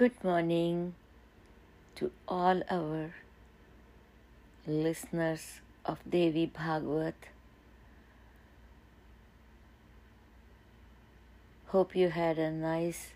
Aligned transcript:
Good 0.00 0.24
morning 0.24 0.94
to 1.96 2.10
all 2.26 2.62
our 2.70 3.12
listeners 4.66 5.60
of 5.84 5.98
Devi 6.08 6.46
Bhagavad. 6.46 7.12
Hope 11.66 11.94
you 11.94 12.08
had 12.08 12.38
a 12.38 12.50
nice 12.50 13.08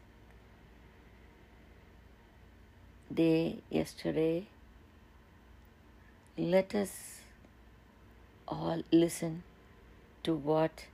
day 3.11 3.61
yesterday. 3.71 4.49
Let 6.37 6.75
us 6.75 7.21
all 8.47 8.83
listen 8.93 9.43
to 10.23 10.35
what 10.35 10.85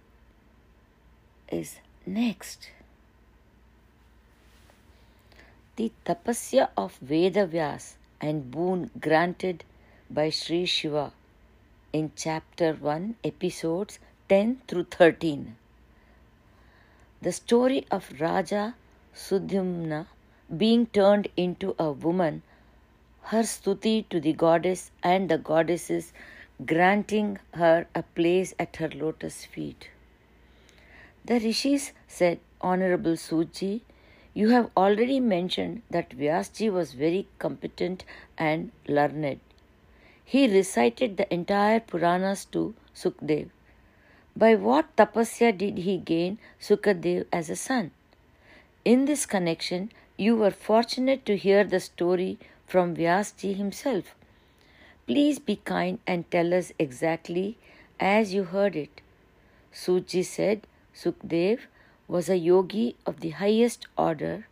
is 1.50 1.80
next. 2.06 2.70
The 5.80 5.92
tapasya 6.04 6.68
of 6.76 6.98
Vedavyas 7.00 7.94
and 8.20 8.50
boon 8.50 8.90
granted 9.00 9.64
by 10.10 10.28
Sri 10.28 10.66
Shiva 10.66 11.10
in 11.90 12.12
chapter 12.14 12.74
1, 12.74 13.16
episodes 13.24 13.98
10 14.28 14.60
through 14.68 14.84
13. 14.90 15.56
The 17.22 17.32
story 17.32 17.86
of 17.90 18.12
Raja 18.20 18.74
Sudhumna 19.14 20.08
being 20.54 20.84
turned 20.84 21.28
into 21.34 21.74
a 21.78 21.90
woman, 21.92 22.42
her 23.32 23.44
stuti 23.44 24.06
to 24.10 24.20
the 24.20 24.34
goddess 24.34 24.90
and 25.02 25.30
the 25.30 25.38
goddesses 25.38 26.12
granting 26.66 27.38
her 27.54 27.86
a 27.94 28.02
place 28.02 28.52
at 28.58 28.76
her 28.76 28.90
lotus 28.90 29.46
feet. 29.46 29.88
The 31.24 31.40
rishis 31.40 31.92
said, 32.06 32.38
Honorable 32.60 33.16
Suji, 33.28 33.80
you 34.32 34.50
have 34.50 34.70
already 34.76 35.18
mentioned 35.20 35.82
that 35.90 36.10
Vyasji 36.10 36.70
was 36.72 36.92
very 36.92 37.26
competent 37.38 38.04
and 38.38 38.70
learned. 38.86 39.40
He 40.24 40.46
recited 40.46 41.16
the 41.16 41.32
entire 41.34 41.80
Puranas 41.80 42.44
to 42.52 42.74
Sukdev. 42.94 43.48
By 44.36 44.54
what 44.54 44.94
tapasya 44.96 45.58
did 45.58 45.78
he 45.78 45.96
gain 45.96 46.38
Sukadev 46.60 47.26
as 47.32 47.50
a 47.50 47.56
son? 47.56 47.90
In 48.84 49.06
this 49.06 49.26
connection, 49.26 49.90
you 50.16 50.36
were 50.36 50.52
fortunate 50.52 51.26
to 51.26 51.36
hear 51.36 51.64
the 51.64 51.80
story 51.80 52.38
from 52.66 52.94
Vyasji 52.94 53.56
himself. 53.56 54.14
Please 55.06 55.40
be 55.40 55.56
kind 55.56 55.98
and 56.06 56.30
tell 56.30 56.54
us 56.54 56.72
exactly 56.78 57.58
as 57.98 58.32
you 58.32 58.44
heard 58.44 58.76
it. 58.76 59.00
Suji 59.74 60.24
said 60.24 60.66
Sukdev 60.94 61.60
was 62.14 62.28
a 62.28 62.36
yogi 62.36 62.96
of 63.06 63.20
the 63.20 63.30
highest 63.40 63.86
order. 63.96 64.46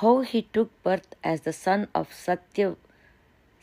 How 0.00 0.20
he 0.20 0.42
took 0.42 0.70
birth 0.82 1.14
as 1.24 1.42
the 1.42 1.52
son 1.52 1.88
of 1.94 2.12
Satya, 2.12 2.76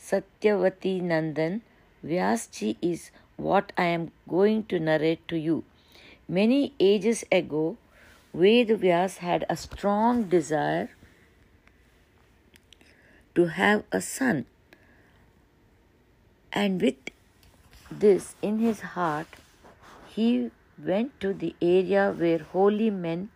Satyavati 0.09 0.93
Nandan 1.01 1.61
Vyasji 2.03 2.75
is 2.81 3.11
what 3.37 3.71
I 3.77 3.85
am 3.85 4.11
going 4.27 4.63
to 4.65 4.79
narrate 4.79 5.27
to 5.27 5.37
you. 5.37 5.63
Many 6.27 6.73
ages 6.79 7.23
ago, 7.31 7.77
Ved 8.33 8.69
Vyas 8.85 9.17
had 9.17 9.45
a 9.49 9.55
strong 9.55 10.23
desire 10.23 10.89
to 13.35 13.45
have 13.45 13.83
a 13.91 14.01
son 14.01 14.45
and 16.51 16.81
with 16.81 16.95
this 17.91 18.35
in 18.41 18.59
his 18.59 18.81
heart, 18.81 19.27
he 20.07 20.51
went 20.85 21.19
to 21.19 21.33
the 21.33 21.55
area 21.61 22.11
where 22.11 22.39
holy 22.39 22.89
men 22.89 23.29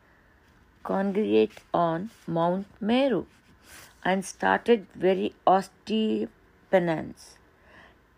congregate 0.83 1.59
on 1.73 2.09
Mount 2.27 2.67
Meru 2.81 3.25
and 4.03 4.25
started 4.25 4.85
very 4.95 5.33
austere 5.47 6.27
penance. 6.71 7.37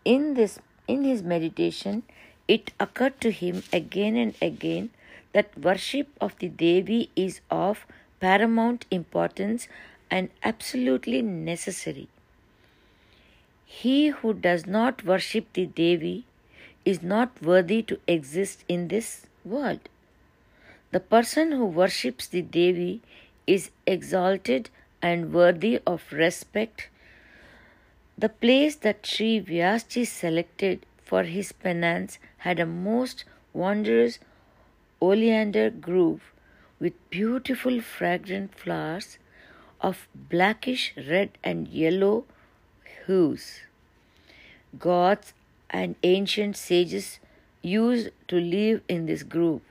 In 0.04 0.34
this 0.34 0.58
in 0.88 1.04
his 1.04 1.22
meditation, 1.22 2.02
it 2.48 2.72
occurred 2.78 3.20
to 3.20 3.30
him 3.30 3.62
again 3.72 4.16
and 4.16 4.34
again 4.40 4.90
that 5.32 5.58
worship 5.58 6.08
of 6.20 6.38
the 6.38 6.48
Devi 6.48 7.10
is 7.16 7.40
of 7.50 7.86
paramount 8.20 8.86
importance 8.90 9.68
and 10.10 10.30
absolutely 10.42 11.22
necessary. 11.22 12.08
He 13.64 14.08
who 14.08 14.32
does 14.32 14.66
not 14.66 15.04
worship 15.04 15.52
the 15.52 15.66
Devi 15.66 16.24
is 16.86 17.02
not 17.02 17.42
worthy 17.42 17.82
to 17.82 17.98
exist 18.06 18.64
in 18.68 18.88
this 18.88 19.26
world. 19.44 19.80
The 20.92 21.00
person 21.00 21.52
who 21.52 21.66
worships 21.66 22.26
the 22.28 22.42
Devi 22.42 23.02
is 23.46 23.70
exalted 23.86 24.70
and 25.02 25.32
worthy 25.32 25.80
of 25.86 26.12
respect. 26.12 26.88
The 28.16 28.28
place 28.28 28.76
that 28.76 29.04
Sri 29.04 29.40
Vyasji 29.40 30.06
selected 30.06 30.86
for 31.04 31.24
his 31.24 31.52
penance 31.52 32.18
had 32.38 32.60
a 32.60 32.66
most 32.66 33.24
wondrous 33.52 34.18
oleander 35.00 35.68
grove 35.70 36.32
with 36.78 36.94
beautiful 37.10 37.80
fragrant 37.80 38.54
flowers 38.54 39.18
of 39.80 40.08
blackish 40.14 40.94
red 41.08 41.30
and 41.44 41.68
yellow 41.68 42.24
hues. 43.06 43.60
Gods 44.78 45.32
and 45.78 45.96
ancient 46.10 46.56
sages 46.56 47.06
used 47.62 48.10
to 48.32 48.40
live 48.56 48.82
in 48.96 49.06
this 49.06 49.22
group. 49.22 49.62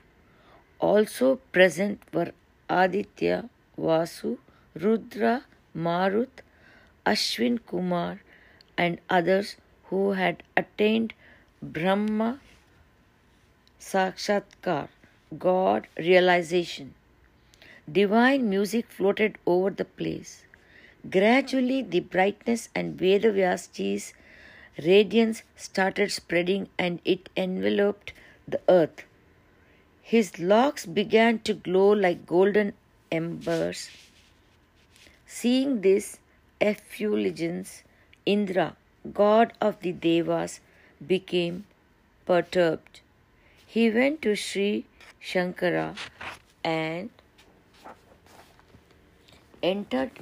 Also 0.88 1.36
present 1.56 2.02
were 2.12 2.32
Aditya, 2.68 3.38
Vasu, 3.78 4.38
Rudra, 4.74 5.36
Marut, 5.74 6.42
Ashwin 7.14 7.58
Kumar, 7.66 8.20
and 8.76 9.00
others 9.08 9.56
who 9.84 10.02
had 10.12 10.42
attained 10.56 11.14
Brahma 11.62 12.40
Sakshatkar, 13.80 14.88
God 15.38 15.86
realization. 15.96 16.94
Divine 17.90 18.48
music 18.50 18.86
floated 18.90 19.38
over 19.46 19.70
the 19.70 19.84
place. 19.84 20.44
Gradually, 21.08 21.82
the 21.82 22.00
brightness 22.00 22.68
and 22.74 22.98
Vedavyasji's 22.98 24.12
radiance 24.84 25.42
started 25.56 26.12
spreading 26.12 26.68
and 26.78 27.00
it 27.04 27.28
enveloped 27.36 28.12
the 28.46 28.60
earth. 28.68 29.04
His 30.02 30.38
locks 30.38 30.86
began 30.86 31.38
to 31.40 31.54
glow 31.54 31.90
like 31.90 32.26
golden 32.26 32.74
embers. 33.10 33.90
Seeing 35.26 35.80
this 35.80 36.18
effulgence, 36.60 37.82
Indra, 38.24 38.76
god 39.12 39.52
of 39.60 39.80
the 39.80 39.92
Devas, 39.92 40.60
became 41.04 41.64
perturbed. 42.24 43.00
He 43.66 43.90
went 43.90 44.22
to 44.22 44.36
Sri 44.36 44.84
Shankara 45.20 45.96
and 46.62 47.10
entered 49.62 50.12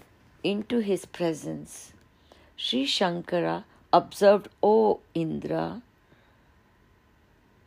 into 0.43 0.79
his 0.79 1.05
presence. 1.05 1.93
Sri 2.57 2.87
Shankara 2.87 3.65
observed, 3.95 4.49
O 4.61 5.01
Indra, 5.15 5.81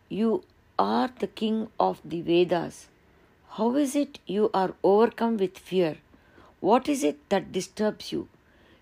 you 0.10 0.44
are 0.78 1.10
the 1.20 1.28
king 1.28 1.70
of 1.80 2.02
the 2.04 2.22
Devas. 2.22 2.88
How 3.52 3.76
is 3.76 3.96
it 3.96 4.20
you 4.28 4.50
are 4.54 4.74
overcome 4.84 5.38
with 5.38 5.58
fear? 5.58 5.96
What 6.60 6.90
is 6.90 7.04
it 7.04 7.18
that 7.30 7.54
disturbs 7.54 8.12
you? 8.12 8.28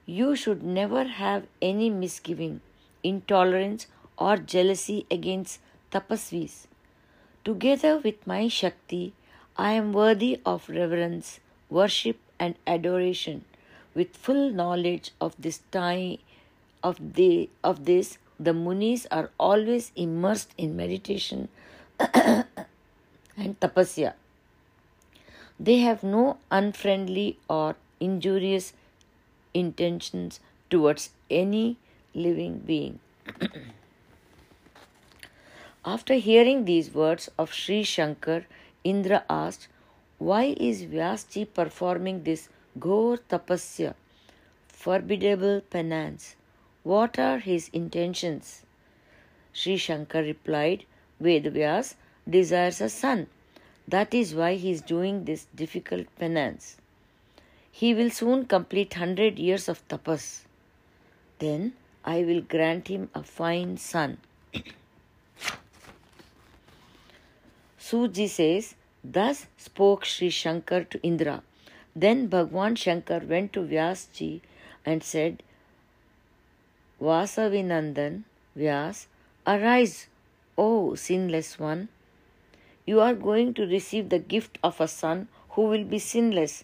You 0.07 0.35
should 0.35 0.63
never 0.63 1.03
have 1.03 1.45
any 1.61 1.89
misgiving, 1.91 2.61
intolerance, 3.03 3.88
or 4.17 4.38
jealousy 4.38 5.06
against 5.12 5.59
tapasvis. 5.91 6.67
Together 7.44 7.98
with 8.00 8.25
my 8.25 8.48
Shakti, 8.48 9.13
I 9.56 9.74
am 9.74 9.94
worthy 9.94 10.39
of 10.45 10.68
reverence, 10.68 11.39
worship, 11.69 12.18
and 12.39 12.56
adoration 12.65 13.45
with 13.94 14.18
full 14.18 14.50
knowledge 14.50 15.12
of 15.21 15.36
this 15.39 15.59
time 15.71 16.18
of 16.90 17.02
the 17.20 17.50
of 17.72 17.84
this 17.90 18.18
the 18.48 18.54
munis 18.54 19.06
are 19.20 19.30
always 19.50 19.92
immersed 20.06 20.52
in 20.66 20.76
meditation 20.82 21.48
and 23.44 23.60
tapasya 23.66 24.12
they 25.70 25.78
have 25.86 26.04
no 26.16 26.26
unfriendly 26.60 27.28
or 27.60 27.76
injurious 28.10 28.74
intentions 29.64 30.40
towards 30.70 31.10
any 31.44 31.66
living 32.28 32.60
being 32.72 33.00
after 35.86 36.16
hearing 36.16 36.66
these 36.66 36.94
words 36.94 37.30
of 37.38 37.54
Sri 37.54 37.84
Shankar, 37.84 38.46
Indra 38.84 39.24
asked, 39.30 39.68
Why 40.18 40.56
is 40.58 40.84
Vyasji 40.84 41.48
performing 41.54 42.24
this 42.24 42.50
Ghor 42.80 43.20
tapasya, 43.30 43.94
formidable 44.68 45.62
penance. 45.62 46.36
What 46.86 47.18
are 47.18 47.40
his 47.40 47.70
intentions? 47.74 48.62
Sri 49.52 49.76
Shankar 49.76 50.22
replied, 50.22 50.86
Vedavyas 51.20 51.96
desires 52.30 52.80
a 52.80 52.90
son. 52.90 53.26
That 53.88 54.14
is 54.14 54.36
why 54.36 54.54
he 54.54 54.70
is 54.70 54.82
doing 54.82 55.26
this 55.26 55.48
difficult 55.56 56.06
penance. 56.20 56.78
He 57.72 57.96
will 57.96 58.12
soon 58.12 58.46
complete 58.46 58.94
hundred 58.94 59.40
years 59.40 59.68
of 59.68 59.82
tapas. 59.88 60.44
Then 61.40 61.74
I 62.04 62.24
will 62.24 62.42
grant 62.42 62.88
him 62.88 63.10
a 63.16 63.24
fine 63.24 63.78
son. 63.78 64.20
Suji 67.80 68.30
says, 68.30 68.76
Thus 69.04 69.48
spoke 69.58 70.06
Sri 70.06 70.30
Shankar 70.30 70.84
to 70.84 71.02
Indra. 71.02 71.42
Then 71.96 72.28
Bhagwan 72.28 72.76
Shankar 72.76 73.22
went 73.22 73.54
to 73.54 73.62
Vyasji 73.62 74.42
and 74.86 75.02
said, 75.04 75.42
Vasavinandan, 77.01 78.24
Vyas, 78.57 79.07
arise, 79.45 80.07
O 80.57 80.95
sinless 80.95 81.59
one. 81.59 81.89
You 82.86 83.01
are 83.01 83.13
going 83.13 83.53
to 83.56 83.68
receive 83.68 84.09
the 84.09 84.19
gift 84.19 84.57
of 84.63 84.80
a 84.80 84.88
son 84.88 85.27
who 85.50 85.63
will 85.63 85.83
be 85.83 86.00
sinless, 86.00 86.63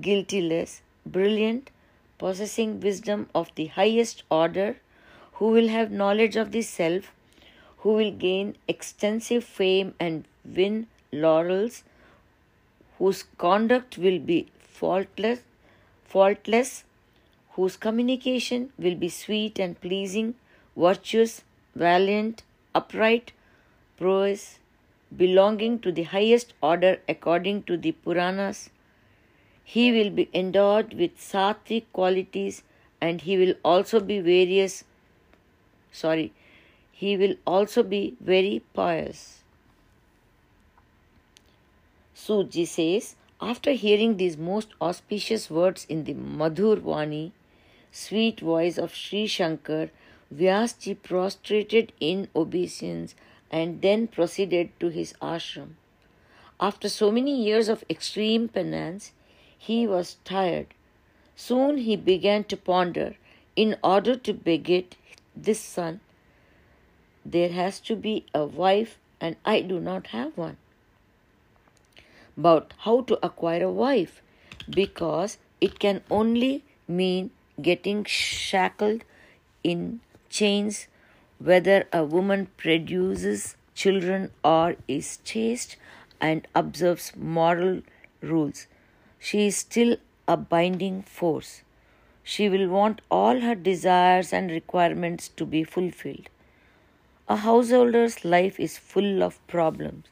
guiltyless, 0.00 0.80
brilliant, 1.06 1.70
possessing 2.18 2.80
wisdom 2.80 3.28
of 3.34 3.54
the 3.54 3.66
highest 3.66 4.24
order, 4.30 4.76
who 5.34 5.48
will 5.48 5.68
have 5.68 5.90
knowledge 5.90 6.34
of 6.34 6.50
the 6.50 6.62
self, 6.62 7.12
who 7.78 7.92
will 7.92 8.10
gain 8.10 8.56
extensive 8.66 9.44
fame 9.44 9.94
and 10.00 10.24
win 10.44 10.86
laurels, 11.12 11.84
whose 12.98 13.24
conduct 13.38 13.98
will 13.98 14.18
be 14.18 14.48
faultless, 14.58 15.40
faultless, 16.04 16.84
whose 17.56 17.76
communication 17.76 18.70
will 18.78 18.94
be 18.94 19.08
sweet 19.08 19.58
and 19.58 19.80
pleasing, 19.80 20.34
virtuous, 20.76 21.42
valiant, 21.74 22.42
upright, 22.74 23.32
prose, 23.96 24.58
belonging 25.16 25.78
to 25.78 25.92
the 25.92 26.02
highest 26.02 26.54
order 26.60 26.98
according 27.08 27.62
to 27.64 27.76
the 27.76 27.92
Puranas. 27.92 28.70
He 29.62 29.90
will 29.92 30.10
be 30.10 30.28
endowed 30.34 30.94
with 30.94 31.18
sattvic 31.18 31.84
qualities 31.92 32.62
and 33.00 33.20
he 33.20 33.36
will 33.36 33.54
also 33.64 34.00
be 34.00 34.18
various 34.20 34.84
sorry 35.92 36.32
he 37.04 37.16
will 37.16 37.34
also 37.44 37.82
be 37.82 38.16
very 38.20 38.62
pious. 38.72 39.42
Suji 42.16 42.66
says, 42.66 43.16
after 43.40 43.72
hearing 43.72 44.16
these 44.16 44.36
most 44.36 44.68
auspicious 44.80 45.50
words 45.50 45.84
in 45.88 46.04
the 46.04 46.14
Madhur 46.14 46.76
Vani, 46.80 47.32
sweet 47.94 48.40
voice 48.40 48.76
of 48.76 48.92
Sri 48.92 49.26
Shankar, 49.26 49.90
Vyasji 50.34 50.96
prostrated 51.00 51.92
in 52.00 52.28
obeisance 52.34 53.14
and 53.52 53.82
then 53.82 54.08
proceeded 54.08 54.70
to 54.80 54.88
his 54.88 55.12
ashram. 55.22 55.74
After 56.60 56.88
so 56.88 57.12
many 57.12 57.40
years 57.40 57.68
of 57.68 57.84
extreme 57.88 58.48
penance, 58.48 59.12
he 59.56 59.86
was 59.86 60.16
tired. 60.24 60.66
Soon 61.36 61.78
he 61.78 61.94
began 61.94 62.42
to 62.44 62.56
ponder 62.56 63.14
in 63.54 63.76
order 63.82 64.16
to 64.16 64.32
beget 64.32 64.96
this 65.36 65.60
son, 65.60 66.00
there 67.24 67.50
has 67.50 67.78
to 67.80 67.94
be 67.94 68.26
a 68.34 68.44
wife, 68.44 68.98
and 69.20 69.36
I 69.44 69.60
do 69.60 69.78
not 69.78 70.08
have 70.08 70.36
one. 70.36 70.56
But 72.36 72.74
how 72.78 73.02
to 73.02 73.24
acquire 73.24 73.64
a 73.64 73.70
wife? 73.70 74.20
Because 74.68 75.38
it 75.60 75.78
can 75.78 76.02
only 76.10 76.64
mean 76.88 77.30
getting 77.60 78.04
shackled 78.04 79.02
in 79.62 80.00
chains 80.28 80.88
whether 81.38 81.86
a 81.92 82.04
woman 82.04 82.46
produces 82.56 83.56
children 83.74 84.30
or 84.42 84.76
is 84.86 85.18
chaste 85.24 85.76
and 86.20 86.46
observes 86.54 87.12
moral 87.16 87.82
rules. 88.20 88.66
She 89.18 89.46
is 89.46 89.56
still 89.56 89.96
a 90.26 90.36
binding 90.36 91.02
force. 91.02 91.62
She 92.22 92.48
will 92.48 92.68
want 92.68 93.00
all 93.10 93.40
her 93.40 93.54
desires 93.54 94.32
and 94.32 94.50
requirements 94.50 95.28
to 95.28 95.44
be 95.44 95.64
fulfilled. 95.64 96.28
A 97.28 97.36
householder's 97.36 98.24
life 98.24 98.58
is 98.58 98.78
full 98.78 99.22
of 99.22 99.46
problems. 99.46 100.06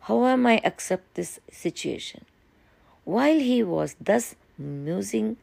How 0.00 0.24
am 0.26 0.46
I 0.46 0.60
accept 0.64 1.14
this 1.14 1.40
situation? 1.50 2.24
While 3.04 3.38
he 3.38 3.62
was 3.62 3.96
thus 4.00 4.34
musing, 4.56 5.36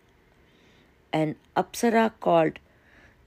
an 1.13 1.35
apsara 1.55 2.11
called 2.19 2.59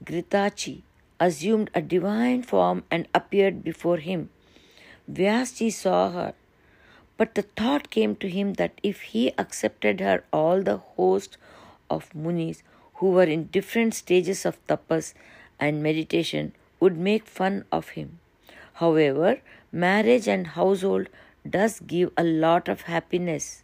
Gritachi 0.03 0.81
assumed 1.19 1.69
a 1.73 1.81
divine 1.81 2.43
form 2.43 2.83
and 2.91 3.07
appeared 3.13 3.63
before 3.63 3.97
him. 3.97 4.29
Vyasji 5.11 5.71
saw 5.71 6.11
her, 6.11 6.33
but 7.17 7.35
the 7.35 7.43
thought 7.43 7.89
came 7.89 8.15
to 8.17 8.29
him 8.29 8.53
that 8.53 8.79
if 8.83 9.01
he 9.13 9.31
accepted 9.37 9.99
her, 9.99 10.23
all 10.33 10.61
the 10.61 10.77
host 10.77 11.37
of 11.89 12.13
munis 12.13 12.63
who 12.95 13.11
were 13.11 13.23
in 13.23 13.45
different 13.45 13.93
stages 13.93 14.45
of 14.45 14.65
tapas 14.67 15.13
and 15.59 15.83
meditation 15.83 16.53
would 16.79 16.97
make 16.97 17.25
fun 17.25 17.63
of 17.71 17.89
him. 17.89 18.19
However, 18.73 19.39
marriage 19.71 20.27
and 20.27 20.47
household 20.47 21.07
does 21.49 21.79
give 21.79 22.11
a 22.17 22.23
lot 22.23 22.67
of 22.67 22.81
happiness. 22.81 23.63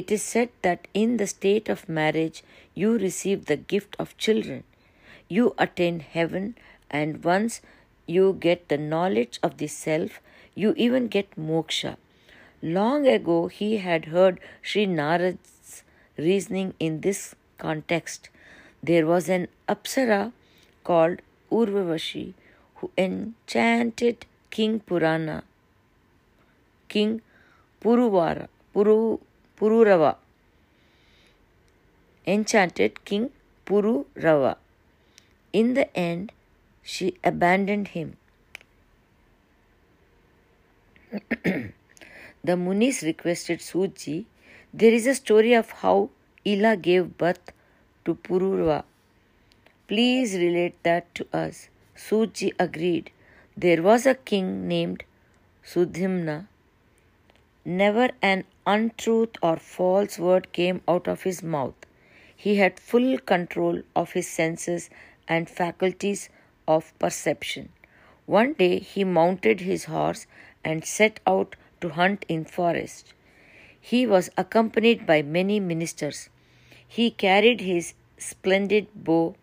It 0.00 0.12
is 0.16 0.22
said 0.22 0.50
that 0.62 0.88
in 1.02 1.16
the 1.16 1.26
state 1.26 1.68
of 1.74 1.88
marriage 1.88 2.42
you 2.74 2.96
receive 2.98 3.46
the 3.46 3.62
gift 3.74 3.96
of 3.98 4.16
children 4.18 4.64
you 5.28 5.54
attain 5.58 6.00
heaven, 6.00 6.54
and 6.90 7.24
once 7.24 7.60
you 8.06 8.36
get 8.38 8.68
the 8.68 8.78
knowledge 8.78 9.38
of 9.42 9.56
the 9.58 9.66
self, 9.66 10.20
you 10.54 10.72
even 10.76 11.08
get 11.08 11.36
moksha. 11.36 11.96
Long 12.62 13.06
ago, 13.06 13.48
he 13.48 13.78
had 13.78 14.06
heard 14.06 14.40
Sri 14.62 14.86
Narad's 14.86 15.82
reasoning 16.16 16.74
in 16.78 17.00
this 17.00 17.34
context. 17.58 18.28
There 18.82 19.06
was 19.06 19.28
an 19.28 19.48
Apsara 19.68 20.32
called 20.84 21.20
Urvavashi 21.50 22.34
who 22.76 22.90
enchanted 22.96 24.26
King 24.50 24.80
Purana, 24.80 25.42
King 26.88 27.20
Puruvara, 27.80 28.48
Puru, 28.74 29.20
Pururava, 29.56 30.16
enchanted 32.26 33.04
King 33.04 33.30
Pururava. 33.64 34.56
In 35.52 35.74
the 35.74 35.96
end, 35.96 36.32
she 36.82 37.14
abandoned 37.24 37.88
him. 37.88 38.16
the 42.44 42.56
Munis 42.56 43.02
requested 43.02 43.60
Suji, 43.60 44.26
there 44.74 44.92
is 44.92 45.06
a 45.06 45.14
story 45.14 45.54
of 45.54 45.70
how 45.70 46.10
Ila 46.44 46.76
gave 46.76 47.16
birth 47.16 47.52
to 48.04 48.14
Pururva. 48.14 48.84
Please 49.88 50.34
relate 50.34 50.74
that 50.82 51.14
to 51.14 51.26
us. 51.32 51.68
Suji 51.96 52.52
agreed. 52.58 53.10
There 53.56 53.82
was 53.82 54.04
a 54.04 54.14
king 54.14 54.68
named 54.68 55.04
Sudhimna. 55.64 56.46
Never 57.68 58.10
an 58.22 58.44
untruth 58.64 59.36
or 59.42 59.56
false 59.56 60.20
word 60.20 60.52
came 60.52 60.82
out 60.86 61.08
of 61.08 61.24
his 61.24 61.42
mouth. 61.42 61.74
He 62.36 62.54
had 62.56 62.78
full 62.78 63.18
control 63.18 63.82
of 63.96 64.12
his 64.12 64.28
senses 64.28 64.88
and 65.26 65.50
faculties 65.50 66.28
of 66.68 66.96
perception. 67.00 67.70
One 68.26 68.52
day 68.52 68.78
he 68.78 69.02
mounted 69.02 69.62
his 69.62 69.86
horse 69.86 70.28
and 70.64 70.84
set 70.84 71.18
out 71.26 71.56
to 71.80 71.88
hunt 71.88 72.24
in 72.28 72.44
forest. 72.44 73.14
He 73.80 74.06
was 74.06 74.30
accompanied 74.36 75.04
by 75.04 75.22
many 75.22 75.58
ministers. 75.58 76.30
He 76.86 77.10
carried 77.10 77.60
his 77.60 77.94
splendid 78.16 78.86
bow, 78.94 79.34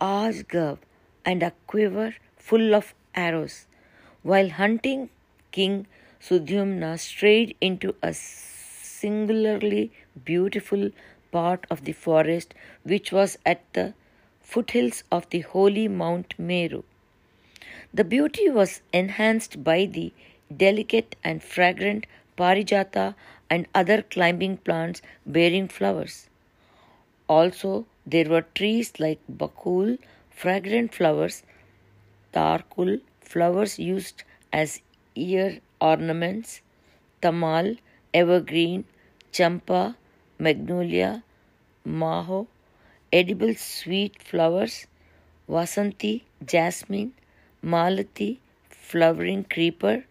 asgav, 0.00 0.78
and 1.26 1.42
a 1.42 1.52
quiver 1.66 2.14
full 2.36 2.74
of 2.74 2.94
arrows. 3.14 3.66
While 4.22 4.48
hunting, 4.48 5.10
King 5.50 5.86
Sudhyumna 6.24 7.00
strayed 7.00 7.56
into 7.60 7.96
a 8.00 8.14
singularly 8.14 9.90
beautiful 10.24 10.90
part 11.32 11.66
of 11.68 11.84
the 11.84 11.92
forest 11.92 12.54
which 12.84 13.10
was 13.10 13.38
at 13.44 13.60
the 13.72 13.94
foothills 14.40 15.02
of 15.10 15.28
the 15.30 15.40
holy 15.40 15.88
Mount 15.88 16.34
Meru. 16.38 16.84
The 17.92 18.04
beauty 18.04 18.48
was 18.48 18.82
enhanced 18.92 19.64
by 19.64 19.86
the 19.86 20.12
delicate 20.56 21.16
and 21.24 21.42
fragrant 21.42 22.06
parijata 22.38 23.16
and 23.50 23.66
other 23.74 24.02
climbing 24.02 24.58
plants 24.58 25.02
bearing 25.26 25.66
flowers. 25.66 26.28
Also, 27.28 27.86
there 28.06 28.28
were 28.28 28.42
trees 28.42 28.92
like 29.00 29.18
bakul, 29.28 29.98
fragrant 30.30 30.94
flowers, 30.94 31.42
tarkul, 32.32 33.00
flowers 33.20 33.78
used 33.78 34.22
as 34.52 34.80
ear 35.14 35.60
ornaments, 35.90 36.60
tamal, 37.22 37.78
evergreen, 38.14 38.84
champa, 39.32 39.96
magnolia, 40.38 41.24
maho, 41.86 42.46
edible 43.12 43.54
sweet 43.54 44.22
flowers, 44.22 44.86
vasanti, 45.48 46.14
jasmine, 46.54 47.12
malati, 47.64 48.38
flowering 48.70 49.44
creeper, 49.44 50.04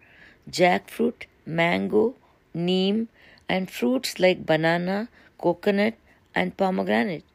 jackfruit, 0.49 1.25
mango, 1.45 2.15
neem, 2.53 3.07
and 3.49 3.69
fruits 3.71 4.19
like 4.19 4.45
banana, 4.45 5.09
coconut, 5.37 5.95
and 6.35 6.55
pomegranate. 6.57 7.25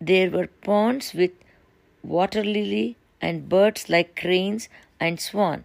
There 0.00 0.30
were 0.30 0.48
ponds 0.48 1.14
with 1.14 1.32
water 2.02 2.44
lily 2.44 2.96
and 3.20 3.48
birds 3.48 3.88
like 3.88 4.14
cranes 4.16 4.68
and 5.00 5.20
swan. 5.20 5.64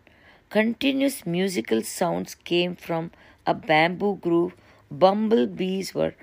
Continuous 0.51 1.25
musical 1.25 1.81
sounds 1.81 2.35
came 2.35 2.75
from 2.75 3.11
a 3.47 3.53
bamboo 3.53 4.17
grove. 4.17 4.53
Bumblebees 4.91 5.95
were 5.95 6.13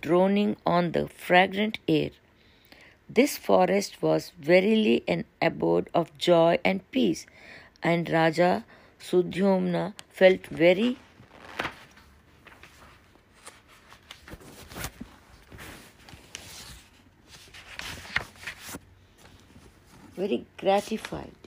droning 0.00 0.56
on 0.64 0.92
the 0.92 1.06
fragrant 1.06 1.78
air. 1.86 2.08
This 3.10 3.36
forest 3.36 4.00
was 4.00 4.32
verily 4.40 5.04
an 5.06 5.26
abode 5.42 5.90
of 5.92 6.16
joy 6.16 6.58
and 6.64 6.90
peace, 6.92 7.26
and 7.82 8.08
Raja 8.08 8.64
Sudhyomna 8.98 9.92
felt 10.08 10.46
very 10.46 10.96
very 20.16 20.46
gratified. 20.56 21.43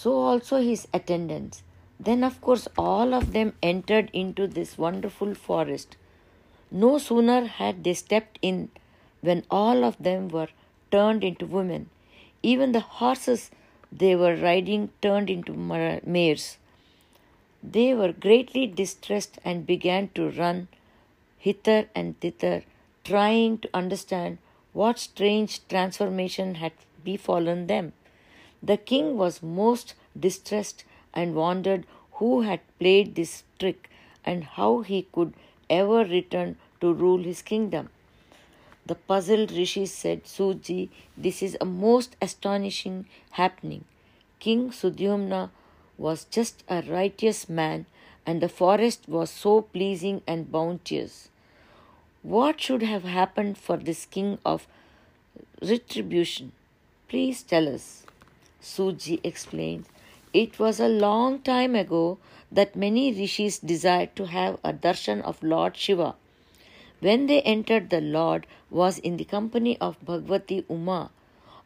So 0.00 0.12
also 0.18 0.62
his 0.62 0.88
attendants. 0.94 1.62
Then, 2.08 2.24
of 2.24 2.40
course, 2.40 2.66
all 2.78 3.12
of 3.12 3.32
them 3.34 3.52
entered 3.62 4.08
into 4.14 4.46
this 4.46 4.78
wonderful 4.78 5.34
forest. 5.34 5.96
No 6.70 6.96
sooner 6.96 7.44
had 7.44 7.84
they 7.84 7.92
stepped 7.92 8.38
in 8.40 8.70
when 9.20 9.44
all 9.50 9.84
of 9.84 9.98
them 9.98 10.28
were 10.28 10.48
turned 10.90 11.22
into 11.22 11.44
women. 11.44 11.90
Even 12.42 12.72
the 12.72 12.86
horses 13.00 13.50
they 13.92 14.16
were 14.16 14.34
riding 14.36 14.88
turned 15.02 15.28
into 15.28 15.52
mares. 15.52 16.56
They 17.62 17.92
were 17.92 18.12
greatly 18.12 18.66
distressed 18.66 19.38
and 19.44 19.66
began 19.66 20.08
to 20.14 20.30
run 20.30 20.68
hither 21.36 21.88
and 21.94 22.18
thither, 22.20 22.62
trying 23.04 23.58
to 23.58 23.68
understand 23.74 24.38
what 24.72 24.98
strange 24.98 25.60
transformation 25.68 26.54
had 26.54 26.72
befallen 27.04 27.66
them. 27.66 27.92
The 28.62 28.76
king 28.76 29.16
was 29.16 29.42
most 29.42 29.94
distressed 30.18 30.84
and 31.14 31.34
wondered 31.34 31.86
who 32.12 32.42
had 32.42 32.60
played 32.78 33.14
this 33.14 33.44
trick 33.58 33.90
and 34.24 34.44
how 34.44 34.82
he 34.82 35.06
could 35.12 35.34
ever 35.68 36.04
return 36.04 36.56
to 36.80 36.92
rule 36.92 37.22
his 37.22 37.42
kingdom. 37.42 37.88
The 38.86 38.94
puzzled 38.94 39.52
rishi 39.52 39.86
said, 39.86 40.24
Suji, 40.24 40.88
this 41.16 41.42
is 41.42 41.56
a 41.60 41.64
most 41.64 42.16
astonishing 42.20 43.06
happening. 43.32 43.84
King 44.40 44.70
Sudhyamna 44.70 45.50
was 45.96 46.24
just 46.24 46.64
a 46.68 46.82
righteous 46.82 47.48
man, 47.48 47.86
and 48.26 48.40
the 48.40 48.48
forest 48.48 49.08
was 49.08 49.30
so 49.30 49.62
pleasing 49.62 50.22
and 50.26 50.50
bounteous. 50.50 51.28
What 52.22 52.60
should 52.60 52.82
have 52.82 53.04
happened 53.04 53.58
for 53.58 53.76
this 53.76 54.06
king 54.06 54.38
of 54.44 54.66
retribution? 55.62 56.52
Please 57.08 57.42
tell 57.42 57.68
us. 57.72 58.04
Suji 58.62 59.20
explained. 59.24 59.86
It 60.32 60.58
was 60.58 60.78
a 60.80 60.88
long 60.88 61.40
time 61.40 61.74
ago 61.74 62.18
that 62.52 62.76
many 62.76 63.12
rishis 63.12 63.58
desired 63.58 64.14
to 64.16 64.26
have 64.26 64.58
a 64.62 64.72
darshan 64.72 65.22
of 65.22 65.42
Lord 65.42 65.76
Shiva. 65.76 66.14
When 67.00 67.26
they 67.26 67.40
entered, 67.42 67.90
the 67.90 68.00
Lord 68.00 68.46
was 68.70 68.98
in 68.98 69.16
the 69.16 69.24
company 69.24 69.78
of 69.78 70.04
Bhagavati 70.04 70.64
Uma. 70.68 71.10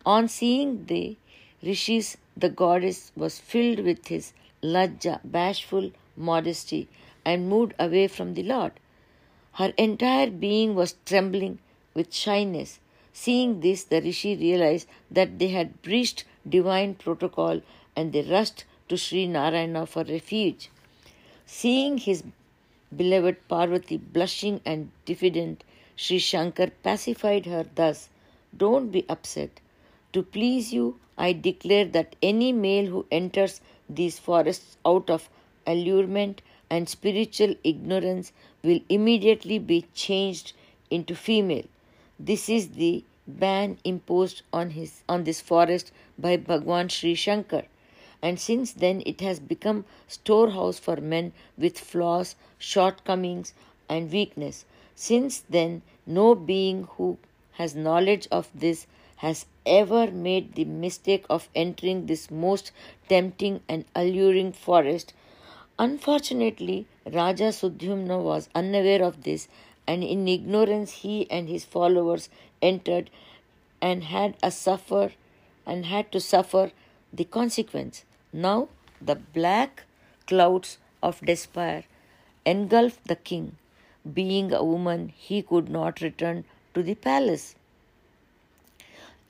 On 0.07 0.29
seeing 0.29 0.87
the 0.87 1.17
rishis, 1.63 2.17
the 2.37 2.49
goddess 2.49 3.13
was 3.17 3.39
filled 3.39 3.81
with 3.81 4.07
his 4.09 4.33
lajja, 4.63 5.21
bashful 5.25 5.91
modesty, 6.17 6.89
and 7.25 7.49
moved 7.49 7.75
away 7.79 8.07
from 8.07 8.35
the 8.35 8.43
Lord. 8.43 8.73
Her 9.53 9.73
entire 9.77 10.31
being 10.31 10.75
was 10.75 10.97
trembling 11.05 11.59
with 11.95 12.15
shyness. 12.15 12.81
Seeing 13.13 13.61
this, 13.61 13.85
the 13.85 14.01
rishi 14.01 14.37
realized 14.37 14.89
that 15.11 15.39
they 15.39 15.49
had 15.49 15.83
breached 15.83 16.25
divine 16.49 16.95
protocol 16.95 17.61
and 17.97 18.13
they 18.13 18.23
rushed 18.23 18.65
to 18.89 18.97
Sri 18.97 19.27
Narayana 19.27 19.87
for 19.87 20.05
refuge. 20.05 20.71
Seeing 21.47 21.99
his 21.99 22.23
beloved 22.97 23.49
Parvati 23.49 23.97
blushing 23.97 24.61
and 24.65 24.91
diffident, 25.05 25.65
Sri 25.97 26.19
Shankar 26.19 26.71
pacified 26.83 27.47
her 27.47 27.67
thus 27.75 28.09
Don't 28.57 28.91
be 28.91 29.05
upset. 29.09 29.61
To 30.13 30.23
please 30.23 30.73
you, 30.73 30.99
I 31.17 31.33
declare 31.33 31.85
that 31.87 32.17
any 32.23 32.53
male 32.53 32.87
who 32.87 33.07
enters 33.11 33.61
these 33.89 34.19
forests 34.19 34.77
out 34.85 35.11
of 35.11 35.29
allurement 35.67 36.43
and 36.71 36.89
spiritual 36.89 37.55
ignorance 37.63 38.33
will 38.63 38.81
immediately 38.89 39.59
be 39.59 39.87
changed 39.95 40.53
into 40.91 41.15
female. 41.15 41.67
This 42.19 42.49
is 42.49 42.71
the 42.71 43.05
ban 43.27 43.79
imposed 43.85 44.43
on 44.53 44.71
his 44.71 45.03
on 45.09 45.25
this 45.25 45.41
forest 45.41 45.93
by 46.19 46.37
Bhagwan 46.37 46.89
Sri 46.89 47.15
Shankar. 47.15 47.65
And 48.23 48.41
since 48.41 48.73
then 48.73 49.03
it 49.05 49.21
has 49.21 49.41
become 49.41 49.85
storehouse 50.09 50.79
for 50.79 50.97
men 50.97 51.33
with 51.59 51.79
flaws, 51.79 52.37
shortcomings, 52.59 53.53
and 53.89 54.11
weakness. 54.11 54.65
Since 54.95 55.41
then 55.41 55.83
no 56.07 56.35
being 56.35 56.85
who 56.97 57.19
has 57.53 57.75
knowledge 57.75 58.29
of 58.31 58.49
this 58.55 58.87
has 59.17 59.47
ever 59.65 60.11
made 60.11 60.55
the 60.55 60.65
mistake 60.65 61.25
of 61.31 61.49
entering 61.55 62.07
this 62.07 62.31
most 62.31 62.73
tempting 63.09 63.61
and 63.69 63.85
alluring 63.95 64.53
forest. 64.53 65.13
Unfortunately, 65.79 66.87
Raja 67.05 67.51
Sudhyumna 67.53 68.23
was 68.23 68.49
unaware 68.55 69.03
of 69.03 69.25
this 69.25 69.49
and 69.87 70.03
in 70.03 70.27
ignorance 70.29 70.93
he 70.93 71.31
and 71.31 71.49
his 71.49 71.65
followers 71.65 72.29
entered 72.63 73.11
and 73.81 74.05
had 74.05 74.37
a 74.43 74.51
suffer 74.51 75.13
and 75.67 75.87
had 75.87 76.11
to 76.13 76.21
suffer 76.21 76.71
the 77.13 77.25
consequence. 77.25 78.05
Now 78.33 78.69
the 79.01 79.17
black 79.17 79.85
clouds 80.27 80.79
of 81.03 81.21
despair 81.21 81.85
engulfed 82.45 83.07
the 83.07 83.17
king. 83.17 83.57
Being 84.13 84.53
a 84.53 84.63
woman, 84.63 85.13
he 85.17 85.43
could 85.43 85.69
not 85.69 86.01
return 86.01 86.45
to 86.75 86.83
the 86.83 86.95
palace. 86.95 87.55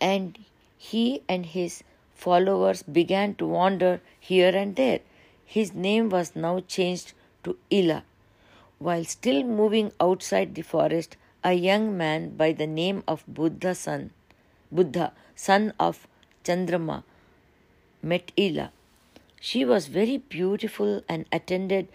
And 0.01 0.39
he 0.77 1.23
and 1.29 1.47
his 1.47 1.85
followers 2.15 2.83
began 2.83 3.35
to 3.37 3.47
wander 3.47 4.01
here 4.19 4.55
and 4.55 4.75
there. 4.77 5.01
His 5.45 5.75
name 5.75 6.09
was 6.09 6.35
now 6.35 6.61
changed 6.61 7.13
to 7.45 7.57
Ila. 7.71 8.03
While 8.79 9.05
still 9.05 9.45
moving 9.45 9.93
outside 10.01 10.55
the 10.55 10.63
forest, 10.63 11.17
a 11.45 11.53
young 11.53 11.97
man 11.97 12.31
by 12.37 12.53
the 12.53 12.67
name 12.67 13.03
of 13.07 13.25
Buddha 13.29 13.75
son, 13.75 14.11
Buddha, 14.73 15.13
son 15.37 15.73
of 15.79 16.09
Chandrama, 16.45 17.03
met 18.03 18.31
Ila. 18.39 18.71
She 19.41 19.65
was 19.65 19.89
very 19.89 20.19
beautiful 20.19 21.03
and 21.09 21.27
attended 21.33 21.89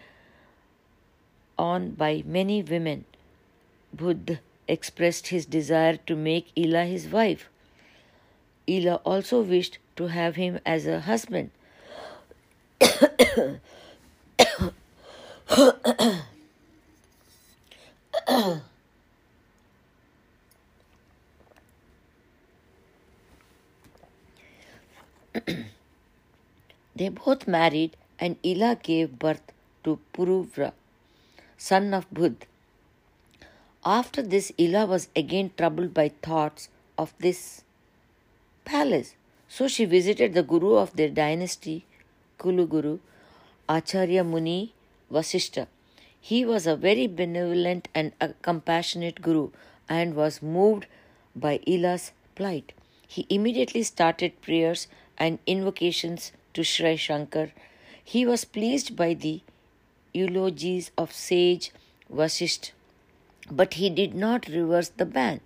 on 1.58 1.92
by 1.92 2.24
many 2.26 2.62
women. 2.62 3.06
Buddha 3.94 4.40
expressed 4.68 5.28
his 5.28 5.46
desire 5.46 5.98
to 6.08 6.16
make 6.16 6.52
Ila 6.58 6.86
his 6.86 7.08
wife. 7.08 7.50
Ila 8.68 8.96
also 9.06 9.42
wished 9.42 9.78
to 9.96 10.08
have 10.08 10.36
him 10.36 10.60
as 10.66 10.86
a 10.86 11.02
husband. 11.02 11.52
they 26.96 27.10
both 27.10 27.48
married, 27.48 27.96
and 28.20 28.38
Ila 28.44 28.78
gave 28.82 29.20
birth 29.20 29.52
to 29.84 30.00
Puruvra, 30.14 30.74
son 31.58 31.94
of 31.94 32.10
Budh. 32.12 32.44
After 33.86 34.22
this, 34.22 34.52
Ila 34.60 34.86
was 34.86 35.08
again 35.16 35.52
troubled 35.58 35.94
by 35.94 36.10
thoughts 36.10 36.70
of 36.98 37.14
this 37.20 37.64
palace. 38.66 39.16
So 39.48 39.68
she 39.68 39.86
visited 39.86 40.34
the 40.34 40.44
guru 40.44 40.76
of 40.76 40.96
their 40.96 41.10
dynasty, 41.10 41.86
Kuluguru, 42.38 43.00
Acharya 43.68 44.24
Muni 44.24 44.74
Vasishta. 45.12 45.68
He 46.22 46.46
was 46.46 46.68
a 46.68 46.76
very 46.76 47.08
benevolent 47.08 47.88
and 47.96 48.12
compassionate 48.42 49.22
guru 49.22 49.50
and 49.88 50.16
was 50.16 50.42
moved 50.42 50.86
by 51.36 51.60
Ila's 51.66 52.12
plight. 52.36 52.74
He 53.08 53.26
immediately 53.30 53.84
started 53.84 54.40
prayers 54.42 54.88
and 55.20 55.40
invocations 55.46 56.32
to 56.54 56.64
Sri 56.64 56.96
Shankar. 56.96 57.50
He 58.04 58.26
was 58.26 58.46
pleased 58.46 58.96
by 58.96 59.14
the 59.14 59.42
eulogies 60.14 60.92
of 60.98 61.14
sage 61.14 61.72
Vasisht, 62.12 62.72
but 63.52 63.76
he 63.76 63.90
did 63.90 64.16
not 64.16 64.48
reverse 64.48 64.90
the 64.90 65.06
ban. 65.06 65.42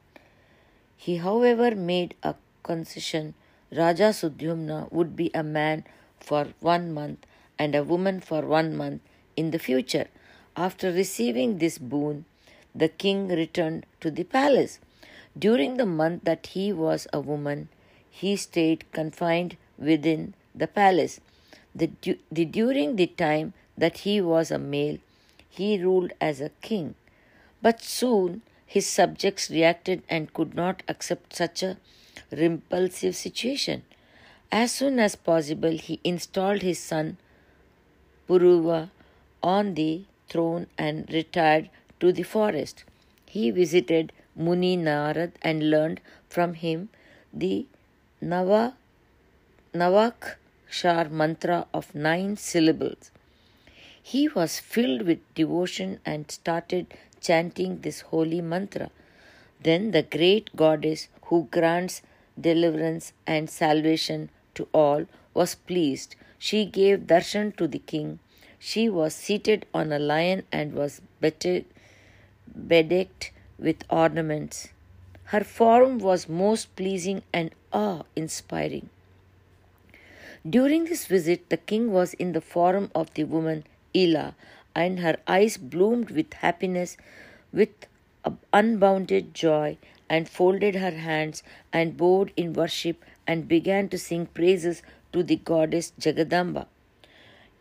He, 0.96 1.18
however, 1.18 1.76
made 1.76 2.16
a 2.24 2.36
concession 2.64 3.34
Raja 3.72 4.14
Sudhyumna 4.14 4.92
would 4.92 5.16
be 5.16 5.32
a 5.34 5.44
man 5.44 5.84
for 6.20 6.48
one 6.60 6.94
month 6.94 7.26
and 7.58 7.76
a 7.76 7.84
woman 7.84 8.20
for 8.20 8.42
one 8.42 8.76
month 8.78 9.02
in 9.36 9.52
the 9.52 9.60
future. 9.60 10.08
After 10.56 10.92
receiving 10.92 11.58
this 11.58 11.78
boon, 11.78 12.26
the 12.76 12.88
king 12.88 13.28
returned 13.28 13.86
to 14.02 14.12
the 14.12 14.24
palace. 14.24 14.80
During 15.38 15.78
the 15.78 15.86
month 15.86 16.24
that 16.24 16.48
he 16.48 16.72
was 16.72 17.08
a 17.12 17.20
woman, 17.20 17.70
he 18.10 18.36
stayed 18.36 18.92
confined 18.92 19.58
within 19.78 20.34
the 20.54 20.68
palace. 20.68 21.20
The, 21.76 21.90
the, 22.32 22.46
during 22.46 22.96
the 22.96 23.08
time 23.08 23.54
that 23.78 24.00
he 24.00 24.22
was 24.22 24.52
a 24.52 24.60
male, 24.60 24.98
he 25.50 25.82
ruled 25.82 26.14
as 26.22 26.42
a 26.42 26.50
king. 26.62 26.96
But 27.62 27.82
soon 27.82 28.42
his 28.66 28.88
subjects 28.88 29.50
reacted 29.50 30.04
and 30.10 30.34
could 30.34 30.56
not 30.56 30.84
accept 30.88 31.36
such 31.36 31.64
a 31.64 31.78
repulsive 32.32 33.16
situation. 33.16 33.84
As 34.52 34.72
soon 34.72 35.00
as 35.00 35.16
possible, 35.16 35.72
he 35.72 36.00
installed 36.04 36.62
his 36.62 36.80
son 36.80 37.18
Puruva 38.28 38.90
on 39.42 39.74
the 39.74 40.06
throne 40.30 40.68
and 40.78 41.12
retired 41.12 41.70
to 42.00 42.12
the 42.12 42.24
forest. 42.24 42.84
He 43.28 43.52
visited 43.52 44.12
Muni 44.36 44.78
Narad 44.78 45.32
and 45.42 45.70
learned 45.70 46.02
from 46.30 46.54
him 46.56 46.90
the 47.34 47.66
Nava, 48.22 48.74
Navakshar 49.76 51.10
mantra 51.10 51.66
of 51.74 51.96
nine 51.96 52.38
syllables. 52.38 53.10
He 54.04 54.28
was 54.28 54.60
filled 54.60 55.02
with 55.02 55.34
devotion 55.34 56.00
and 56.06 56.30
started 56.30 56.94
chanting 57.22 57.82
this 57.82 58.02
holy 58.02 58.40
mantra. 58.40 58.92
Then 59.64 59.90
the 59.90 60.04
great 60.04 60.56
goddess 60.56 61.08
who 61.24 61.48
grants 61.50 62.04
deliverance 62.40 63.14
and 63.26 63.50
salvation 63.50 64.30
to 64.54 64.68
all 64.74 65.08
was 65.34 65.56
pleased. 65.56 66.16
She 66.38 66.66
gave 66.66 67.08
darshan 67.08 67.58
to 67.58 67.68
the 67.68 67.80
king. 67.80 68.20
She 68.60 68.90
was 68.90 69.16
seated 69.16 69.66
on 69.74 69.92
a 69.92 69.98
lion 69.98 70.44
and 70.52 70.74
was 70.74 71.02
bedecked 71.20 71.66
with 73.58 73.84
ornaments. 73.90 74.68
Her 75.26 75.44
form 75.44 75.98
was 75.98 76.30
most 76.30 76.76
pleasing 76.76 77.24
and 77.34 77.50
awe 77.72 78.04
inspiring. 78.16 78.92
During 80.48 80.86
this 80.86 81.06
visit, 81.06 81.50
the 81.50 81.56
king 81.56 81.94
was 81.94 82.14
in 82.16 82.34
the 82.34 82.42
form 82.42 82.92
of 82.94 83.14
the 83.14 83.24
woman 83.24 83.64
Ila, 83.96 84.36
and 84.76 85.00
her 85.00 85.18
eyes 85.26 85.56
bloomed 85.56 86.10
with 86.10 86.34
happiness, 86.34 86.98
with 87.54 87.70
unbounded 88.52 89.34
joy, 89.34 89.78
and 90.10 90.28
folded 90.28 90.76
her 90.76 90.92
hands 90.92 91.44
and 91.72 91.96
bowed 91.96 92.34
in 92.36 92.52
worship 92.52 93.06
and 93.26 93.48
began 93.48 93.88
to 93.88 93.98
sing 93.98 94.26
praises 94.26 94.82
to 95.14 95.24
the 95.24 95.38
goddess 95.38 95.94
Jagadamba. 95.98 96.68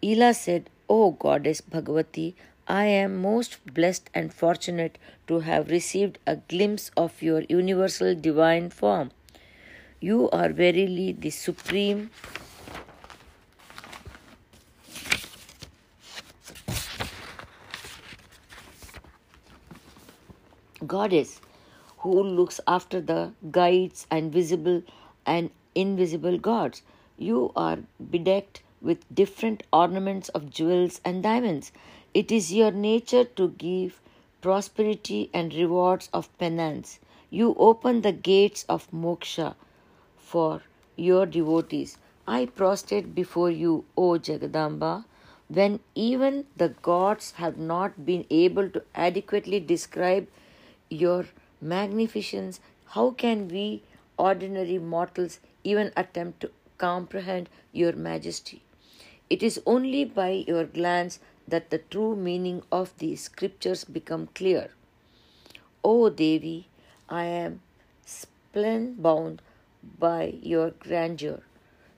Ila 0.02 0.34
said, 0.34 0.68
O 0.88 1.12
goddess 1.12 1.60
Bhagavati, 1.60 2.34
I 2.66 2.86
am 2.86 3.22
most 3.22 3.64
blessed 3.64 4.10
and 4.12 4.34
fortunate 4.34 4.98
to 5.28 5.40
have 5.40 5.70
received 5.70 6.18
a 6.26 6.36
glimpse 6.36 6.90
of 6.96 7.22
your 7.22 7.42
universal 7.48 8.16
divine 8.16 8.70
form. 8.70 9.12
You 10.00 10.28
are 10.30 10.48
verily 10.48 11.12
the 11.12 11.30
supreme 11.30 12.10
goddess 20.94 21.40
who 21.98 22.22
looks 22.22 22.60
after 22.66 23.00
the 23.00 23.32
guides 23.50 24.06
and 24.10 24.32
visible 24.32 24.82
and 25.24 25.50
invisible 25.74 26.38
gods. 26.38 26.82
You 27.16 27.52
are 27.54 27.78
bedecked 28.10 28.62
with 28.80 29.14
different 29.14 29.62
ornaments 29.72 30.28
of 30.30 30.50
jewels 30.50 31.00
and 31.04 31.22
diamonds. 31.22 31.72
It 32.12 32.32
is 32.32 32.52
your 32.52 32.72
nature 32.72 33.24
to 33.24 33.48
give 33.50 34.00
prosperity 34.40 35.30
and 35.32 35.54
rewards 35.54 36.08
of 36.12 36.36
penance. 36.38 36.98
You 37.30 37.54
open 37.58 38.02
the 38.02 38.12
gates 38.12 38.64
of 38.68 38.90
moksha 38.90 39.54
for 40.18 40.62
your 40.96 41.24
devotees. 41.26 41.96
I 42.26 42.46
prostrate 42.46 43.14
before 43.14 43.50
you, 43.50 43.84
O 43.96 44.10
Jagadamba, 44.18 45.04
when 45.48 45.80
even 45.94 46.44
the 46.56 46.68
gods 46.90 47.32
have 47.32 47.56
not 47.56 48.04
been 48.04 48.24
able 48.30 48.68
to 48.70 48.82
adequately 48.94 49.60
describe 49.60 50.26
your 50.92 51.26
magnificence, 51.60 52.60
how 52.94 53.10
can 53.10 53.48
we 53.48 53.82
ordinary 54.18 54.78
mortals 54.78 55.38
even 55.64 55.92
attempt 55.96 56.40
to 56.40 56.50
comprehend 56.78 57.48
your 57.72 57.92
majesty? 57.92 58.62
It 59.30 59.42
is 59.42 59.60
only 59.64 60.04
by 60.04 60.44
your 60.46 60.64
glance 60.64 61.18
that 61.48 61.70
the 61.70 61.78
true 61.78 62.14
meaning 62.14 62.62
of 62.70 62.92
the 62.98 63.16
scriptures 63.16 63.84
become 63.84 64.28
clear. 64.34 64.70
O 65.82 66.10
Devi, 66.10 66.68
I 67.08 67.24
am 67.24 67.62
spellbound 68.04 69.40
by 69.98 70.34
your 70.42 70.70
grandeur. 70.70 71.40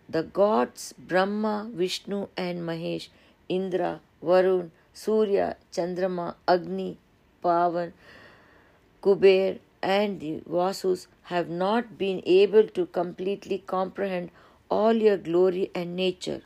The 0.09 0.23
gods 0.23 0.95
Brahma, 0.99 1.71
Vishnu, 1.73 2.29
and 2.37 2.61
Mahesh, 2.61 3.09
Indra, 3.49 4.01
Varun, 4.23 4.71
Surya, 4.93 5.57
Chandrama, 5.73 6.35
Agni, 6.47 6.99
Pavan, 7.43 7.93
Kuber, 9.05 9.59
and 9.83 10.19
the 10.21 10.43
Vasus 10.47 11.09
have 11.25 11.51
not 11.51 11.99
been 11.99 12.23
able 12.25 12.67
to 12.69 12.87
completely 12.87 13.59
comprehend 13.59 14.31
all 14.71 14.95
your 14.95 15.19
glory 15.19 15.71
and 15.75 15.95
nature. 15.95 16.40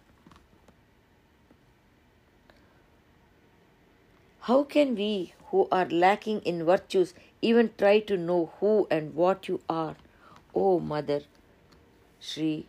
How 4.40 4.64
can 4.64 4.97
we 4.97 5.35
who 5.51 5.68
are 5.71 5.87
lacking 5.87 6.40
in 6.40 6.64
virtues 6.64 7.14
even 7.40 7.71
try 7.79 8.01
to 8.01 8.16
know 8.16 8.51
who 8.59 8.88
and 8.90 9.14
what 9.14 9.47
you 9.47 9.61
are? 9.68 9.94
O 10.55 10.81
Mother, 10.81 11.21
Sri 12.18 12.66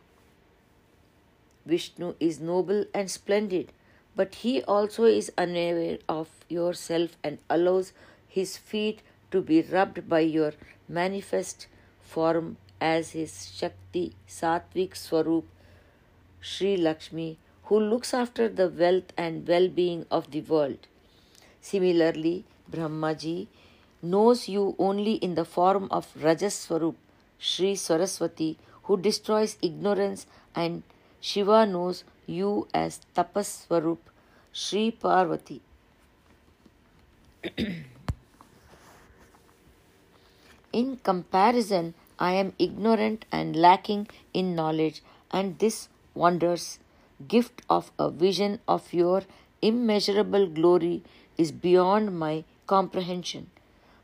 Vishnu 1.65 2.13
is 2.19 2.39
noble 2.39 2.85
and 2.93 3.09
splendid, 3.09 3.71
but 4.15 4.35
he 4.35 4.61
also 4.63 5.05
is 5.05 5.31
unaware 5.37 5.97
of 6.07 6.29
yourself 6.47 7.17
and 7.23 7.39
allows 7.49 7.93
his 8.27 8.57
feet 8.57 9.01
to 9.31 9.41
be 9.41 9.61
rubbed 9.61 10.07
by 10.09 10.19
your 10.19 10.53
manifest 10.87 11.67
form 12.01 12.57
as 12.81 13.11
his 13.11 13.51
Shakti 13.55 14.15
Satvik 14.27 14.95
Swarup 14.95 15.45
Sri 16.41 16.77
Lakshmi, 16.77 17.37
who 17.63 17.79
looks 17.79 18.13
after 18.13 18.47
the 18.47 18.69
wealth 18.69 19.13
and 19.17 19.47
well 19.47 19.67
being 19.67 20.05
of 20.09 20.31
the 20.31 20.41
world. 20.41 20.87
Similarly, 21.61 22.45
Brahmaji 22.71 23.47
knows 24.01 24.47
you 24.47 24.75
only 24.79 25.13
in 25.15 25.35
the 25.35 25.45
form 25.45 25.87
of 25.91 26.07
Rajas 26.15 26.55
Swarup 26.55 26.95
Sri 27.37 27.75
Saraswati, 27.75 28.57
who 28.83 28.97
destroys 28.97 29.57
ignorance, 29.61 30.25
and 30.55 30.83
Shiva 31.21 31.65
knows 31.65 32.03
you 32.25 32.67
as 32.73 33.01
Tapas 33.15 33.65
Swarup 33.67 34.09
Sri 34.51 34.91
Parvati. 34.91 35.61
In 40.71 40.97
comparison, 40.97 41.95
I 42.19 42.33
am 42.33 42.53
ignorant 42.59 43.25
and 43.31 43.55
lacking 43.55 44.07
in 44.33 44.55
knowledge, 44.55 45.01
and 45.31 45.57
this 45.57 45.89
wondrous 46.13 46.77
gift 47.27 47.63
of 47.69 47.91
a 47.97 48.11
vision 48.11 48.59
of 48.67 48.93
your 48.93 49.23
immeasurable 49.63 50.45
glory 50.45 51.01
is 51.37 51.51
beyond 51.51 52.19
my 52.19 52.43
comprehension. 52.67 53.49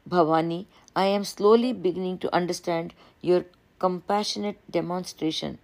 Bhavani, 0.10 0.66
I 0.96 1.06
am 1.06 1.24
slowly 1.24 1.72
beginning 1.72 2.18
to 2.20 2.34
understand 2.34 2.96
your 3.22 3.46
compassionate 3.78 4.60
demonstration. 4.72 5.60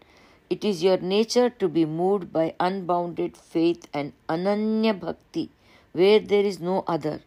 It 0.52 0.64
is 0.64 0.84
your 0.84 0.98
nature 0.98 1.50
to 1.50 1.68
be 1.68 1.86
moved 1.86 2.32
by 2.32 2.54
unbounded 2.60 3.38
faith 3.38 3.88
and 3.92 4.14
ananya 4.30 5.00
bhakti, 5.00 5.50
where 5.94 6.20
there 6.20 6.44
is 6.44 6.60
no 6.60 6.84
other. 6.88 7.22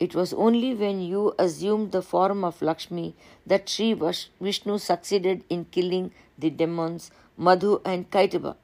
It 0.00 0.14
was 0.14 0.32
only 0.32 0.74
when 0.74 1.00
you 1.00 1.34
assumed 1.38 1.92
the 1.92 2.02
form 2.02 2.44
of 2.44 2.60
Lakshmi 2.60 3.14
that 3.46 3.68
Sri 3.68 3.92
Vishnu 3.94 4.78
succeeded 4.78 5.44
in 5.48 5.66
killing 5.66 6.12
the 6.38 6.50
demons 6.50 7.10
Madhu 7.36 7.80
and 7.84 8.10
Kaitaba. 8.10 8.56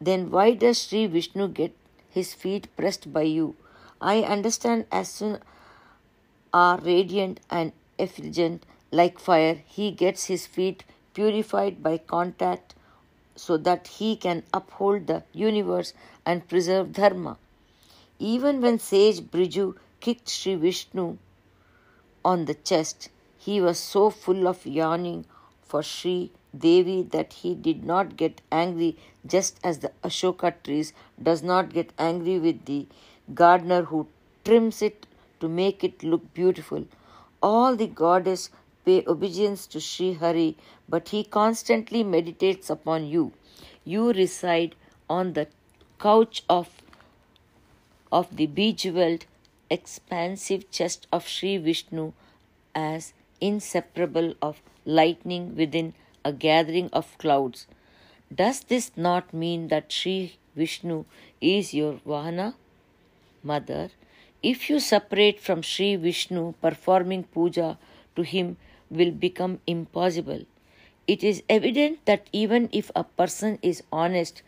Then 0.00 0.30
why 0.30 0.54
does 0.54 0.82
Sri 0.82 1.06
Vishnu 1.06 1.48
get 1.48 1.76
his 2.08 2.34
feet 2.34 2.68
pressed 2.76 3.12
by 3.12 3.22
you? 3.22 3.56
I 4.00 4.22
understand 4.22 4.86
as 4.90 5.08
soon 5.08 5.38
are 6.52 6.78
radiant 6.78 7.40
and 7.50 7.72
effulgent 7.98 8.64
like 8.90 9.18
fire, 9.18 9.62
he 9.66 9.90
gets 9.90 10.24
his 10.24 10.46
feet 10.46 10.84
purified 11.14 11.82
by 11.82 11.98
contact 11.98 12.74
so 13.36 13.56
that 13.56 13.86
he 13.86 14.16
can 14.16 14.42
uphold 14.52 15.06
the 15.06 15.22
universe 15.32 15.94
and 16.26 16.48
preserve 16.48 16.92
dharma. 16.92 17.38
Even 18.18 18.60
when 18.60 18.78
sage 18.78 19.20
Bhrigu 19.20 19.76
kicked 20.00 20.28
Sri 20.28 20.54
Vishnu 20.54 21.18
on 22.24 22.44
the 22.46 22.54
chest. 22.54 23.10
He 23.38 23.60
was 23.60 23.78
so 23.78 24.10
full 24.10 24.46
of 24.46 24.66
yearning 24.66 25.26
for 25.62 25.82
Sri 25.82 26.30
Devi 26.56 27.02
that 27.10 27.32
he 27.32 27.54
did 27.54 27.84
not 27.84 28.16
get 28.16 28.40
angry, 28.50 28.96
just 29.26 29.60
as 29.62 29.78
the 29.78 29.92
Ashoka 30.02 30.54
trees 30.64 30.92
does 31.22 31.42
not 31.42 31.72
get 31.72 31.92
angry 31.98 32.38
with 32.38 32.64
the 32.64 32.86
gardener 33.34 33.82
who 33.84 34.06
trims 34.44 34.82
it 34.82 35.06
to 35.38 35.48
make 35.48 35.84
it 35.84 36.02
look 36.02 36.34
beautiful. 36.34 36.86
All 37.42 37.76
the 37.76 37.86
goddess 37.86 38.50
pay 38.84 39.04
obedience 39.06 39.66
to 39.68 39.80
Sri 39.80 40.14
Hari, 40.14 40.56
but 40.88 41.10
he 41.10 41.22
constantly 41.24 42.02
meditates 42.02 42.68
upon 42.68 43.06
you. 43.06 43.32
You 43.84 44.12
reside 44.12 44.74
on 45.08 45.32
the 45.34 45.46
couch 45.98 46.42
of, 46.48 46.68
of 48.10 48.36
the 48.36 48.46
bejeweled, 48.46 49.26
expansive 49.70 50.70
chest 50.70 51.06
of 51.12 51.28
Sri 51.28 51.56
Vishnu 51.56 52.12
as 52.74 53.12
inseparable 53.40 54.34
of 54.42 54.60
lightning 54.84 55.56
within 55.56 55.94
a 56.24 56.32
gathering 56.32 56.90
of 56.92 57.16
clouds. 57.18 57.66
Does 58.34 58.60
this 58.60 58.90
not 58.96 59.32
mean 59.32 59.68
that 59.68 59.90
Sri 59.92 60.36
Vishnu 60.56 61.04
is 61.40 61.72
your 61.72 61.94
Vahana? 62.06 62.54
Mother, 63.42 63.90
if 64.42 64.68
you 64.68 64.80
separate 64.80 65.40
from 65.40 65.62
Sri 65.62 65.96
Vishnu, 65.96 66.54
performing 66.60 67.24
puja 67.24 67.78
to 68.16 68.22
him 68.22 68.56
will 68.90 69.10
become 69.10 69.60
impossible. 69.66 70.44
It 71.06 71.24
is 71.24 71.42
evident 71.48 72.04
that 72.06 72.28
even 72.32 72.68
if 72.72 72.90
a 72.94 73.04
person 73.04 73.58
is 73.62 73.82
honest, 73.92 74.42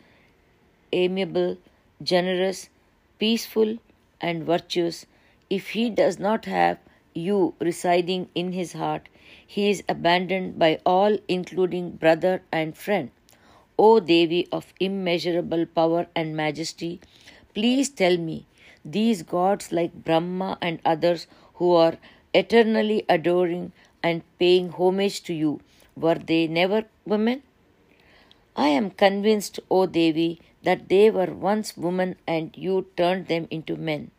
amiable, 0.91 1.57
generous, 2.01 2.69
peaceful, 3.19 3.77
and 4.21 4.43
virtuous, 4.43 5.05
if 5.55 5.69
he 5.77 5.89
does 5.89 6.17
not 6.17 6.45
have 6.45 6.77
you 7.13 7.53
residing 7.59 8.27
in 8.33 8.51
his 8.53 8.73
heart, 8.73 9.09
he 9.45 9.69
is 9.69 9.83
abandoned 9.87 10.57
by 10.57 10.79
all, 10.85 11.17
including 11.27 11.91
brother 11.91 12.41
and 12.51 12.75
friend. 12.75 13.11
O 13.77 13.99
Devi 13.99 14.47
of 14.51 14.73
immeasurable 14.79 15.65
power 15.65 16.07
and 16.15 16.35
majesty, 16.35 16.99
please 17.53 17.89
tell 17.89 18.17
me 18.17 18.45
these 18.83 19.21
gods 19.21 19.71
like 19.71 20.03
Brahma 20.03 20.57
and 20.61 20.79
others 20.83 21.27
who 21.55 21.71
are 21.73 21.97
eternally 22.33 23.05
adoring 23.07 23.71
and 24.01 24.23
paying 24.39 24.69
homage 24.69 25.21
to 25.23 25.33
you, 25.33 25.59
were 25.95 26.15
they 26.15 26.47
never 26.47 26.83
women? 27.05 27.43
I 28.55 28.69
am 28.69 28.89
convinced, 28.91 29.59
O 29.69 29.85
Devi, 29.85 30.41
that 30.63 30.89
they 30.89 31.09
were 31.11 31.33
once 31.33 31.77
women 31.77 32.15
and 32.27 32.51
you 32.57 32.87
turned 32.97 33.27
them 33.27 33.47
into 33.51 33.75
men. 33.75 34.11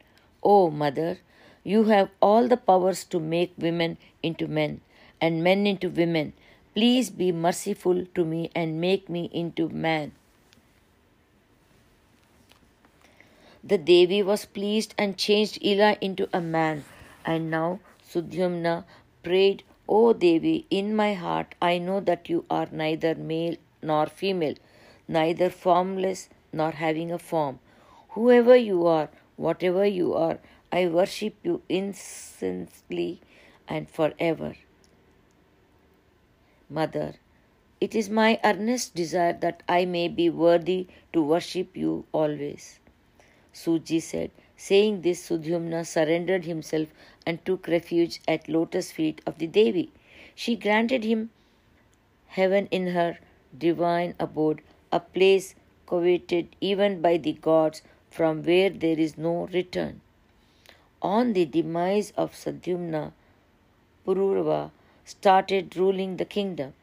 O 0.44 0.70
Mother, 0.70 1.18
you 1.64 1.84
have 1.84 2.10
all 2.20 2.46
the 2.46 2.56
powers 2.56 3.04
to 3.04 3.18
make 3.18 3.52
women 3.56 3.96
into 4.22 4.46
men 4.46 4.80
and 5.20 5.42
men 5.42 5.66
into 5.66 5.88
women. 5.88 6.32
Please 6.74 7.08
be 7.10 7.32
merciful 7.32 8.04
to 8.14 8.24
me 8.24 8.50
and 8.54 8.80
make 8.80 9.08
me 9.08 9.30
into 9.32 9.68
man. 9.68 10.12
The 13.62 13.78
Devi 13.78 14.22
was 14.22 14.44
pleased 14.44 14.94
and 14.98 15.16
changed 15.16 15.64
Ila 15.64 15.96
into 16.00 16.28
a 16.32 16.40
man. 16.40 16.84
And 17.24 17.50
now 17.50 17.80
Sudyumna 18.06 18.84
prayed, 19.22 19.62
O 19.88 20.12
Devi, 20.12 20.66
in 20.68 20.94
my 20.94 21.14
heart 21.14 21.54
I 21.62 21.78
know 21.78 22.00
that 22.00 22.28
you 22.28 22.44
are 22.50 22.68
neither 22.70 23.14
male 23.14 23.56
nor 23.82 24.06
female, 24.06 24.56
neither 25.08 25.48
formless 25.48 26.28
nor 26.52 26.72
having 26.72 27.10
a 27.10 27.18
form. 27.18 27.58
Whoever 28.10 28.56
you 28.56 28.86
are, 28.86 29.08
whatever 29.36 29.84
you 29.86 30.14
are, 30.14 30.38
I 30.72 30.86
worship 30.86 31.34
you 31.42 31.62
incessantly 31.68 33.20
and 33.68 33.88
forever. 33.88 34.54
Mother, 36.68 37.14
it 37.80 37.94
is 37.94 38.08
my 38.08 38.40
earnest 38.44 38.94
desire 38.94 39.32
that 39.40 39.62
I 39.68 39.84
may 39.84 40.08
be 40.08 40.30
worthy 40.30 40.86
to 41.12 41.22
worship 41.22 41.76
you 41.76 42.06
always. 42.12 42.80
Suji 43.52 44.00
said. 44.00 44.30
Saying 44.56 45.02
this, 45.02 45.28
Sudyumna 45.28 45.84
surrendered 45.84 46.44
himself 46.44 46.88
and 47.26 47.44
took 47.44 47.66
refuge 47.66 48.20
at 48.26 48.48
lotus 48.48 48.92
feet 48.92 49.20
of 49.26 49.38
the 49.38 49.46
Devi. 49.46 49.92
She 50.34 50.56
granted 50.56 51.04
him 51.04 51.30
heaven 52.28 52.66
in 52.70 52.88
her 52.88 53.18
divine 53.56 54.14
abode, 54.18 54.62
a 54.92 55.00
place 55.00 55.54
coveted 55.86 56.54
even 56.60 57.00
by 57.00 57.16
the 57.16 57.32
gods 57.32 57.82
from 58.14 58.42
where 58.44 58.70
there 58.70 58.98
is 59.04 59.18
no 59.18 59.34
return. 59.52 60.00
On 61.02 61.32
the 61.32 61.44
demise 61.44 62.12
of 62.16 62.34
Sudyumna, 62.40 63.12
Pururava 64.06 64.70
started 65.04 65.76
ruling 65.76 66.16
the 66.16 66.24
kingdom. 66.24 66.74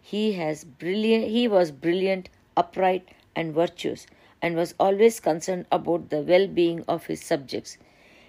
He, 0.00 0.32
has 0.32 0.64
brilliant, 0.64 1.28
he 1.28 1.46
was 1.46 1.70
brilliant, 1.70 2.30
upright, 2.56 3.10
and 3.36 3.52
virtuous 3.52 4.06
and 4.40 4.56
was 4.56 4.74
always 4.80 5.20
concerned 5.20 5.66
about 5.70 6.08
the 6.10 6.20
well 6.20 6.48
being 6.48 6.84
of 6.88 7.06
his 7.06 7.22
subjects. 7.22 7.78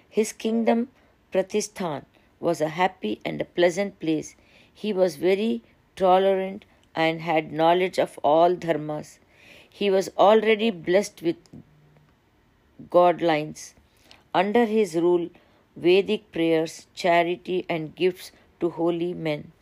His 0.08 0.32
kingdom, 0.32 0.88
Pratisthan, 1.32 2.06
was 2.40 2.60
a 2.60 2.68
happy 2.68 3.20
and 3.24 3.40
a 3.40 3.50
pleasant 3.58 3.98
place. 3.98 4.36
He 4.72 4.92
was 4.92 5.16
very 5.16 5.62
tolerant 5.96 6.64
and 6.94 7.20
had 7.20 7.52
knowledge 7.52 7.98
of 7.98 8.18
all 8.22 8.54
dharmas. 8.54 9.18
He 9.68 9.90
was 9.90 10.10
already 10.16 10.70
blessed 10.70 11.22
with 11.22 11.36
godlines. 12.90 13.74
Under 14.32 14.64
his 14.64 14.94
rule, 14.96 15.30
Vedic 15.76 16.30
prayers, 16.32 16.86
charity, 16.94 17.64
and 17.68 17.94
gifts 17.94 18.30
to 18.60 18.70
holy 18.70 19.12
men, 19.12 19.52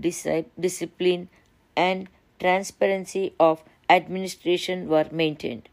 discipline, 0.00 1.28
and 1.76 2.08
transparency 2.38 3.34
of 3.40 3.62
administration 3.90 4.88
were 4.88 5.06
maintained. 5.10 5.68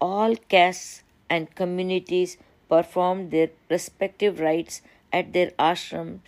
All 0.00 0.36
castes 0.36 1.02
and 1.30 1.54
communities 1.54 2.36
performed 2.68 3.30
their 3.30 3.50
respective 3.70 4.40
rites 4.40 4.82
at 5.12 5.32
their 5.32 5.50
ashrams 5.52 6.20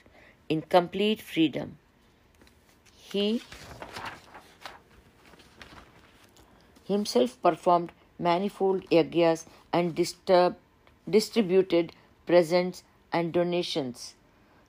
in 0.48 0.62
complete 0.62 1.20
freedom. 1.20 1.76
He 2.96 3.42
himself 6.84 7.40
performed 7.42 7.92
manifold 8.18 8.88
yagyas 8.90 9.46
and 9.72 9.94
disturb, 9.94 10.56
distributed 11.08 11.92
presents 12.26 12.82
and 13.12 13.32
donations. 13.32 14.14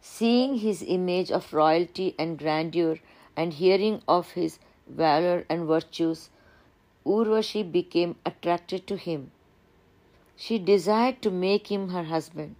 Seeing 0.02 0.58
his 0.58 0.84
image 0.88 1.32
of 1.32 1.54
royalty 1.54 2.16
and 2.18 2.38
grandeur 2.38 2.98
and 3.36 3.54
hearing 3.54 4.02
of 4.08 4.32
his 4.32 4.60
valor 4.88 5.46
and 5.50 5.66
virtues, 5.66 6.30
Urvashi 7.06 7.64
became 7.72 8.16
attracted 8.26 8.86
to 8.88 8.98
him. 8.98 9.32
She 10.36 10.60
desired 10.60 11.22
to 11.24 11.32
make 11.32 11.72
him 11.72 11.90
her 11.90 12.04
husband. 12.04 12.56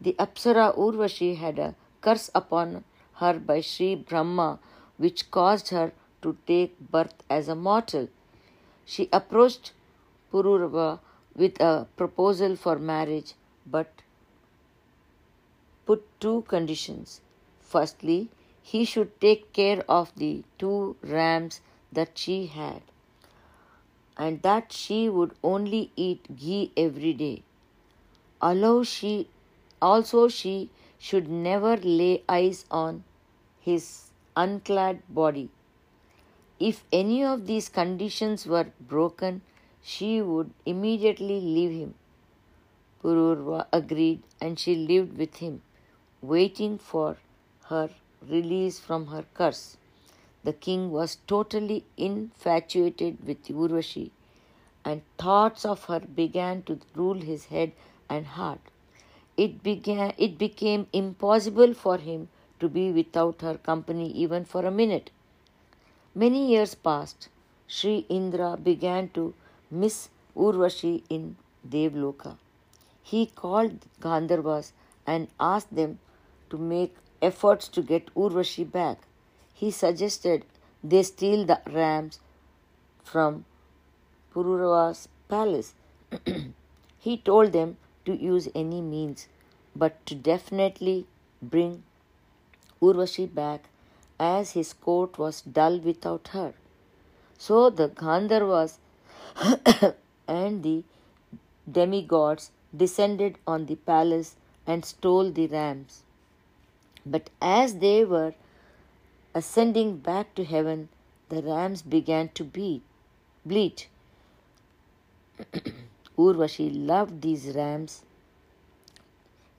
The 0.00 0.14
Apsara 0.18 0.76
Urvashi 0.76 1.36
had 1.36 1.58
a 1.58 1.74
curse 2.00 2.30
upon 2.34 2.84
her 3.14 3.34
by 3.38 3.60
Sri 3.60 3.94
Brahma, 3.96 4.60
which 4.96 5.30
caused 5.30 5.68
her 5.70 5.92
to 6.22 6.36
take 6.46 6.78
birth 6.78 7.22
as 7.28 7.48
a 7.48 7.54
mortal. 7.54 8.08
She 8.84 9.08
approached 9.12 9.72
Pururava 10.32 11.00
with 11.34 11.60
a 11.60 11.86
proposal 11.96 12.56
for 12.56 12.78
marriage, 12.78 13.34
but 13.66 14.02
put 15.86 16.04
two 16.20 16.42
conditions. 16.48 17.20
Firstly, 17.60 18.28
he 18.62 18.84
should 18.84 19.20
take 19.20 19.52
care 19.52 19.82
of 19.88 20.14
the 20.16 20.44
two 20.58 20.96
rams 21.02 21.60
that 21.92 22.18
she 22.18 22.46
had 22.46 22.82
and 24.18 24.42
that 24.42 24.72
she 24.72 25.08
would 25.08 25.34
only 25.42 25.92
eat 25.96 26.36
ghee 26.36 26.72
every 26.76 27.12
day. 27.12 27.42
Allow 28.42 28.82
she 28.82 29.28
also 29.80 30.28
she 30.28 30.70
should 30.98 31.28
never 31.28 31.76
lay 31.76 32.22
eyes 32.28 32.64
on 32.70 33.04
his 33.60 34.10
unclad 34.36 35.02
body. 35.08 35.48
If 36.58 36.84
any 36.92 37.22
of 37.24 37.46
these 37.46 37.68
conditions 37.68 38.46
were 38.46 38.66
broken, 38.80 39.42
she 39.82 40.20
would 40.20 40.50
immediately 40.66 41.40
leave 41.40 41.70
him. 41.70 41.94
Pururva 43.02 43.66
agreed 43.72 44.22
and 44.40 44.58
she 44.58 44.74
lived 44.74 45.16
with 45.16 45.36
him, 45.36 45.62
waiting 46.20 46.78
for 46.78 47.16
her 47.66 47.90
release 48.28 48.78
from 48.78 49.06
her 49.06 49.24
curse. 49.34 49.76
The 50.44 50.52
king 50.52 50.90
was 50.90 51.18
totally 51.26 51.84
infatuated 51.96 53.26
with 53.26 53.44
Urvashi, 53.44 54.10
and 54.84 55.02
thoughts 55.18 55.64
of 55.64 55.84
her 55.84 56.00
began 56.00 56.62
to 56.62 56.80
rule 56.94 57.20
his 57.20 57.46
head 57.46 57.72
and 58.08 58.26
heart. 58.26 58.60
It, 59.36 59.62
began, 59.62 60.14
it 60.18 60.38
became 60.38 60.86
impossible 60.92 61.74
for 61.74 61.98
him 61.98 62.28
to 62.60 62.68
be 62.68 62.90
without 62.90 63.42
her 63.42 63.56
company 63.58 64.10
even 64.10 64.44
for 64.44 64.64
a 64.64 64.70
minute. 64.70 65.10
Many 66.14 66.48
years 66.50 66.74
passed. 66.74 67.28
Sri 67.66 68.06
Indra 68.08 68.56
began 68.56 69.10
to 69.10 69.34
miss 69.70 70.08
Urvashi 70.36 71.02
in 71.08 71.36
Devloka. 71.68 72.36
He 73.02 73.26
called 73.26 73.86
Gandharvas 74.00 74.72
and 75.06 75.28
asked 75.40 75.74
them 75.74 75.98
to 76.50 76.58
make 76.58 76.94
efforts 77.20 77.68
to 77.68 77.82
get 77.82 78.14
Urvashi 78.14 78.70
back 78.70 78.98
he 79.60 79.70
suggested 79.72 80.44
they 80.90 81.02
steal 81.02 81.44
the 81.44 81.60
rams 81.76 82.20
from 83.02 83.44
Pururava's 84.32 85.08
palace. 85.28 85.74
he 87.06 87.16
told 87.16 87.52
them 87.52 87.76
to 88.04 88.14
use 88.14 88.48
any 88.54 88.80
means, 88.80 89.26
but 89.74 90.06
to 90.06 90.14
definitely 90.14 91.06
bring 91.42 91.82
Urvashi 92.80 93.26
back, 93.34 93.68
as 94.20 94.52
his 94.52 94.72
court 94.72 95.18
was 95.18 95.40
dull 95.40 95.78
without 95.80 96.28
her. 96.28 96.52
So 97.36 97.68
the 97.70 97.88
Gandharvas 97.88 98.78
and 100.28 100.62
the 100.62 100.82
demigods 101.70 102.50
descended 102.76 103.38
on 103.46 103.66
the 103.66 103.76
palace 103.76 104.36
and 104.66 104.84
stole 104.84 105.30
the 105.30 105.46
rams. 105.46 106.02
But 107.06 107.30
as 107.40 107.76
they 107.76 108.04
were 108.04 108.34
ascending 109.34 109.98
back 109.98 110.34
to 110.34 110.44
heaven, 110.44 110.88
the 111.28 111.42
rams 111.42 111.82
began 111.82 112.28
to 112.30 112.44
beat, 112.44 112.82
bleat. 113.46 113.88
Urvashi 116.18 116.70
loved 116.86 117.22
these 117.22 117.54
rams 117.54 118.02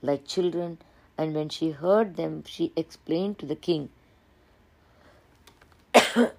like 0.01 0.27
children, 0.27 0.77
and 1.17 1.33
when 1.33 1.49
she 1.49 1.71
heard 1.71 2.15
them, 2.15 2.43
she 2.45 2.71
explained 2.75 3.37
to 3.39 3.45
the 3.45 3.55
king 3.55 3.89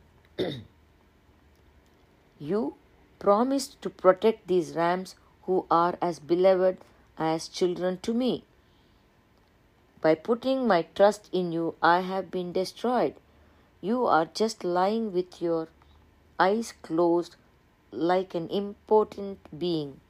You 2.38 2.74
promised 3.20 3.80
to 3.82 3.88
protect 3.88 4.48
these 4.48 4.74
rams 4.74 5.14
who 5.42 5.64
are 5.70 5.96
as 6.02 6.18
beloved 6.18 6.78
as 7.16 7.48
children 7.48 7.98
to 7.98 8.12
me. 8.12 8.42
By 10.00 10.14
putting 10.14 10.66
my 10.66 10.82
trust 10.94 11.28
in 11.30 11.52
you, 11.52 11.74
I 11.82 12.00
have 12.00 12.30
been 12.30 12.52
destroyed. 12.52 13.14
You 13.82 14.06
are 14.06 14.24
just 14.24 14.64
lying 14.64 15.12
with 15.12 15.40
your 15.40 15.68
eyes 16.38 16.72
closed 16.82 17.36
like 17.92 18.34
an 18.34 18.48
impotent 18.48 19.38
being. 19.58 20.00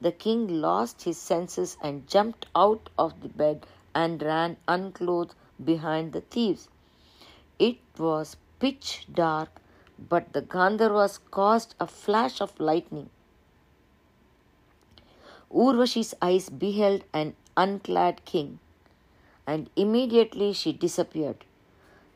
The 0.00 0.12
king 0.12 0.60
lost 0.60 1.02
his 1.02 1.18
senses 1.18 1.76
and 1.80 2.08
jumped 2.08 2.46
out 2.56 2.90
of 2.98 3.20
the 3.20 3.28
bed 3.28 3.66
and 3.94 4.22
ran 4.22 4.56
unclothed 4.66 5.34
behind 5.62 6.12
the 6.12 6.22
thieves. 6.22 6.68
It 7.58 7.78
was 7.98 8.36
pitch 8.58 9.06
dark 9.12 9.60
but 10.08 10.32
the 10.32 10.42
Gandharvas 10.42 11.18
caused 11.30 11.74
a 11.78 11.86
flash 11.86 12.40
of 12.40 12.58
lightning. 12.58 13.10
Urvashi's 15.52 16.14
eyes 16.22 16.48
beheld 16.48 17.04
an 17.12 17.34
unclad 17.56 18.24
king, 18.24 18.58
and 19.46 19.68
immediately 19.76 20.52
she 20.52 20.72
disappeared. 20.72 21.44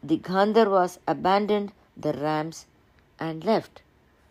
The 0.03 0.19
Gandharvas 0.19 0.99
abandoned 1.07 1.73
the 1.97 2.13
rams 2.13 2.67
and 3.19 3.45
left. 3.45 3.83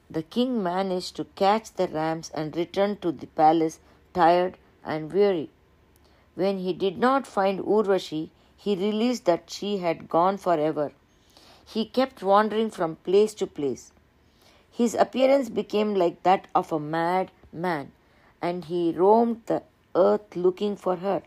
The 0.09 0.23
king 0.23 0.61
managed 0.63 1.15
to 1.17 1.25
catch 1.35 1.73
the 1.73 1.87
rams 1.87 2.31
and 2.33 2.55
returned 2.55 3.01
to 3.01 3.11
the 3.11 3.27
palace 3.27 3.79
tired 4.13 4.57
and 4.83 5.11
weary. 5.11 5.49
When 6.35 6.59
he 6.59 6.73
did 6.73 6.97
not 6.97 7.27
find 7.27 7.59
Urvashi, 7.59 8.29
he 8.55 8.75
realized 8.75 9.25
that 9.25 9.49
she 9.49 9.77
had 9.77 10.09
gone 10.09 10.37
forever. 10.37 10.91
He 11.65 11.85
kept 11.85 12.21
wandering 12.21 12.69
from 12.69 12.97
place 12.97 13.33
to 13.35 13.47
place. 13.47 13.91
His 14.71 14.95
appearance 14.95 15.49
became 15.49 15.93
like 15.93 16.23
that 16.23 16.47
of 16.55 16.71
a 16.71 16.79
mad 16.79 17.31
man, 17.51 17.91
and 18.41 18.65
he 18.65 18.91
roamed 18.91 19.43
the 19.45 19.63
earth 19.95 20.35
looking 20.35 20.75
for 20.75 20.97
her. 20.97 21.21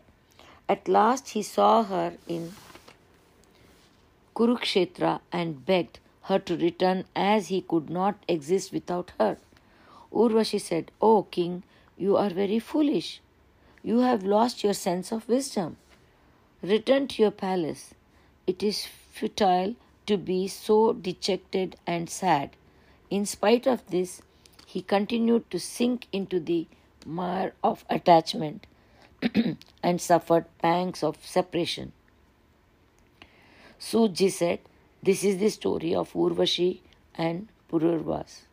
At 0.69 0.87
last 0.87 1.29
he 1.29 1.41
saw 1.41 1.83
her 1.83 2.17
in 2.27 2.53
Kurukshetra 4.35 5.21
and 5.31 5.65
begged 5.65 5.99
her 6.23 6.39
to 6.39 6.57
return 6.57 7.05
as 7.15 7.47
he 7.47 7.61
could 7.61 7.89
not 7.89 8.15
exist 8.27 8.73
without 8.73 9.13
her. 9.17 9.37
Urvashi 10.11 10.59
said, 10.59 10.91
O 11.01 11.23
king, 11.23 11.63
you 11.97 12.17
are 12.17 12.29
very 12.29 12.59
foolish. 12.59 13.21
You 13.81 13.99
have 13.99 14.23
lost 14.23 14.63
your 14.63 14.73
sense 14.73 15.11
of 15.11 15.29
wisdom. 15.29 15.77
Return 16.61 17.07
to 17.07 17.21
your 17.21 17.31
palace. 17.31 17.93
It 18.45 18.61
is 18.61 18.85
futile 18.85 19.75
to 20.07 20.17
be 20.17 20.47
so 20.47 20.93
dejected 20.93 21.75
and 21.85 22.09
sad. 22.09 22.55
In 23.09 23.25
spite 23.25 23.67
of 23.67 23.85
this, 23.87 24.21
he 24.65 24.81
continued 24.81 25.49
to 25.51 25.59
sink 25.59 26.07
into 26.11 26.39
the 26.39 26.67
mire 27.05 27.53
of 27.63 27.85
attachment 27.89 28.67
and 29.83 30.01
suffered 30.01 30.45
pangs 30.59 31.03
of 31.03 31.23
separation. 31.25 31.91
Suji 33.79 34.31
said, 34.31 34.59
This 35.03 35.23
is 35.23 35.37
the 35.37 35.49
story 35.49 35.93
of 35.93 36.13
Urvashi 36.13 36.79
and 37.15 37.47
Pururvas. 37.69 38.46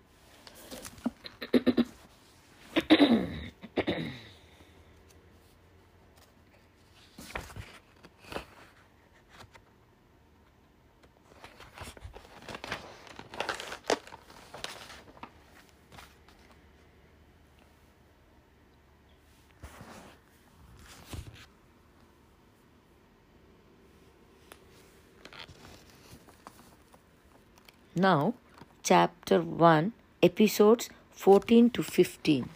Now, 28.05 28.35
chapter 28.83 29.41
1, 29.41 29.93
episodes 30.23 30.91
14 31.13 31.71
to 31.71 31.83
15. 31.83 32.51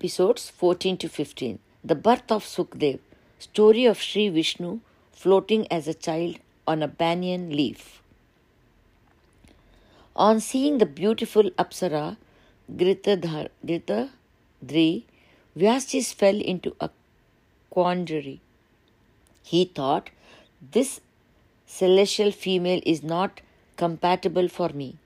Episodes 0.00 0.48
14 0.48 0.96
to 0.96 1.08
15. 1.10 1.58
The 1.84 1.94
birth 1.94 2.32
of 2.32 2.42
Sukdev, 2.42 3.00
story 3.38 3.84
of 3.84 4.00
Sri 4.00 4.30
Vishnu 4.30 4.80
floating 5.12 5.70
as 5.70 5.86
a 5.86 5.92
child 5.92 6.38
on 6.66 6.82
a 6.82 6.88
banyan 6.88 7.50
leaf. 7.54 8.00
On 10.16 10.40
seeing 10.40 10.78
the 10.78 10.86
beautiful 10.86 11.50
Apsara, 11.64 12.16
Gritachi, 12.74 13.50
Vyasjis 15.54 16.14
fell 16.14 16.40
into 16.40 16.74
a 16.80 16.88
quandary. 17.68 18.40
He 19.42 19.66
thought, 19.66 20.08
This 20.72 21.02
celestial 21.66 22.30
female 22.30 22.80
is 22.86 23.02
not 23.02 23.42
compatible 23.76 24.48
for 24.48 24.70
me. 24.70 24.96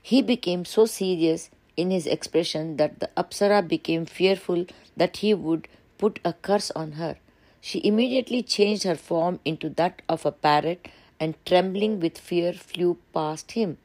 He 0.00 0.22
became 0.22 0.64
so 0.64 0.86
serious 0.86 1.50
in 1.80 1.90
his 1.90 2.06
expression 2.06 2.76
that 2.76 3.00
the 3.00 3.10
Apsara 3.16 3.60
became 3.66 4.06
fearful 4.06 4.66
that 4.96 5.18
he 5.18 5.32
would 5.32 5.68
put 5.98 6.18
a 6.24 6.32
curse 6.32 6.70
on 6.82 6.92
her. 6.92 7.16
She 7.60 7.84
immediately 7.84 8.42
changed 8.42 8.84
her 8.84 8.96
form 8.96 9.38
into 9.44 9.68
that 9.80 10.02
of 10.08 10.26
a 10.26 10.32
parrot 10.32 10.88
and 11.18 11.34
trembling 11.44 12.00
with 12.00 12.18
fear 12.18 12.52
flew 12.52 12.98
past 13.14 13.52
him. 13.52 13.78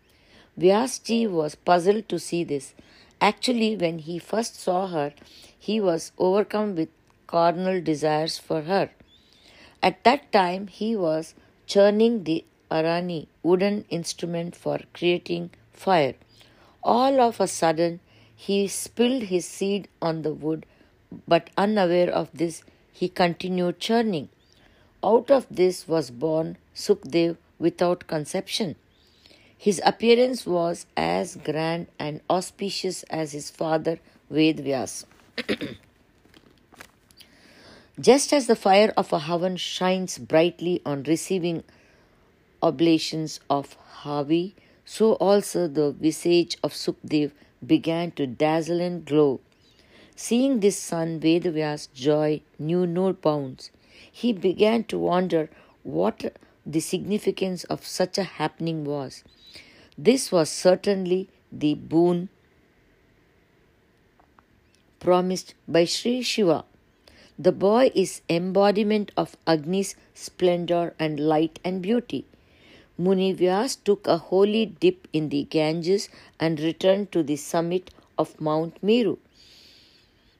Vyasji 0.60 1.30
was 1.30 1.56
puzzled 1.56 2.08
to 2.10 2.20
see 2.20 2.44
this. 2.44 2.74
Actually, 3.20 3.76
when 3.76 4.00
he 4.00 4.18
first 4.20 4.60
saw 4.60 4.88
her, 4.88 5.14
he 5.58 5.80
was 5.82 6.12
overcome 6.18 6.76
with 6.76 6.90
carnal 7.28 7.82
desires 7.82 8.38
for 8.38 8.62
her. 8.64 8.90
At 9.84 10.04
that 10.04 10.32
time, 10.32 10.68
he 10.68 10.96
was 10.96 11.34
churning 11.68 12.24
the 12.24 12.44
arani, 12.72 13.28
wooden 13.44 13.86
instrument 13.90 14.56
for 14.56 14.80
creating 14.94 15.50
fire. 15.74 16.16
All 16.86 17.20
of 17.20 17.42
a 17.42 17.48
sudden, 17.48 18.00
he 18.36 18.68
spilled 18.68 19.24
his 19.24 19.46
seed 19.46 19.88
on 20.04 20.22
the 20.22 20.34
wood, 20.34 20.68
but 21.28 21.50
unaware 21.58 22.12
of 22.12 22.30
this, 22.32 22.62
he 22.94 23.10
continued 23.10 23.80
churning. 23.80 24.30
Out 25.04 25.32
of 25.32 25.48
this 25.50 25.88
was 25.88 26.12
born 26.12 26.58
Sukdev 26.76 27.38
without 27.58 28.06
conception. 28.06 28.76
His 29.58 29.82
appearance 29.84 30.46
was 30.46 30.86
as 30.96 31.38
grand 31.38 31.88
and 31.98 32.22
auspicious 32.30 33.02
as 33.04 33.32
his 33.32 33.50
father 33.50 33.98
Vedvyas. 34.32 35.06
Just 38.00 38.32
as 38.32 38.46
the 38.46 38.56
fire 38.56 38.94
of 38.96 39.12
a 39.12 39.24
oven 39.28 39.58
shines 39.58 40.20
brightly 40.20 40.82
on 40.86 41.02
receiving 41.04 41.64
oblations 42.62 43.40
of 43.50 43.76
Havi, 44.02 44.54
so 44.86 45.14
also 45.14 45.68
the 45.68 45.92
visage 45.92 46.58
of 46.64 46.74
Sukdev 46.74 47.32
began 47.66 48.12
to 48.12 48.28
dazzle 48.28 48.80
and 48.80 49.04
glow. 49.04 49.42
Seeing 50.16 50.60
this 50.60 50.78
son, 50.78 51.20
Vedavyas' 51.20 51.92
joy 51.94 52.42
knew 52.60 52.86
no 52.88 53.12
bounds. 53.12 53.72
He 54.12 54.32
began 54.32 54.84
to 54.86 54.98
wonder 54.98 55.50
what 55.84 56.38
the 56.66 56.80
significance 56.80 57.64
of 57.66 57.86
such 57.86 58.18
a 58.18 58.24
happening 58.24 58.86
was. 58.86 59.24
This 59.98 60.32
was 60.32 60.50
certainly 60.50 61.30
the 61.52 61.74
boon 61.74 62.30
promised 65.00 65.54
by 65.68 65.86
Sri 65.86 66.22
Shiva. 66.22 66.64
The 67.38 67.52
boy 67.52 67.92
is 67.94 68.22
embodiment 68.30 69.12
of 69.18 69.36
Agni's 69.46 69.96
splendor 70.14 70.94
and 70.98 71.20
light 71.20 71.60
and 71.64 71.82
beauty. 71.82 72.26
Muni 72.98 73.34
Vyas 73.34 73.78
took 73.84 74.08
a 74.08 74.18
holy 74.18 74.66
dip 74.66 75.08
in 75.12 75.28
the 75.30 75.44
Ganges 75.44 76.08
and 76.40 76.60
returned 76.60 77.12
to 77.12 77.24
the 77.24 77.36
summit 77.36 77.92
of 78.18 78.40
Mount 78.40 78.82
Meru. 78.82 79.18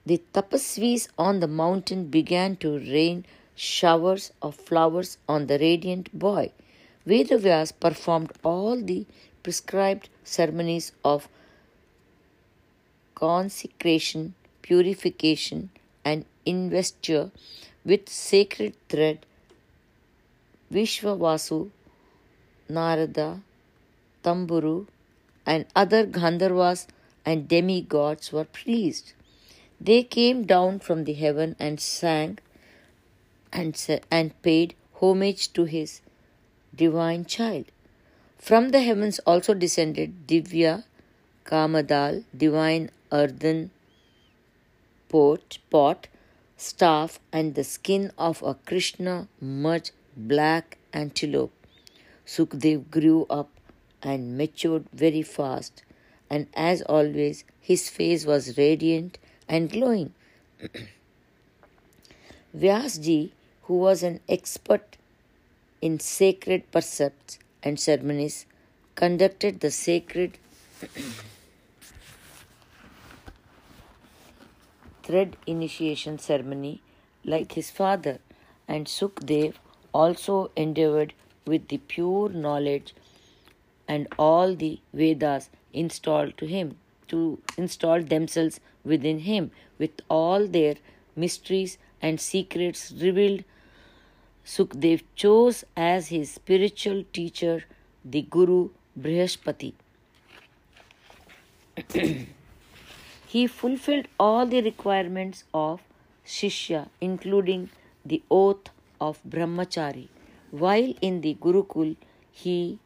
The 0.06 0.22
tapasvis 0.34 1.10
on 1.18 1.42
the 1.42 1.48
mountain 1.48 2.06
began 2.06 2.56
to 2.58 2.80
rain 2.80 3.26
showers 3.56 4.32
of 4.42 4.56
flowers 4.56 5.18
on 5.28 5.48
the 5.48 5.60
radiant 5.60 6.18
boy. 6.18 6.52
Vedavyas 7.06 7.74
performed 7.78 8.32
all 8.44 8.82
the 8.82 9.06
prescribed 9.44 10.10
ceremonies 10.24 10.94
of 11.04 11.28
consecration, 13.16 14.34
purification, 14.62 15.70
and 16.04 16.26
investiture 16.46 17.32
with 17.84 18.08
sacred 18.08 18.76
thread. 18.88 19.26
Vishwavasu 20.72 21.70
Narada, 22.68 23.42
Tumburu, 24.24 24.88
and 25.46 25.66
other 25.76 26.06
Gandharvas 26.06 26.88
and 27.26 27.48
demigods 27.48 28.32
were 28.32 28.46
pleased. 28.46 29.14
They 29.80 30.04
came 30.04 30.46
down 30.46 30.80
from 30.80 31.04
the 31.04 31.14
heaven 31.14 31.56
and 31.60 31.80
sang 31.80 32.40
and, 33.52 33.76
and 34.12 34.42
paid 34.42 34.76
homage 35.02 35.54
to 35.54 35.66
his 35.66 36.02
divine 36.74 37.26
child. 37.26 37.66
From 38.38 38.70
the 38.70 38.82
heavens 38.82 39.20
also 39.20 39.54
descended 39.54 40.28
Divya, 40.28 40.84
Kamadal, 41.46 42.24
divine 42.36 42.90
earthen 43.12 43.72
pot, 45.10 45.58
pot, 45.70 46.08
staff, 46.58 47.20
and 47.32 47.56
the 47.56 47.64
skin 47.64 48.12
of 48.18 48.42
a 48.44 48.54
Krishna 48.54 49.28
much 49.40 49.92
black 50.16 50.78
antelope. 50.94 51.52
Sukdev 52.26 52.90
grew 52.90 53.26
up 53.30 53.50
and 54.02 54.38
matured 54.38 54.86
very 54.94 55.22
fast, 55.22 55.84
and 56.30 56.48
as 56.54 56.82
always, 56.84 57.44
his 57.62 57.90
face 57.90 58.26
was 58.26 58.58
radiant 58.58 59.18
and 59.48 59.72
glowing. 59.72 60.14
Vyasji, 62.58 63.32
who 63.64 63.78
was 63.78 64.04
an 64.04 64.20
expert 64.28 64.98
in 65.82 66.00
sacred 66.00 66.72
precepts 66.72 67.38
and 67.62 67.80
ceremonies, 67.80 68.46
conducted 68.96 69.60
the 69.60 69.72
sacred 69.72 70.38
thread 75.04 75.36
initiation 75.46 76.18
ceremony 76.18 76.82
like 77.24 77.52
his 77.54 77.70
father, 77.70 78.20
and 78.68 78.88
Sukdev 78.88 79.56
also 79.94 80.52
endeavored 80.56 81.14
with 81.46 81.68
the 81.68 81.78
pure 81.78 82.30
knowledge 82.30 82.94
and 83.88 84.08
all 84.18 84.56
the 84.56 84.80
Vedas 84.94 85.50
installed 85.74 86.38
to 86.38 86.46
him, 86.46 86.78
to 87.08 87.40
install 87.58 88.02
themselves 88.02 88.60
within 88.84 89.20
him 89.20 89.52
with 89.78 89.92
all 90.10 90.48
their 90.48 90.76
mysteries 91.16 91.78
and 92.02 92.20
secrets 92.20 92.92
revealed. 93.00 93.44
Sukdev 94.46 95.04
chose 95.16 95.64
as 95.76 96.08
his 96.08 96.32
spiritual 96.32 97.04
teacher 97.14 97.64
the 98.04 98.22
Guru 98.22 98.70
Brihaspati. 99.00 99.74
he 103.28 103.48
fulfilled 103.48 104.08
all 104.20 104.46
the 104.46 104.62
requirements 104.62 105.44
of 105.54 105.82
Shishya, 106.26 106.90
including 107.02 107.70
the 108.06 108.22
oath 108.30 108.70
of 109.02 109.20
Brahmachari. 109.24 110.08
While 110.52 110.94
in 111.02 111.22
the 111.22 111.34
Gurukul, 111.36 111.96
he 112.32 112.80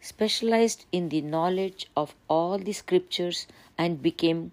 specialized 0.00 0.86
in 0.92 1.08
the 1.08 1.20
knowledge 1.20 1.86
of 1.96 2.14
all 2.28 2.58
the 2.58 2.72
scriptures 2.72 3.46
and 3.76 4.02
became 4.02 4.52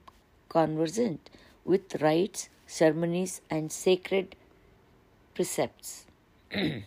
conversant 0.50 1.30
with 1.64 2.02
rites, 2.02 2.50
ceremonies, 2.66 3.42
and 3.50 3.72
sacred 3.72 4.36
precepts. 5.34 6.06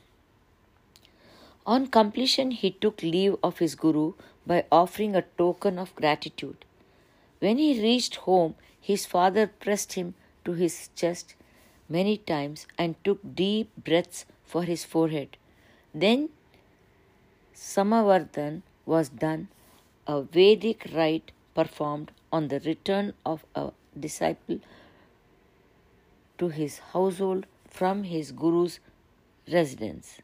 On 1.66 1.86
completion, 1.86 2.50
he 2.50 2.70
took 2.70 3.02
leave 3.02 3.36
of 3.42 3.58
his 3.58 3.74
Guru 3.74 4.14
by 4.46 4.64
offering 4.72 5.14
a 5.14 5.22
token 5.36 5.78
of 5.78 5.94
gratitude. 5.94 6.64
When 7.40 7.58
he 7.58 7.80
reached 7.80 8.16
home, 8.16 8.54
his 8.80 9.04
father 9.06 9.46
pressed 9.46 9.92
him 9.92 10.14
to 10.44 10.52
his 10.52 10.88
chest 10.96 11.34
many 11.88 12.16
times 12.16 12.66
and 12.78 13.02
took 13.04 13.20
deep 13.34 13.70
breaths 13.76 14.24
for 14.48 14.62
his 14.62 14.84
forehead. 14.84 15.36
Then 15.94 16.28
Samavardhan 17.54 18.62
was 18.86 19.08
done, 19.08 19.48
a 20.06 20.22
Vedic 20.22 20.86
rite 20.94 21.32
performed 21.54 22.12
on 22.32 22.48
the 22.48 22.60
return 22.60 23.12
of 23.26 23.44
a 23.54 23.70
disciple 23.98 24.60
to 26.38 26.48
his 26.48 26.78
household 26.92 27.46
from 27.68 28.04
his 28.04 28.32
guru's 28.32 28.78
residence. 29.52 30.20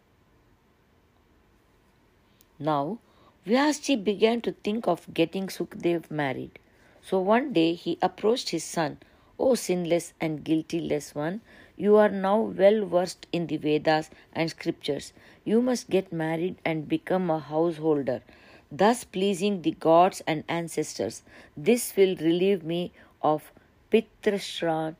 Now, 2.58 2.98
Vyasji 3.46 4.02
began 4.02 4.40
to 4.42 4.52
think 4.52 4.86
of 4.88 5.12
getting 5.12 5.48
Sukdev 5.48 6.10
married. 6.10 6.58
So 7.02 7.18
one 7.18 7.52
day 7.52 7.74
he 7.74 7.98
approached 8.00 8.50
his 8.50 8.64
son, 8.64 8.98
O 9.38 9.54
sinless 9.54 10.12
and 10.20 10.44
guiltyless 10.44 11.14
one, 11.14 11.40
you 11.76 11.96
are 11.96 12.08
now 12.08 12.40
well 12.40 12.84
versed 12.86 13.26
in 13.32 13.46
the 13.48 13.56
Vedas 13.56 14.10
and 14.32 14.50
scriptures. 14.50 15.12
You 15.44 15.60
must 15.60 15.90
get 15.90 16.12
married 16.12 16.56
and 16.64 16.88
become 16.88 17.30
a 17.30 17.38
householder, 17.38 18.22
thus 18.70 19.04
pleasing 19.04 19.62
the 19.62 19.72
gods 19.72 20.22
and 20.26 20.44
ancestors. 20.48 21.22
This 21.56 21.96
will 21.96 22.16
relieve 22.16 22.64
me 22.64 22.92
of 23.22 23.52
Pitrashran, 23.90 24.96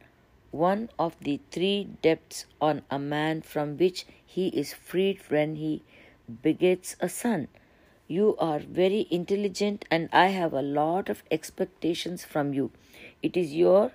one 0.50 0.88
of 0.98 1.18
the 1.20 1.40
three 1.50 1.88
debts 2.02 2.46
on 2.60 2.82
a 2.90 2.98
man 2.98 3.42
from 3.42 3.76
which 3.76 4.06
he 4.24 4.48
is 4.48 4.72
freed 4.72 5.20
when 5.28 5.56
he 5.56 5.82
begets 6.42 6.96
a 7.00 7.08
son. 7.08 7.48
You 8.06 8.36
are 8.38 8.58
very 8.58 9.06
intelligent, 9.10 9.84
and 9.90 10.08
I 10.12 10.26
have 10.26 10.52
a 10.52 10.62
lot 10.62 11.08
of 11.08 11.22
expectations 11.30 12.24
from 12.24 12.52
you. 12.52 12.70
It 13.22 13.36
is 13.36 13.54
your 13.54 13.92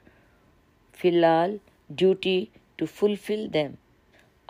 filial 0.92 1.60
duty 1.94 2.52
to 2.80 2.88
fulfill 2.88 3.48
them. 3.48 3.78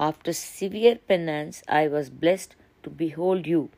After 0.08 0.32
severe 0.32 0.96
penance, 0.96 1.62
I 1.68 1.88
was 1.90 2.10
blessed 2.10 2.56
to 2.84 2.90
behold 2.90 3.46
you. 3.46 3.70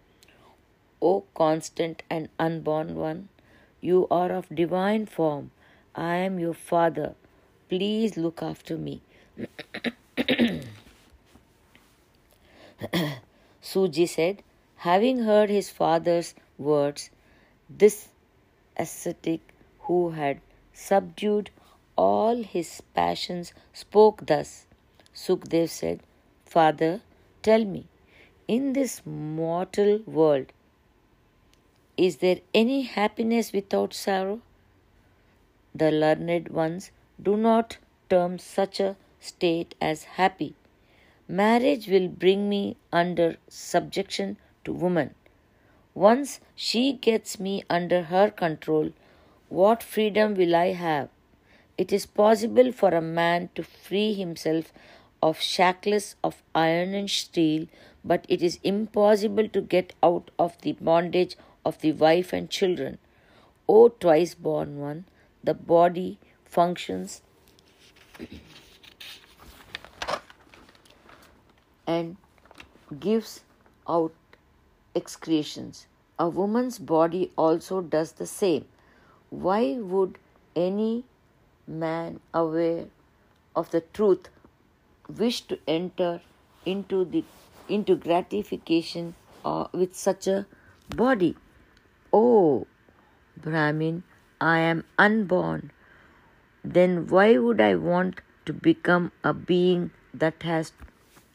O 1.01 1.23
constant 1.33 2.03
and 2.09 2.29
unborn 2.37 2.95
one, 2.95 3.29
you 3.81 4.07
are 4.11 4.31
of 4.31 4.47
divine 4.53 5.07
form. 5.07 5.49
I 5.95 6.17
am 6.17 6.37
your 6.37 6.53
father. 6.53 7.15
Please 7.69 8.17
look 8.17 8.43
after 8.43 8.77
me. 8.77 9.01
Suji 13.63 14.07
said, 14.07 14.43
having 14.75 15.23
heard 15.23 15.49
his 15.49 15.71
father's 15.71 16.35
words, 16.57 17.09
this 17.69 18.09
ascetic 18.77 19.41
who 19.87 20.11
had 20.11 20.39
subdued 20.73 21.49
all 21.95 22.43
his 22.43 22.81
passions, 22.93 23.53
spoke 23.73 24.25
thus. 24.25 24.65
Sukdev 25.13 25.69
said, 25.69 26.01
Father, 26.45 27.01
tell 27.41 27.65
me, 27.65 27.85
in 28.47 28.73
this 28.73 29.01
mortal 29.05 29.99
world, 30.05 30.47
is 31.97 32.17
there 32.17 32.39
any 32.53 32.83
happiness 32.83 33.53
without 33.53 33.93
sorrow? 33.93 34.41
The 35.73 35.91
learned 35.91 36.49
ones 36.49 36.91
do 37.21 37.37
not 37.37 37.77
term 38.09 38.39
such 38.39 38.79
a 38.79 38.95
state 39.19 39.75
as 39.79 40.03
happy. 40.03 40.55
Marriage 41.27 41.87
will 41.87 42.07
bring 42.07 42.49
me 42.49 42.75
under 42.91 43.37
subjection 43.47 44.37
to 44.65 44.73
woman. 44.73 45.13
Once 45.93 46.39
she 46.55 46.93
gets 46.93 47.39
me 47.39 47.63
under 47.69 48.03
her 48.03 48.29
control, 48.29 48.91
what 49.49 49.83
freedom 49.83 50.35
will 50.35 50.55
I 50.55 50.73
have? 50.73 51.09
It 51.81 51.91
is 51.91 52.05
possible 52.05 52.71
for 52.71 52.89
a 52.89 53.01
man 53.01 53.49
to 53.55 53.63
free 53.63 54.13
himself 54.13 54.71
of 55.27 55.39
shackles 55.41 56.15
of 56.23 56.43
iron 56.53 56.93
and 56.93 57.09
steel, 57.09 57.65
but 58.05 58.25
it 58.29 58.43
is 58.43 58.59
impossible 58.63 59.47
to 59.49 59.61
get 59.61 59.93
out 60.03 60.29
of 60.37 60.61
the 60.61 60.73
bondage 60.73 61.35
of 61.65 61.81
the 61.81 61.93
wife 62.03 62.33
and 62.33 62.51
children. 62.51 62.99
O 63.67 63.89
twice 63.89 64.35
born 64.35 64.77
one, 64.79 65.05
the 65.43 65.55
body 65.55 66.19
functions 66.45 67.21
and 71.87 72.17
gives 72.99 73.41
out 73.87 74.13
excretions. 74.93 75.87
A 76.19 76.29
woman's 76.29 76.77
body 76.77 77.31
also 77.35 77.81
does 77.81 78.11
the 78.13 78.27
same. 78.27 78.65
Why 79.29 79.77
would 79.79 80.19
any 80.55 81.05
man 81.71 82.19
aware 82.33 82.85
of 83.55 83.71
the 83.71 83.81
truth 83.81 84.29
wish 85.07 85.41
to 85.41 85.57
enter 85.67 86.21
into 86.65 87.03
the 87.05 87.23
into 87.67 87.95
gratification 87.95 89.15
uh, 89.45 89.67
with 89.73 89.95
such 89.95 90.27
a 90.27 90.45
body? 90.89 91.35
Oh, 92.13 92.67
Brahmin, 93.37 94.03
I 94.39 94.59
am 94.59 94.83
unborn. 94.97 95.71
Then 96.63 97.07
why 97.07 97.37
would 97.37 97.61
I 97.61 97.75
want 97.75 98.21
to 98.45 98.53
become 98.53 99.11
a 99.23 99.33
being 99.33 99.91
that 100.13 100.43
has 100.43 100.73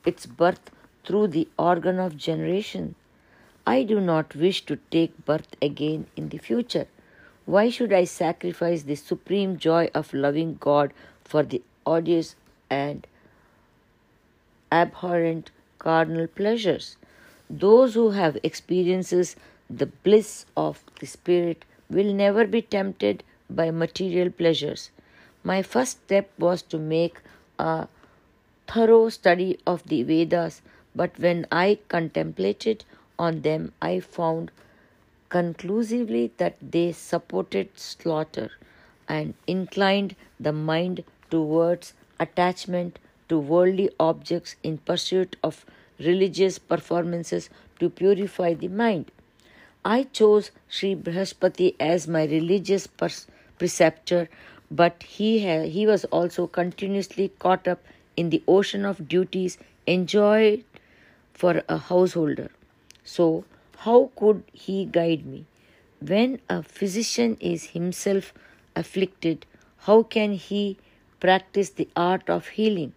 its 0.05 0.27
birth 0.27 0.71
through 1.05 1.29
the 1.29 1.49
organ 1.59 1.99
of 1.99 2.17
generation? 2.17 2.95
I 3.67 3.83
do 3.83 4.01
not 4.01 4.37
wish 4.37 4.65
to 4.67 4.77
take 4.91 5.25
birth 5.25 5.57
again 5.61 6.07
in 6.15 6.29
the 6.29 6.39
future. 6.39 6.87
Why 7.47 7.71
should 7.71 7.93
I 7.93 8.05
sacrifice 8.05 8.83
the 8.83 8.97
supreme 8.97 9.57
joy 9.57 9.89
of 9.95 10.13
loving 10.13 10.57
God 10.59 10.93
for 11.23 11.45
the 11.45 11.63
odious 11.87 12.35
and 12.69 13.07
abhorrent 14.73 15.53
carnal 15.79 16.27
pleasures? 16.27 16.97
Those 17.49 17.95
who 17.95 18.11
have 18.11 18.37
experiences 18.43 19.37
the 19.71 19.87
bliss 19.87 20.47
of 20.57 20.83
the 20.99 21.07
spirit 21.07 21.65
will 21.89 22.13
never 22.13 22.49
be 22.49 22.63
tempted 22.63 23.23
by 23.49 23.71
material 23.71 24.31
pleasures. 24.31 24.91
My 25.45 25.63
first 25.63 26.03
step 26.03 26.29
was 26.39 26.63
to 26.63 26.79
make 26.79 27.21
a 27.61 27.87
thorough 28.67 29.09
study 29.09 29.61
of 29.65 29.85
the 29.85 30.03
Vedas, 30.03 30.63
but 30.97 31.17
when 31.21 31.47
I 31.53 31.79
contemplated 31.87 32.85
on 33.21 33.43
them, 33.43 33.73
I 33.81 34.01
found 34.01 34.51
conclusively 35.29 36.33
that 36.39 36.57
they 36.61 36.93
supported 36.93 37.69
slaughter 37.79 38.51
and 39.09 39.35
inclined 39.47 40.17
the 40.39 40.53
mind 40.53 41.05
towards 41.31 41.95
attachment 42.21 42.99
to 43.29 43.39
worldly 43.39 43.91
objects 43.99 44.57
in 44.63 44.79
pursuit 44.79 45.37
of 45.43 45.65
religious 45.99 46.59
performances 46.59 47.51
to 47.81 47.91
purify 47.91 48.55
the 48.55 48.69
mind. 48.69 49.11
I 49.85 50.05
chose 50.05 50.51
Sri 50.69 50.95
Brihaspati 50.97 51.75
as 51.79 52.09
my 52.09 52.25
religious 52.25 52.87
preceptor, 53.59 54.29
but 54.71 55.03
he, 55.03 55.47
ha- 55.47 55.69
he 55.69 55.87
was 55.87 56.05
also 56.07 56.47
continuously 56.47 57.29
caught 57.39 57.69
up 57.69 57.81
in 58.17 58.31
the 58.31 58.43
ocean 58.49 58.85
of 58.85 59.09
duties 59.09 59.59
enjoyed 59.87 60.65
for 61.35 61.63
a 61.69 61.79
householder. 61.79 62.51
So, 63.05 63.45
how 63.79 64.11
could 64.17 64.43
he 64.53 64.85
guide 64.85 65.27
me? 65.27 65.47
When 66.01 66.41
a 66.49 66.63
physician 66.63 67.37
is 67.41 67.71
himself 67.71 68.33
afflicted, 68.75 69.47
how 69.79 70.03
can 70.03 70.33
he 70.33 70.77
practice 71.21 71.71
the 71.71 71.89
art 71.97 72.29
of 72.29 72.49
healing? 72.49 72.93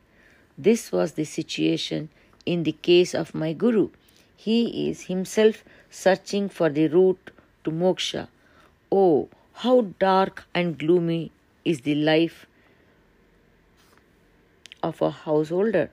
This 0.58 0.92
was 0.92 1.14
the 1.14 1.26
situation 1.26 2.10
in 2.46 2.64
the 2.64 2.72
case 2.72 3.14
of 3.14 3.34
my 3.34 3.54
Guru. 3.54 3.90
He 4.36 4.90
is 4.90 5.04
himself 5.04 5.64
searching 5.90 6.50
for 6.50 6.70
the 6.70 6.88
route 6.88 7.32
to 7.64 7.72
moksha. 7.72 8.28
Oh, 8.92 9.30
how 9.54 9.82
dark 10.00 10.46
and 10.54 10.78
gloomy 10.78 11.32
is 11.66 11.82
the 11.82 11.96
life 11.96 12.46
of 14.82 15.02
a 15.02 15.12
householder. 15.12 15.90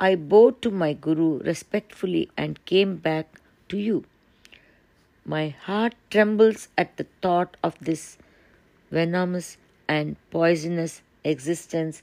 I 0.00 0.14
bowed 0.16 0.60
to 0.62 0.70
my 0.70 0.92
Guru 0.94 1.38
respectfully 1.40 2.30
and 2.36 2.64
came 2.64 2.96
back 2.96 3.40
to 3.68 3.76
you. 3.78 4.04
My 5.26 5.48
heart 5.48 5.94
trembles 6.10 6.68
at 6.76 6.98
the 6.98 7.06
thought 7.22 7.56
of 7.62 7.78
this 7.80 8.18
venomous 8.90 9.56
and 9.88 10.16
poisonous 10.30 11.00
existence. 11.24 12.02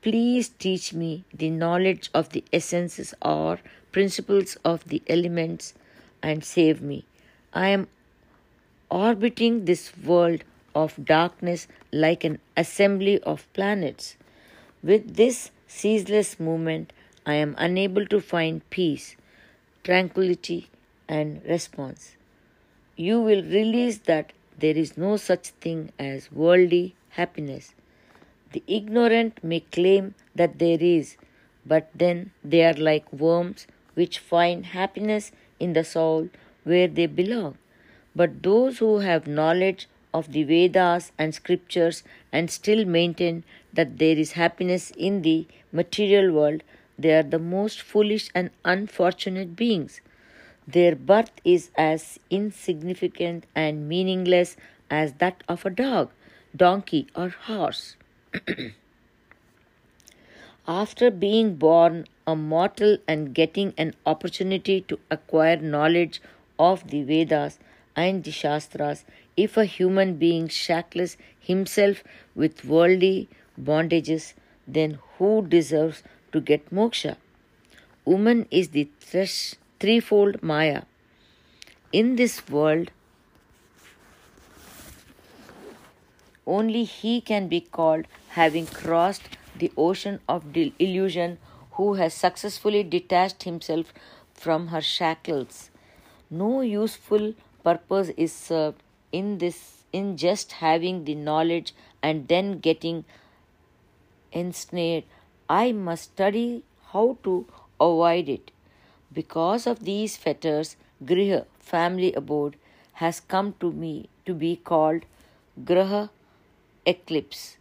Please 0.00 0.48
teach 0.48 0.94
me 0.94 1.24
the 1.32 1.50
knowledge 1.50 2.08
of 2.14 2.30
the 2.30 2.42
essences 2.54 3.12
or 3.20 3.58
principles 3.92 4.56
of 4.64 4.84
the 4.84 5.02
elements 5.08 5.74
and 6.22 6.42
save 6.42 6.80
me. 6.80 7.04
I 7.52 7.68
am 7.68 7.88
orbiting 8.90 9.66
this 9.66 9.92
world 10.02 10.42
of 10.74 11.04
darkness 11.04 11.68
like 11.92 12.24
an 12.24 12.38
assembly 12.56 13.20
of 13.20 13.52
planets. 13.52 14.16
With 14.82 15.16
this 15.16 15.50
ceaseless 15.66 16.40
movement, 16.40 16.94
I 17.26 17.34
am 17.34 17.54
unable 17.58 18.06
to 18.06 18.20
find 18.20 18.68
peace, 18.70 19.16
tranquility, 19.82 20.68
and 21.08 21.42
response. 21.44 22.16
You 22.96 23.20
will 23.20 23.42
realize 23.42 23.98
that 24.10 24.32
there 24.56 24.76
is 24.76 24.96
no 24.96 25.16
such 25.16 25.48
thing 25.48 25.90
as 25.98 26.30
worldly 26.30 26.94
happiness. 27.10 27.74
The 28.52 28.62
ignorant 28.68 29.42
may 29.42 29.60
claim 29.60 30.14
that 30.36 30.60
there 30.60 30.78
is, 30.80 31.16
but 31.66 31.90
then 31.92 32.30
they 32.44 32.64
are 32.64 32.74
like 32.74 33.12
worms 33.12 33.66
which 33.94 34.20
find 34.20 34.66
happiness 34.66 35.32
in 35.58 35.72
the 35.72 35.82
soul 35.82 36.28
where 36.62 36.86
they 36.86 37.06
belong. 37.06 37.58
But 38.14 38.44
those 38.44 38.78
who 38.78 39.00
have 39.00 39.26
knowledge 39.26 39.88
of 40.12 40.30
the 40.30 40.44
Vedas 40.44 41.10
and 41.18 41.34
scriptures 41.34 42.04
and 42.30 42.48
still 42.48 42.84
maintain 42.84 43.42
that 43.72 43.98
there 43.98 44.16
is 44.16 44.32
happiness 44.32 44.92
in 44.96 45.22
the 45.22 45.48
material 45.72 46.32
world, 46.32 46.62
they 46.96 47.12
are 47.12 47.24
the 47.24 47.40
most 47.40 47.82
foolish 47.82 48.30
and 48.36 48.50
unfortunate 48.64 49.56
beings. 49.56 50.00
Their 50.66 50.96
birth 50.96 51.32
is 51.44 51.70
as 51.76 52.18
insignificant 52.30 53.44
and 53.54 53.88
meaningless 53.88 54.56
as 54.90 55.12
that 55.14 55.44
of 55.46 55.66
a 55.66 55.70
dog, 55.70 56.10
donkey, 56.56 57.06
or 57.14 57.28
horse. 57.28 57.96
After 60.66 61.10
being 61.10 61.56
born 61.56 62.06
a 62.26 62.34
mortal 62.34 62.96
and 63.06 63.34
getting 63.34 63.74
an 63.76 63.94
opportunity 64.06 64.80
to 64.82 64.98
acquire 65.10 65.58
knowledge 65.58 66.22
of 66.58 66.88
the 66.88 67.02
Vedas 67.02 67.58
and 67.94 68.24
the 68.24 68.30
Shastras, 68.30 69.04
if 69.36 69.58
a 69.58 69.66
human 69.66 70.14
being 70.16 70.48
shackles 70.48 71.18
himself 71.38 72.02
with 72.34 72.64
worldly 72.64 73.28
bondages, 73.60 74.32
then 74.66 74.98
who 75.18 75.46
deserves 75.46 76.02
to 76.32 76.40
get 76.40 76.70
moksha? 76.70 77.16
Woman 78.06 78.46
is 78.50 78.70
the 78.70 78.88
thresh 79.00 79.56
threefold 79.84 80.42
Maya. 80.42 80.82
In 81.92 82.16
this 82.16 82.48
world, 82.48 82.90
only 86.46 86.84
he 86.84 87.20
can 87.20 87.48
be 87.48 87.60
called 87.60 88.06
having 88.28 88.66
crossed 88.66 89.28
the 89.58 89.70
ocean 89.76 90.20
of 90.26 90.56
illusion 90.56 91.36
who 91.72 91.88
has 92.00 92.14
successfully 92.14 92.82
detached 92.82 93.42
himself 93.42 93.92
from 94.32 94.68
her 94.68 94.80
shackles. 94.80 95.70
No 96.30 96.62
useful 96.62 97.34
purpose 97.62 98.08
is 98.16 98.32
served 98.32 98.82
in 99.12 99.36
this 99.36 99.84
in 99.92 100.16
just 100.16 100.52
having 100.62 101.04
the 101.04 101.14
knowledge 101.14 101.74
and 102.02 102.26
then 102.28 102.58
getting 102.70 103.04
ensnared. 104.32 105.04
I 105.46 105.72
must 105.72 106.12
study 106.14 106.64
how 106.94 107.18
to 107.24 107.46
avoid 107.78 108.30
it. 108.30 108.53
Because 109.14 109.66
of 109.66 109.84
these 109.84 110.16
fetters, 110.16 110.76
Griha, 111.04 111.46
family 111.58 112.12
abode, 112.14 112.56
has 112.94 113.20
come 113.20 113.54
to 113.60 113.70
me 113.70 114.08
to 114.26 114.34
be 114.34 114.56
called 114.56 115.04
Graha 115.62 116.10
eclipse. 116.84 117.56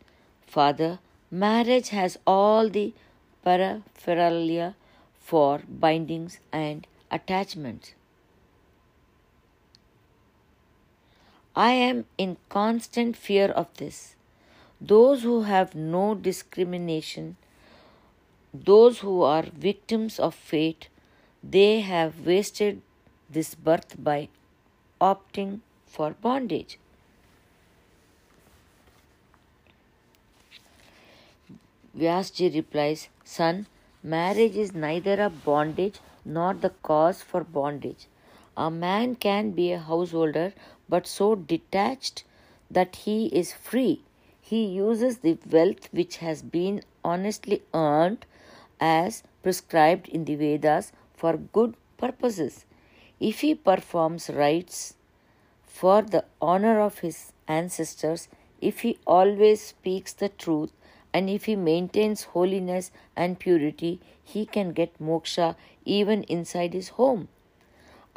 Father, 0.47 0.99
marriage 1.29 1.89
has 1.89 2.17
all 2.25 2.69
the 2.69 2.93
paraphernalia 3.43 4.75
for 5.19 5.61
bindings 5.67 6.39
and 6.51 6.87
attachments. 7.11 7.93
I 11.55 11.71
am 11.71 12.05
in 12.17 12.37
constant 12.49 13.15
fear 13.15 13.47
of 13.47 13.67
this. 13.77 14.15
Those 14.81 15.21
who 15.21 15.43
have 15.43 15.75
no 15.75 16.15
discrimination, 16.15 17.37
those 18.53 18.99
who 18.99 19.21
are 19.21 19.43
victims 19.43 20.19
of 20.19 20.33
fate, 20.33 20.87
they 21.43 21.81
have 21.81 22.25
wasted 22.25 22.81
this 23.29 23.53
birth 23.53 23.95
by 24.01 24.29
opting 25.01 25.59
for 25.85 26.11
bondage. 26.21 26.79
Vyasji 31.97 32.53
replies, 32.55 33.09
Son, 33.23 33.67
marriage 34.01 34.55
is 34.55 34.73
neither 34.73 35.21
a 35.21 35.29
bondage 35.29 35.99
nor 36.25 36.53
the 36.53 36.69
cause 36.81 37.21
for 37.21 37.43
bondage. 37.43 38.07
A 38.55 38.71
man 38.71 39.15
can 39.15 39.51
be 39.51 39.71
a 39.71 39.79
householder 39.79 40.53
but 40.87 41.05
so 41.05 41.35
detached 41.35 42.23
that 42.71 42.95
he 42.95 43.27
is 43.27 43.53
free. 43.53 44.01
He 44.41 44.65
uses 44.65 45.19
the 45.19 45.37
wealth 45.49 45.89
which 45.91 46.17
has 46.17 46.41
been 46.41 46.81
honestly 47.03 47.61
earned 47.73 48.25
as 48.79 49.23
prescribed 49.41 50.07
in 50.07 50.25
the 50.25 50.35
Vedas 50.35 50.91
for 51.23 51.37
good 51.57 51.75
purposes. 51.97 52.65
If 53.17 53.39
he 53.39 53.55
performs 53.55 54.29
rites 54.29 54.95
for 55.65 56.01
the 56.01 56.25
honor 56.41 56.81
of 56.81 56.99
his 56.99 57.31
ancestors, 57.47 58.27
if 58.59 58.81
he 58.81 58.97
always 59.07 59.61
speaks 59.61 60.11
the 60.11 60.27
truth, 60.27 60.73
and 61.13 61.29
if 61.29 61.45
he 61.45 61.55
maintains 61.55 62.23
holiness 62.35 62.91
and 63.15 63.39
purity, 63.39 64.01
he 64.21 64.45
can 64.45 64.73
get 64.73 64.99
moksha 64.99 65.55
even 65.85 66.23
inside 66.23 66.73
his 66.73 66.89
home. 66.99 67.29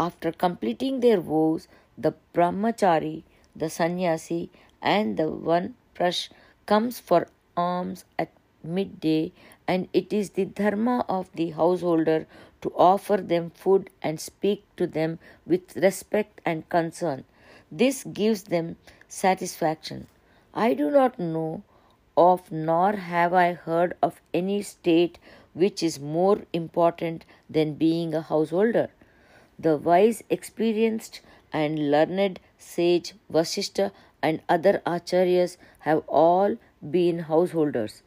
After 0.00 0.32
completing 0.32 0.98
their 0.98 1.20
vows, 1.20 1.68
the 1.96 2.14
brahmachari, 2.34 3.22
the 3.54 3.70
sannyasi, 3.70 4.50
and 4.82 5.16
the 5.16 5.30
one 5.30 5.74
prash 5.94 6.28
comes 6.66 6.98
for 6.98 7.28
alms 7.56 8.04
at 8.18 8.32
midday, 8.64 9.32
and 9.68 9.88
it 9.92 10.12
is 10.12 10.30
the 10.30 10.44
dharma 10.44 11.04
of 11.08 11.30
the 11.34 11.50
householder 11.50 12.26
to 12.66 12.72
offer 12.74 13.16
them 13.18 13.50
food 13.50 13.88
and 14.02 14.18
speak 14.18 14.64
to 14.76 14.86
them 14.88 15.18
with 15.46 15.76
respect 15.76 16.40
and 16.44 16.68
concern. 16.68 17.24
This 17.70 18.02
gives 18.02 18.44
them 18.54 18.76
satisfaction. 19.06 20.06
I 20.52 20.74
do 20.74 20.90
not 20.90 21.18
know 21.18 21.62
of 22.16 22.50
nor 22.50 22.92
have 22.92 23.32
I 23.34 23.52
heard 23.52 23.94
of 24.02 24.20
any 24.34 24.62
state 24.62 25.18
which 25.52 25.82
is 25.82 26.00
more 26.00 26.40
important 26.52 27.24
than 27.48 27.74
being 27.74 28.14
a 28.14 28.22
householder. 28.22 28.88
The 29.58 29.76
wise, 29.76 30.22
experienced, 30.28 31.20
and 31.52 31.90
learned 31.90 32.40
sage 32.58 33.14
Vasishtha 33.32 33.92
and 34.22 34.40
other 34.48 34.82
acharyas 34.86 35.56
have 35.80 36.02
all 36.08 36.56
been 36.90 37.20
householders. 37.20 38.02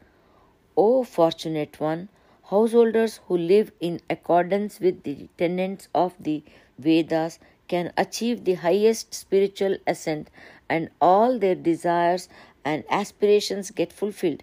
O 0.76 1.02
fortunate 1.02 1.80
one, 1.80 2.08
householders 2.50 3.20
who 3.26 3.36
live 3.36 3.72
in 3.80 4.00
accordance 4.10 4.80
with 4.80 5.02
the 5.04 5.28
tenets 5.38 5.88
of 5.94 6.14
the 6.18 6.42
Vedas 6.78 7.38
can 7.68 7.92
achieve 7.96 8.44
the 8.44 8.54
highest 8.54 9.14
spiritual 9.14 9.76
ascent 9.86 10.30
and 10.68 10.90
all 11.00 11.38
their 11.38 11.54
desires 11.54 12.28
and 12.64 12.84
aspirations 12.90 13.70
get 13.70 13.92
fulfilled. 13.92 14.42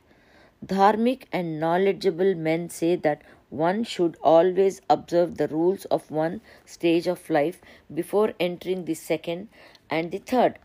Dharmic 0.65 1.23
and 1.31 1.59
knowledgeable 1.59 2.33
men 2.35 2.69
say 2.69 2.95
that 2.95 3.21
one 3.49 3.83
should 3.83 4.17
always 4.21 4.81
observe 4.89 5.37
the 5.37 5.47
rules 5.47 5.85
of 5.85 6.09
one 6.09 6.41
stage 6.65 7.07
of 7.07 7.29
life 7.29 7.61
before 7.93 8.33
entering 8.39 8.85
the 8.85 8.93
second 8.93 9.49
and 9.89 10.11
the 10.11 10.17
third. 10.17 10.59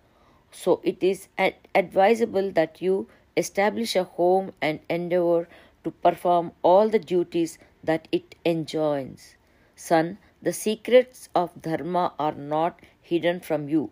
So 0.50 0.80
it 0.84 1.02
is 1.02 1.28
ad- 1.38 1.54
advisable 1.74 2.50
that 2.52 2.80
you 2.80 3.08
establish 3.36 3.96
a 3.96 4.04
home 4.04 4.52
and 4.60 4.80
endeavor 4.88 5.48
to 5.84 5.90
perform 5.90 6.52
all 6.62 6.88
the 6.88 6.98
duties 6.98 7.58
that 7.82 8.08
it 8.12 8.34
enjoins. 8.44 9.36
Son, 9.76 10.18
the 10.40 10.52
secrets 10.52 11.28
of 11.34 11.60
dharma 11.60 12.12
are 12.18 12.34
not 12.34 12.80
hidden 13.00 13.40
from 13.40 13.68
you. 13.68 13.90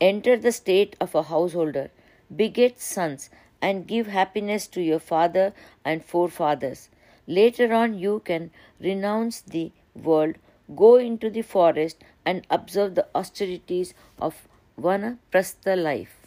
Enter 0.00 0.36
the 0.36 0.52
state 0.52 0.96
of 1.00 1.14
a 1.14 1.22
householder, 1.24 1.90
beget 2.34 2.80
sons, 2.80 3.30
and 3.60 3.86
give 3.86 4.06
happiness 4.06 4.66
to 4.66 4.82
your 4.82 4.98
father 4.98 5.52
and 5.84 6.04
forefathers. 6.04 6.88
Later 7.26 7.72
on, 7.72 7.98
you 7.98 8.20
can 8.24 8.50
renounce 8.80 9.40
the 9.42 9.70
world, 9.94 10.36
go 10.74 10.96
into 10.96 11.30
the 11.30 11.42
forest, 11.42 12.02
and 12.24 12.46
observe 12.50 12.94
the 12.94 13.06
austerities 13.14 13.94
of 14.18 14.48
vanaprastha 14.80 15.76
life. 15.80 16.21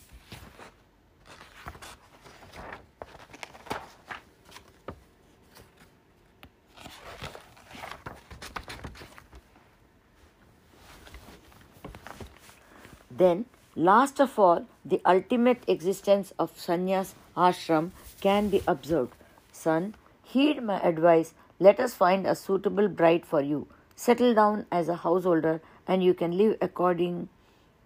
Then, 13.17 13.45
last 13.75 14.19
of 14.19 14.37
all, 14.37 14.65
the 14.83 15.01
ultimate 15.05 15.63
existence 15.67 16.33
of 16.37 16.55
sannyas 16.57 17.13
ashram 17.35 17.91
can 18.21 18.49
be 18.49 18.61
observed. 18.67 19.13
Son, 19.51 19.95
heed 20.23 20.61
my 20.61 20.79
advice. 20.81 21.33
Let 21.59 21.79
us 21.79 21.93
find 21.93 22.27
a 22.27 22.35
suitable 22.35 22.87
bride 22.87 23.25
for 23.25 23.41
you. 23.41 23.67
Settle 23.95 24.33
down 24.33 24.65
as 24.71 24.89
a 24.89 24.95
householder, 24.95 25.61
and 25.87 26.03
you 26.03 26.13
can 26.13 26.37
live 26.37 26.57
according 26.61 27.29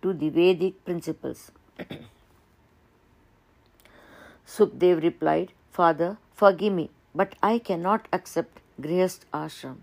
to 0.01 0.13
the 0.13 0.29
Vedic 0.29 0.83
principles. 0.85 1.51
Sukdev 4.47 5.03
replied, 5.03 5.51
Father, 5.71 6.17
forgive 6.33 6.73
me, 6.73 6.89
but 7.13 7.35
I 7.43 7.59
cannot 7.59 8.07
accept 8.11 8.61
Grihast 8.81 9.19
ashram. 9.31 9.77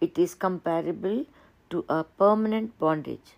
It 0.00 0.16
is 0.16 0.36
comparable 0.36 1.26
to 1.70 1.84
a 1.88 2.04
permanent 2.04 2.78
bondage. 2.78 3.34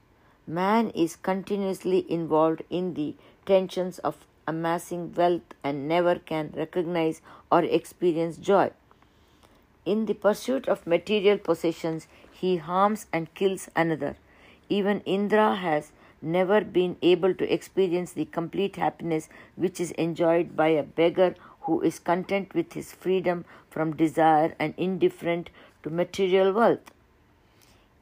Man 0.50 0.90
is 0.90 1.14
continuously 1.14 2.04
involved 2.10 2.62
in 2.70 2.94
the 2.94 3.14
tensions 3.46 4.00
of 4.00 4.26
amassing 4.48 5.14
wealth 5.14 5.54
and 5.62 5.86
never 5.86 6.16
can 6.16 6.52
recognize 6.56 7.20
or 7.52 7.62
experience 7.62 8.36
joy. 8.36 8.72
In 9.84 10.06
the 10.06 10.14
pursuit 10.14 10.66
of 10.66 10.88
material 10.88 11.38
possessions, 11.38 12.08
he 12.32 12.56
harms 12.56 13.06
and 13.12 13.32
kills 13.34 13.68
another. 13.76 14.16
Even 14.68 15.02
Indra 15.02 15.54
has 15.54 15.92
never 16.20 16.62
been 16.62 16.96
able 17.00 17.32
to 17.32 17.52
experience 17.54 18.12
the 18.12 18.24
complete 18.24 18.74
happiness 18.74 19.28
which 19.54 19.78
is 19.78 19.92
enjoyed 19.92 20.56
by 20.56 20.68
a 20.68 20.82
beggar 20.82 21.36
who 21.60 21.80
is 21.80 22.00
content 22.00 22.54
with 22.54 22.72
his 22.72 22.92
freedom 22.92 23.44
from 23.70 23.94
desire 23.94 24.56
and 24.58 24.74
indifferent 24.76 25.48
to 25.84 25.90
material 25.90 26.52
wealth. 26.52 26.90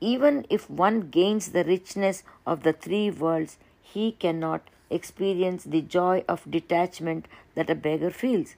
Even 0.00 0.46
if 0.48 0.70
one 0.70 1.10
gains 1.10 1.48
the 1.48 1.64
richness 1.64 2.22
of 2.46 2.62
the 2.62 2.72
three 2.72 3.10
worlds, 3.10 3.58
he 3.82 4.12
cannot 4.12 4.62
experience 4.90 5.64
the 5.64 5.82
joy 5.82 6.24
of 6.28 6.50
detachment 6.50 7.26
that 7.54 7.70
a 7.70 7.74
beggar 7.74 8.10
feels. 8.10 8.54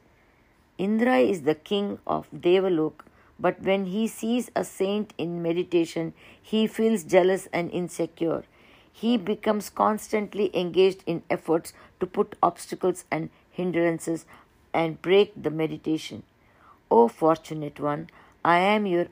Indra 0.76 1.18
is 1.18 1.42
the 1.42 1.54
king 1.54 1.98
of 2.06 2.30
Devalok, 2.30 3.04
but 3.38 3.62
when 3.62 3.86
he 3.86 4.06
sees 4.06 4.50
a 4.54 4.64
saint 4.64 5.14
in 5.16 5.42
meditation, 5.42 6.12
he 6.42 6.66
feels 6.66 7.04
jealous 7.04 7.48
and 7.52 7.70
insecure. 7.70 8.44
He 8.92 9.16
becomes 9.16 9.70
constantly 9.70 10.50
engaged 10.54 11.02
in 11.06 11.22
efforts 11.30 11.72
to 12.00 12.06
put 12.06 12.36
obstacles 12.42 13.04
and 13.10 13.30
hindrances 13.50 14.26
and 14.74 15.00
break 15.00 15.32
the 15.42 15.50
meditation. 15.50 16.22
O 16.90 17.08
fortunate 17.08 17.80
one, 17.80 18.10
I 18.44 18.58
am 18.58 18.84
your 18.84 19.06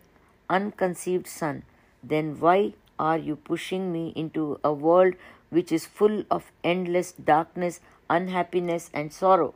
unconceived 0.50 1.26
son 1.26 1.62
then 2.02 2.38
why 2.40 2.74
are 2.98 3.18
you 3.18 3.36
pushing 3.36 3.92
me 3.92 4.12
into 4.16 4.58
a 4.64 4.72
world 4.72 5.14
which 5.50 5.72
is 5.72 5.86
full 5.86 6.24
of 6.30 6.50
endless 6.62 7.12
darkness, 7.12 7.80
unhappiness, 8.10 8.90
and 8.92 9.12
sorrow? 9.12 9.54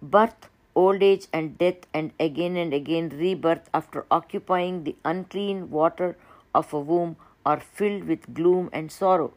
Birth, 0.00 0.48
old 0.74 1.02
age, 1.02 1.26
and 1.32 1.58
death, 1.58 1.86
and 1.94 2.12
again 2.18 2.56
and 2.56 2.74
again 2.74 3.08
rebirth 3.10 3.68
after 3.72 4.04
occupying 4.10 4.84
the 4.84 4.96
unclean 5.04 5.70
water 5.70 6.16
of 6.54 6.72
a 6.72 6.80
womb 6.80 7.16
are 7.44 7.60
filled 7.60 8.04
with 8.04 8.34
gloom 8.34 8.70
and 8.72 8.90
sorrow. 8.90 9.32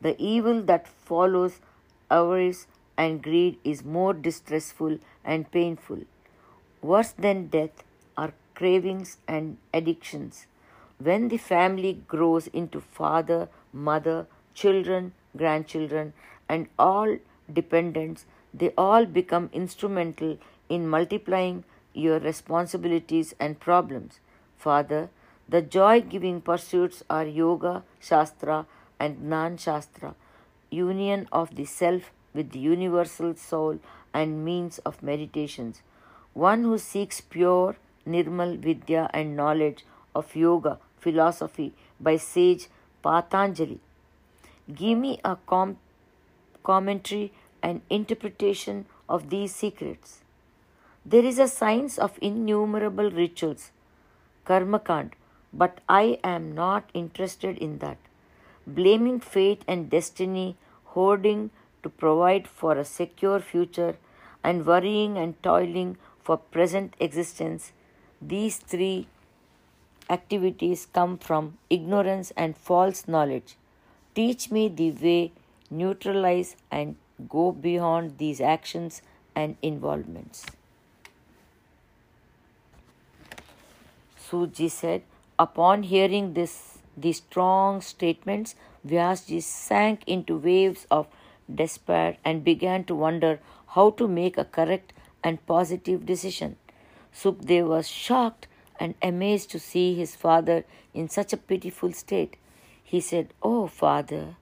The 0.00 0.16
evil 0.18 0.62
that 0.62 0.88
follows 0.88 1.60
avarice 2.10 2.66
and 2.96 3.22
greed 3.22 3.58
is 3.64 3.84
more 3.84 4.14
distressful 4.14 4.98
and 5.24 5.50
painful. 5.50 6.00
Worse 6.82 7.12
than 7.12 7.48
death 7.48 7.82
are 8.16 8.32
cravings 8.54 9.18
and 9.26 9.58
addictions. 9.72 10.46
When 10.98 11.28
the 11.28 11.36
family 11.36 12.02
grows 12.08 12.46
into 12.46 12.80
father, 12.80 13.48
mother, 13.72 14.26
children, 14.54 15.12
grandchildren, 15.36 16.14
and 16.48 16.68
all 16.78 17.18
dependents, 17.52 18.24
they 18.54 18.72
all 18.78 19.04
become 19.04 19.50
instrumental 19.52 20.38
in 20.70 20.88
multiplying 20.88 21.64
your 21.92 22.18
responsibilities 22.18 23.34
and 23.38 23.60
problems. 23.60 24.20
Father, 24.56 25.10
the 25.48 25.60
joy 25.60 26.00
giving 26.00 26.40
pursuits 26.40 27.04
are 27.10 27.26
yoga, 27.26 27.84
shastra, 28.00 28.66
and 28.98 29.18
Gnan 29.18 29.58
shastra, 29.58 30.14
union 30.70 31.28
of 31.30 31.54
the 31.56 31.66
self 31.66 32.10
with 32.32 32.50
the 32.50 32.58
universal 32.58 33.34
soul 33.34 33.78
and 34.14 34.44
means 34.44 34.78
of 34.78 35.02
meditations. 35.02 35.82
One 36.32 36.62
who 36.62 36.78
seeks 36.78 37.20
pure, 37.20 37.76
nirmal 38.06 38.58
vidya 38.58 39.10
and 39.12 39.36
knowledge 39.36 39.84
of 40.14 40.34
yoga 40.34 40.78
philosophy 40.98 41.72
by 42.00 42.16
sage 42.16 42.68
Patanjali. 43.02 43.80
Give 44.74 44.98
me 44.98 45.20
a 45.24 45.36
com- 45.46 45.78
commentary 46.64 47.32
and 47.62 47.80
interpretation 47.88 48.86
of 49.08 49.30
these 49.30 49.54
secrets. 49.54 50.22
There 51.04 51.24
is 51.24 51.38
a 51.38 51.46
science 51.46 51.98
of 51.98 52.18
innumerable 52.20 53.10
rituals, 53.10 53.70
karmakand, 54.44 55.12
but 55.52 55.80
I 55.88 56.18
am 56.24 56.52
not 56.54 56.90
interested 56.94 57.56
in 57.58 57.78
that. 57.78 57.98
Blaming 58.66 59.20
fate 59.20 59.62
and 59.68 59.88
destiny, 59.88 60.56
hoarding 60.86 61.50
to 61.84 61.88
provide 61.88 62.48
for 62.48 62.76
a 62.76 62.84
secure 62.84 63.38
future, 63.38 63.96
and 64.42 64.66
worrying 64.66 65.16
and 65.16 65.40
toiling 65.42 65.96
for 66.22 66.36
present 66.36 66.94
existence, 66.98 67.72
these 68.20 68.56
three 68.56 69.06
activities 70.08 70.86
come 70.92 71.18
from 71.18 71.58
ignorance 71.68 72.32
and 72.36 72.56
false 72.56 73.08
knowledge. 73.08 73.56
Teach 74.14 74.50
me 74.50 74.68
the 74.68 74.90
way, 74.92 75.32
neutralize 75.70 76.56
and 76.70 76.96
go 77.28 77.52
beyond 77.52 78.18
these 78.18 78.40
actions 78.40 79.02
and 79.34 79.56
involvements. 79.62 80.46
Suji 84.28 84.70
said, 84.70 85.02
upon 85.38 85.84
hearing 85.84 86.34
this, 86.34 86.78
these 86.96 87.18
strong 87.18 87.80
statements, 87.80 88.54
Vyasji 88.86 89.42
sank 89.42 90.02
into 90.06 90.36
waves 90.36 90.86
of 90.90 91.06
despair 91.52 92.16
and 92.24 92.42
began 92.42 92.84
to 92.84 92.94
wonder 92.94 93.38
how 93.68 93.90
to 93.90 94.08
make 94.08 94.36
a 94.36 94.44
correct 94.44 94.92
and 95.22 95.44
positive 95.46 96.06
decision. 96.06 96.56
Sukdev 97.14 97.66
was 97.66 97.88
shocked 97.88 98.46
and 98.78 98.94
amazed 99.02 99.50
to 99.50 99.58
see 99.58 99.94
his 99.94 100.14
father 100.14 100.64
in 100.94 101.08
such 101.08 101.32
a 101.32 101.36
pitiful 101.36 101.92
state. 101.92 102.36
He 102.82 103.00
said, 103.00 103.32
Oh, 103.42 103.66
father, 103.66 104.36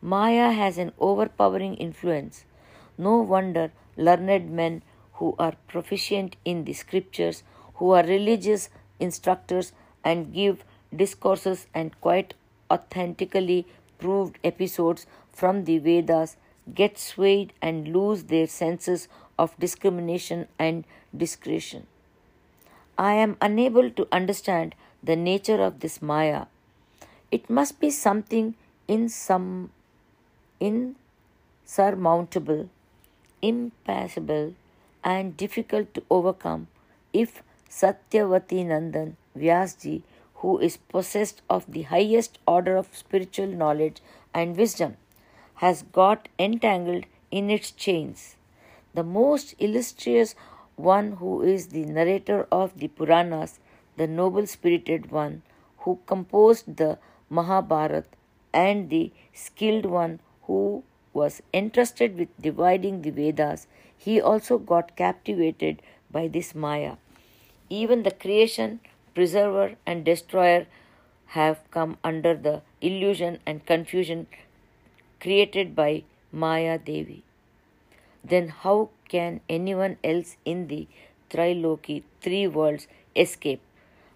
Maya 0.00 0.52
has 0.52 0.78
an 0.78 0.92
overpowering 0.98 1.74
influence. 1.76 2.44
No 2.98 3.18
wonder 3.18 3.72
learned 3.96 4.50
men 4.50 4.82
who 5.14 5.34
are 5.38 5.54
proficient 5.66 6.36
in 6.44 6.64
the 6.64 6.72
scriptures, 6.72 7.42
who 7.76 7.90
are 7.90 8.04
religious 8.04 8.68
instructors 9.00 9.72
and 10.04 10.32
give 10.32 10.64
discourses 10.94 11.66
and 11.74 11.98
quite 12.00 12.34
authentically 12.70 13.66
proved 13.98 14.38
episodes 14.44 15.06
from 15.32 15.64
the 15.64 15.78
Vedas 15.78 16.36
get 16.74 16.98
swayed 16.98 17.52
and 17.62 17.88
lose 17.88 18.24
their 18.24 18.46
senses 18.46 19.08
of 19.38 19.58
discrimination 19.58 20.48
and 20.58 20.84
discretion. 21.16 21.86
I 22.98 23.14
am 23.14 23.36
unable 23.40 23.90
to 23.90 24.08
understand 24.10 24.74
the 25.02 25.16
nature 25.16 25.60
of 25.60 25.80
this 25.80 26.00
Maya. 26.00 26.46
It 27.30 27.50
must 27.50 27.78
be 27.78 27.90
something 27.90 28.54
in 28.88 29.08
some 29.08 29.70
insurmountable, 30.60 32.70
impassable, 33.42 34.54
and 35.04 35.36
difficult 35.36 35.92
to 35.94 36.02
overcome 36.10 36.68
if 37.12 37.42
Satyavati 37.70 38.64
Nandan 38.64 39.16
Vyasji, 39.36 40.02
who 40.36 40.58
is 40.58 40.76
possessed 40.76 41.42
of 41.50 41.70
the 41.70 41.82
highest 41.82 42.38
order 42.46 42.76
of 42.76 42.96
spiritual 42.96 43.48
knowledge 43.48 44.00
and 44.32 44.56
wisdom, 44.56 44.96
has 45.56 45.82
got 45.82 46.28
entangled 46.38 47.04
in 47.30 47.50
its 47.50 47.70
chains. 47.70 48.36
The 48.94 49.02
most 49.02 49.54
illustrious 49.58 50.34
one 50.76 51.12
who 51.12 51.42
is 51.42 51.68
the 51.68 51.84
narrator 51.84 52.46
of 52.52 52.78
the 52.78 52.88
Puranas, 52.88 53.58
the 53.96 54.06
noble 54.06 54.46
spirited 54.46 55.10
one 55.10 55.42
who 55.78 55.98
composed 56.06 56.76
the 56.76 56.98
Mahabharata, 57.30 58.04
and 58.52 58.90
the 58.90 59.12
skilled 59.32 59.86
one 59.86 60.20
who 60.42 60.82
was 61.12 61.42
entrusted 61.52 62.16
with 62.16 62.28
dividing 62.40 63.02
the 63.02 63.10
Vedas, 63.10 63.66
he 63.96 64.20
also 64.20 64.58
got 64.58 64.96
captivated 64.96 65.80
by 66.10 66.28
this 66.28 66.54
Maya. 66.54 66.96
Even 67.68 68.02
the 68.02 68.10
creation, 68.10 68.80
preserver, 69.14 69.76
and 69.86 70.04
destroyer 70.04 70.66
have 71.26 71.58
come 71.70 71.96
under 72.04 72.34
the 72.34 72.62
illusion 72.80 73.38
and 73.46 73.66
confusion 73.66 74.26
created 75.20 75.74
by 75.74 76.04
Maya 76.30 76.78
Devi. 76.78 77.24
Then 78.28 78.48
how 78.48 78.90
can 79.08 79.40
anyone 79.48 79.98
else 80.02 80.36
in 80.44 80.66
the 80.68 80.88
Triloki, 81.30 82.02
three 82.20 82.46
worlds, 82.46 82.88
escape? 83.14 83.60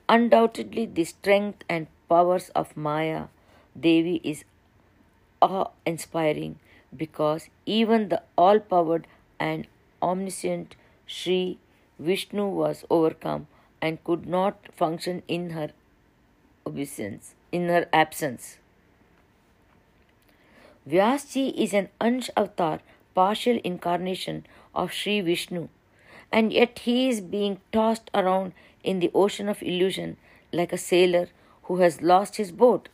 Undoubtedly, 0.08 0.86
the 0.86 1.04
strength 1.04 1.62
and 1.68 1.86
powers 2.08 2.48
of 2.56 2.76
Maya 2.76 3.26
Devi 3.78 4.20
is 4.24 4.44
awe-inspiring 5.40 6.58
because 6.96 7.48
even 7.66 8.08
the 8.08 8.22
all-powered 8.36 9.06
and 9.38 9.68
omniscient 10.02 10.74
Sri 11.06 11.58
Vishnu 11.98 12.46
was 12.46 12.84
overcome 12.90 13.46
and 13.80 14.02
could 14.02 14.26
not 14.26 14.56
function 14.74 15.22
in 15.28 15.50
her 15.50 15.70
absence. 16.66 17.34
In 17.52 17.68
her 17.68 17.86
absence. 17.92 18.58
Vyasji 20.88 21.52
is 21.54 21.72
an 21.72 21.88
Ansh 22.00 22.30
avatar, 22.36 22.80
partial 23.14 23.60
incarnation 23.64 24.46
of 24.74 24.92
Sri 24.92 25.20
Vishnu, 25.20 25.68
and 26.32 26.52
yet 26.52 26.80
he 26.80 27.08
is 27.08 27.20
being 27.20 27.60
tossed 27.72 28.10
around 28.14 28.52
in 28.82 29.00
the 29.00 29.10
ocean 29.14 29.48
of 29.48 29.62
illusion 29.62 30.16
like 30.52 30.72
a 30.72 30.78
sailor 30.78 31.28
who 31.64 31.76
has 31.78 32.02
lost 32.02 32.36
his 32.36 32.52
boat. 32.52 32.88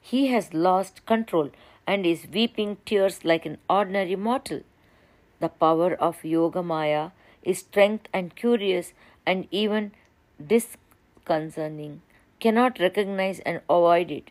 He 0.00 0.28
has 0.28 0.54
lost 0.54 1.04
control 1.06 1.50
and 1.86 2.06
is 2.06 2.26
weeping 2.32 2.76
tears 2.84 3.24
like 3.24 3.46
an 3.46 3.58
ordinary 3.68 4.16
mortal. 4.16 4.60
The 5.40 5.48
power 5.48 5.94
of 5.94 6.24
Yoga 6.24 6.62
Maya 6.62 7.10
is 7.42 7.58
strength 7.58 8.08
and 8.12 8.34
curious 8.34 8.92
and 9.26 9.46
even 9.50 9.92
disconcerting, 10.44 12.02
cannot 12.40 12.78
recognize 12.78 13.40
and 13.40 13.60
avoid 13.68 14.10
it. 14.10 14.30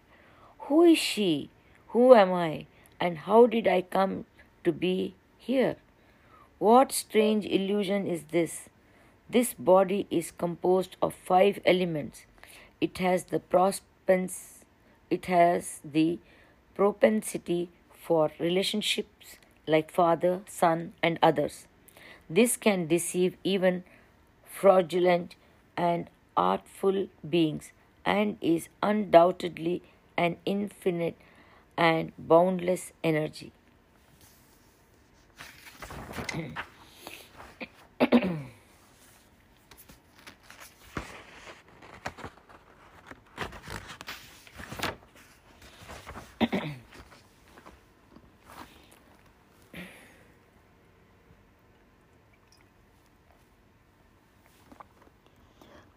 Who 0.59 0.84
is 0.84 0.97
she? 0.97 1.49
Who 1.89 2.13
am 2.13 2.34
I? 2.34 2.65
And 2.99 3.19
how 3.19 3.45
did 3.45 3.67
I 3.67 3.82
come 3.82 4.26
to 4.66 4.72
be 4.72 5.16
here? 5.38 5.78
What 6.59 6.91
strange 6.91 7.45
illusion 7.45 8.07
is 8.07 8.24
this? 8.32 8.70
This 9.30 9.53
body 9.53 10.05
is 10.11 10.32
composed 10.32 10.97
of 11.01 11.13
five 11.13 11.59
elements. 11.66 12.26
It 12.80 12.97
has 12.99 13.26
the 13.26 13.39
prospens, 13.39 14.66
it 15.09 15.26
has 15.26 15.80
the 15.84 16.20
propensity 16.76 17.70
for 17.91 18.32
relationships 18.39 19.38
like 19.68 19.91
father, 19.91 20.41
son, 20.47 20.93
and 21.01 21.18
others. 21.24 21.68
This 22.30 22.57
can 22.57 22.88
deceive 22.88 23.38
even 23.43 23.84
fraudulent 24.45 25.36
and 25.76 26.09
artful 26.38 27.07
beings 27.28 27.72
and 28.05 28.38
is 28.41 28.70
undoubtedly 28.84 29.82
an 30.18 30.38
infinite 30.45 31.16
and 31.78 32.11
boundless 32.18 32.91
energy. 33.03 33.51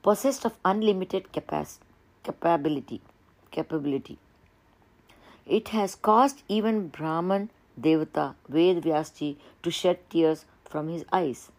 possessed 0.02 0.44
of 0.44 0.56
unlimited 0.64 1.32
capacity, 1.32 1.84
capability, 2.22 3.00
capability. 3.50 4.18
It 5.46 5.68
has 5.68 5.96
caused 5.96 6.42
even 6.48 6.86
Brahman 6.88 7.50
Devata 7.80 8.34
Ved 8.48 8.82
Vyasji 8.82 9.36
to 9.62 9.70
shed 9.70 9.98
tears 10.10 10.44
from 10.64 10.88
his 10.88 11.04
eyes. 11.12 11.50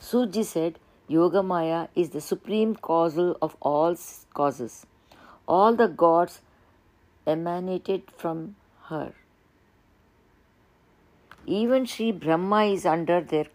Suji 0.00 0.44
said, 0.44 0.78
Yoga 1.08 1.42
Maya 1.42 1.88
is 1.94 2.10
the 2.10 2.20
supreme 2.20 2.74
causal 2.74 3.36
of 3.42 3.56
all 3.60 3.96
causes. 4.34 4.86
All 5.46 5.74
the 5.74 5.88
gods 5.88 6.40
emanated 7.26 8.02
from 8.16 8.56
her. 8.84 9.12
Even 11.46 11.86
Sri 11.86 12.12
Brahma 12.12 12.64
is 12.64 12.86
under 12.86 13.20
their 13.20 13.46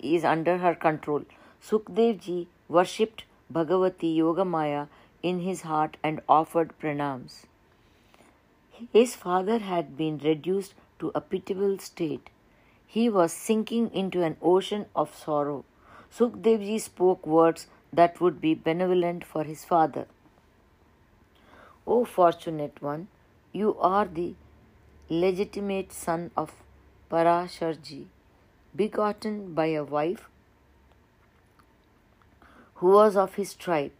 is 0.00 0.24
under 0.24 0.58
her 0.58 0.74
control. 0.74 1.22
Sukdev 1.62 2.20
ji 2.20 2.48
worshipped 2.68 3.24
Bhagavati 3.52 4.14
Yoga 4.14 4.44
Maya 4.44 4.86
in 5.22 5.40
his 5.40 5.62
heart 5.62 5.96
and 6.02 6.20
offered 6.28 6.78
pranams. 6.78 7.46
His 8.92 9.14
father 9.14 9.58
had 9.58 9.96
been 9.96 10.18
reduced 10.18 10.74
to 10.98 11.12
a 11.14 11.20
pitiable 11.20 11.78
state. 11.78 12.30
He 12.86 13.08
was 13.08 13.32
sinking 13.32 13.90
into 13.92 14.22
an 14.22 14.36
ocean 14.40 14.86
of 14.94 15.14
sorrow. 15.14 15.64
Sukdevji 16.12 16.80
spoke 16.80 17.26
words 17.26 17.66
that 17.92 18.20
would 18.20 18.40
be 18.40 18.54
benevolent 18.54 19.24
for 19.24 19.44
his 19.44 19.64
father. 19.64 20.06
O 21.86 22.04
fortunate 22.04 22.80
one, 22.80 23.08
you 23.52 23.76
are 23.78 24.06
the 24.06 24.34
legitimate 25.08 25.92
son 25.92 26.30
of 26.36 26.52
Parasharji. 27.10 28.06
begotten 28.76 29.54
by 29.54 29.66
a 29.66 29.84
wife 29.84 30.28
who 32.76 32.88
was 32.88 33.16
of 33.16 33.34
his 33.34 33.54
tribe. 33.54 33.92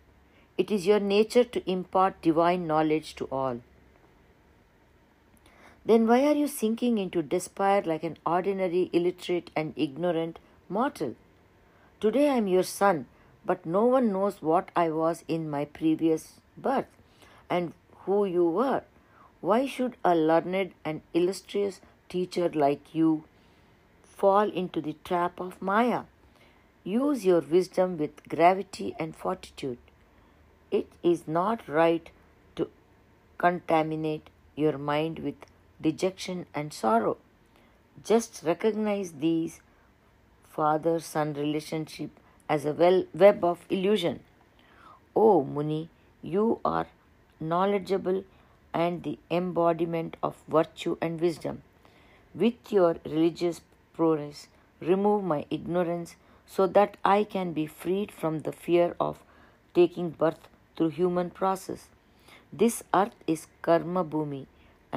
It 0.58 0.70
is 0.70 0.86
your 0.86 0.98
nature 1.00 1.44
to 1.44 1.70
impart 1.70 2.20
divine 2.22 2.66
knowledge 2.66 3.14
to 3.16 3.26
all. 3.26 3.60
Then 5.86 6.06
why 6.06 6.24
are 6.26 6.34
you 6.34 6.46
sinking 6.46 6.96
into 6.96 7.22
despair 7.22 7.82
like 7.82 8.04
an 8.04 8.16
ordinary, 8.24 8.88
illiterate, 8.94 9.50
and 9.54 9.74
ignorant 9.76 10.38
mortal? 10.68 11.14
Today 12.00 12.30
I 12.30 12.36
am 12.36 12.48
your 12.48 12.62
son, 12.62 13.06
but 13.44 13.66
no 13.66 13.84
one 13.84 14.10
knows 14.10 14.40
what 14.40 14.70
I 14.74 14.88
was 14.88 15.24
in 15.28 15.50
my 15.50 15.66
previous 15.66 16.40
birth 16.56 16.86
and 17.50 17.74
who 18.06 18.24
you 18.24 18.48
were. 18.48 18.82
Why 19.42 19.66
should 19.66 19.98
a 20.02 20.14
learned 20.14 20.72
and 20.86 21.02
illustrious 21.12 21.82
teacher 22.08 22.48
like 22.48 22.94
you 22.94 23.24
fall 24.02 24.50
into 24.50 24.80
the 24.80 24.96
trap 25.04 25.38
of 25.38 25.60
Maya? 25.60 26.04
Use 26.82 27.26
your 27.26 27.40
wisdom 27.40 27.98
with 27.98 28.26
gravity 28.28 28.94
and 28.98 29.14
fortitude. 29.14 29.78
It 30.70 30.90
is 31.02 31.28
not 31.28 31.68
right 31.68 32.08
to 32.56 32.68
contaminate 33.36 34.28
your 34.56 34.78
mind 34.78 35.18
with 35.18 35.36
dejection, 35.84 36.46
and 36.54 36.72
sorrow. 36.72 37.16
Just 38.10 38.42
recognize 38.44 39.12
these 39.24 39.60
father 40.56 40.98
son 41.00 41.34
relationship 41.34 42.10
as 42.48 42.64
a 42.64 42.72
well 42.72 43.04
web 43.24 43.44
of 43.44 43.66
illusion. 43.70 44.20
O 45.14 45.44
Muni, 45.44 45.88
you 46.22 46.46
are 46.64 46.86
knowledgeable 47.38 48.24
and 48.72 49.02
the 49.04 49.18
embodiment 49.30 50.16
of 50.22 50.42
virtue 50.48 50.96
and 51.00 51.20
wisdom. 51.20 51.62
With 52.34 52.72
your 52.72 52.96
religious 53.04 53.60
prowess, 53.96 54.48
remove 54.80 55.22
my 55.24 55.44
ignorance 55.50 56.16
so 56.46 56.66
that 56.78 56.96
I 57.04 57.24
can 57.24 57.52
be 57.52 57.66
freed 57.66 58.10
from 58.22 58.40
the 58.40 58.52
fear 58.52 58.96
of 58.98 59.22
taking 59.74 60.10
birth 60.10 60.48
through 60.76 60.90
human 61.00 61.30
process. 61.30 61.86
This 62.52 62.82
earth 62.92 63.14
is 63.26 63.46
karma 63.62 64.04
bhumi 64.04 64.46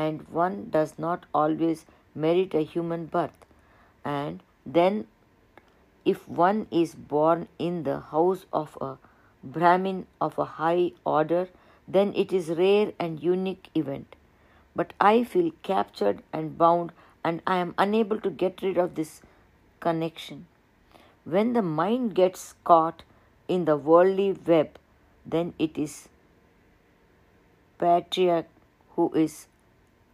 and 0.05 0.25
one 0.39 0.57
does 0.69 0.93
not 1.03 1.25
always 1.33 1.85
merit 2.23 2.53
a 2.53 2.63
human 2.73 3.05
birth. 3.05 3.45
And 4.05 4.43
then, 4.65 5.07
if 6.05 6.27
one 6.29 6.67
is 6.71 6.93
born 7.13 7.47
in 7.57 7.83
the 7.87 7.99
house 8.11 8.45
of 8.53 8.77
a 8.79 8.97
Brahmin 9.43 10.05
of 10.21 10.37
a 10.37 10.45
high 10.59 10.91
order, 11.05 11.47
then 11.87 12.13
it 12.15 12.31
is 12.41 12.49
rare 12.59 12.91
and 12.99 13.23
unique 13.23 13.69
event. 13.73 14.15
But 14.75 14.93
I 14.99 15.23
feel 15.23 15.51
captured 15.63 16.21
and 16.31 16.57
bound, 16.57 16.91
and 17.23 17.41
I 17.47 17.57
am 17.57 17.73
unable 17.77 18.21
to 18.21 18.29
get 18.29 18.61
rid 18.61 18.77
of 18.77 18.95
this 18.95 19.21
connection. 19.79 20.45
When 21.23 21.53
the 21.53 21.61
mind 21.61 22.15
gets 22.15 22.53
caught 22.63 23.03
in 23.47 23.65
the 23.65 23.77
worldly 23.77 24.31
web, 24.45 24.79
then 25.25 25.53
it 25.57 25.77
is 25.77 26.09
patriarch 27.79 28.47
who 28.95 29.11
is 29.13 29.47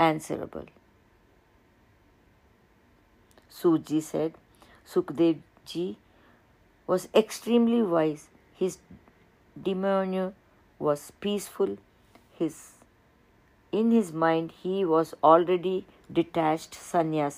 answerable. 0.05 0.65
Suji 3.57 4.01
said, 4.01 4.33
Sukdev 4.93 5.39
ji 5.65 5.97
was 6.87 7.07
extremely 7.23 7.81
wise. 7.81 8.27
His 8.61 8.77
demeanor 9.67 10.33
was 10.79 11.11
peaceful. 11.25 11.77
His 12.39 12.55
in 13.71 13.91
his 13.91 14.11
mind 14.23 14.51
he 14.63 14.85
was 14.85 15.13
already 15.23 15.85
detached 16.21 16.79
sannyas. 16.87 17.37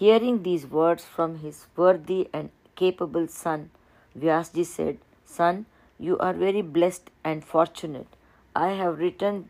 Hearing 0.00 0.42
these 0.42 0.66
words 0.66 1.04
from 1.04 1.38
his 1.38 1.66
worthy 1.76 2.28
and 2.32 2.50
capable 2.82 3.26
son, 3.28 3.70
Vyasji 4.18 4.64
said, 4.64 4.98
Son, 5.24 5.66
you 5.98 6.18
are 6.18 6.32
very 6.32 6.62
blessed 6.62 7.10
and 7.22 7.44
fortunate. 7.44 8.06
I 8.54 8.68
have 8.80 8.98
written 8.98 9.48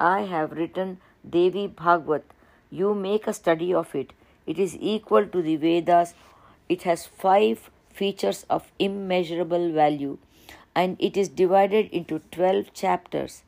I 0.00 0.22
have 0.22 0.52
written 0.52 0.98
Devi 1.28 1.66
Bhagavad. 1.66 2.22
You 2.70 2.94
make 2.94 3.26
a 3.26 3.34
study 3.34 3.74
of 3.74 3.94
it. 3.94 4.14
It 4.46 4.58
is 4.58 4.76
equal 4.80 5.26
to 5.26 5.42
the 5.42 5.56
Vedas. 5.56 6.14
It 6.70 6.84
has 6.84 7.06
five 7.06 7.70
features 7.92 8.46
of 8.48 8.72
immeasurable 8.78 9.72
value 9.72 10.16
and 10.74 10.96
it 10.98 11.16
is 11.16 11.28
divided 11.28 11.90
into 11.90 12.20
12 12.32 12.72
chapters. 12.72 13.42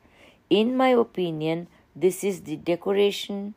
In 0.50 0.76
my 0.76 0.88
opinion, 0.88 1.68
this 1.96 2.22
is 2.22 2.42
the 2.42 2.56
decoration 2.56 3.54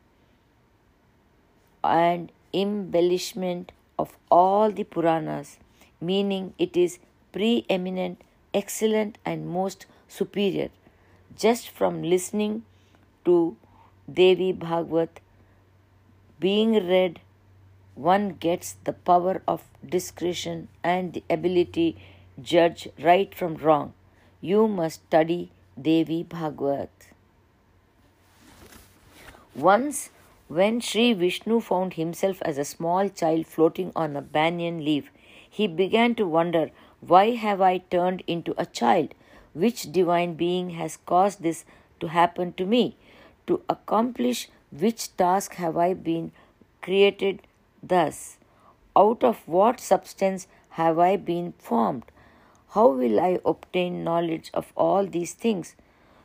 and 1.84 2.32
embellishment 2.54 3.72
of 3.98 4.16
all 4.30 4.70
the 4.70 4.84
Puranas, 4.84 5.58
meaning 6.00 6.54
it 6.58 6.76
is 6.76 6.98
preeminent, 7.32 8.22
excellent, 8.54 9.18
and 9.24 9.46
most 9.46 9.84
superior. 10.08 10.70
Just 11.36 11.68
from 11.68 12.02
listening 12.02 12.62
to 13.26 13.56
Devi 14.10 14.52
Bhagavad 14.52 15.20
being 16.38 16.86
read, 16.86 17.20
one 17.94 18.34
gets 18.34 18.74
the 18.84 18.92
power 18.92 19.42
of 19.48 19.64
discretion 19.88 20.68
and 20.84 21.14
the 21.14 21.24
ability 21.30 21.96
judge 22.40 22.88
right 23.02 23.34
from 23.34 23.54
wrong. 23.54 23.94
You 24.42 24.68
must 24.68 25.06
study 25.06 25.50
Devi 25.80 26.22
Bhagavad. 26.24 26.90
Once, 29.54 30.10
when 30.48 30.80
Sri 30.80 31.14
Vishnu 31.14 31.60
found 31.60 31.94
himself 31.94 32.42
as 32.42 32.58
a 32.58 32.64
small 32.64 33.08
child 33.08 33.46
floating 33.46 33.90
on 33.96 34.14
a 34.14 34.20
banyan 34.20 34.84
leaf, 34.84 35.10
he 35.48 35.66
began 35.66 36.14
to 36.16 36.26
wonder, 36.26 36.70
Why 37.00 37.30
have 37.30 37.62
I 37.62 37.78
turned 37.78 38.22
into 38.26 38.54
a 38.58 38.66
child? 38.66 39.14
Which 39.54 39.90
divine 39.90 40.34
being 40.34 40.70
has 40.70 40.98
caused 40.98 41.42
this 41.42 41.64
to 42.00 42.08
happen 42.08 42.52
to 42.54 42.66
me? 42.66 42.96
To 43.46 43.62
accomplish 43.68 44.48
which 44.70 45.16
task 45.16 45.54
have 45.54 45.76
I 45.76 45.94
been 45.94 46.32
created 46.82 47.42
thus? 47.82 48.38
Out 48.96 49.22
of 49.22 49.46
what 49.46 49.80
substance 49.80 50.48
have 50.70 50.98
I 50.98 51.16
been 51.16 51.52
formed? 51.58 52.04
How 52.70 52.88
will 52.88 53.20
I 53.20 53.38
obtain 53.44 54.02
knowledge 54.04 54.50
of 54.52 54.72
all 54.76 55.06
these 55.06 55.32
things? 55.34 55.76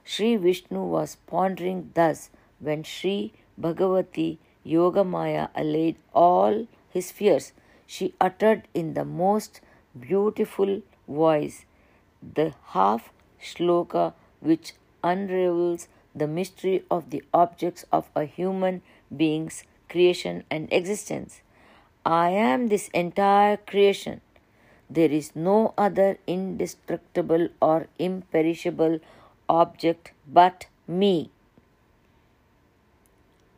Sri 0.03 0.35
Vishnu 0.35 0.83
was 0.83 1.17
pondering 1.27 1.91
thus 1.93 2.29
when 2.59 2.83
Sri 2.83 3.33
Bhagavati 3.59 4.37
Yogamaya 4.65 5.49
allayed 5.55 5.97
all 6.13 6.67
his 6.89 7.11
fears. 7.11 7.51
She 7.85 8.13
uttered 8.19 8.67
in 8.73 8.93
the 8.95 9.05
most 9.05 9.61
beautiful 9.99 10.81
voice 11.07 11.65
the 12.21 12.53
half 12.67 13.11
shloka 13.41 14.13
which 14.39 14.73
unravels 15.03 15.87
the 16.15 16.27
mystery 16.27 16.83
of 16.91 17.09
the 17.09 17.23
objects 17.33 17.85
of 17.91 18.09
a 18.15 18.25
human 18.25 18.81
being's 19.15 19.63
creation 19.89 20.43
and 20.49 20.71
existence. 20.71 21.41
I 22.05 22.29
am 22.29 22.67
this 22.67 22.89
entire 22.93 23.57
creation. 23.57 24.21
There 24.89 25.11
is 25.11 25.35
no 25.35 25.73
other 25.77 26.17
indestructible 26.27 27.49
or 27.61 27.87
imperishable 27.97 28.99
object 29.47 30.11
but 30.27 30.65
me. 30.87 31.29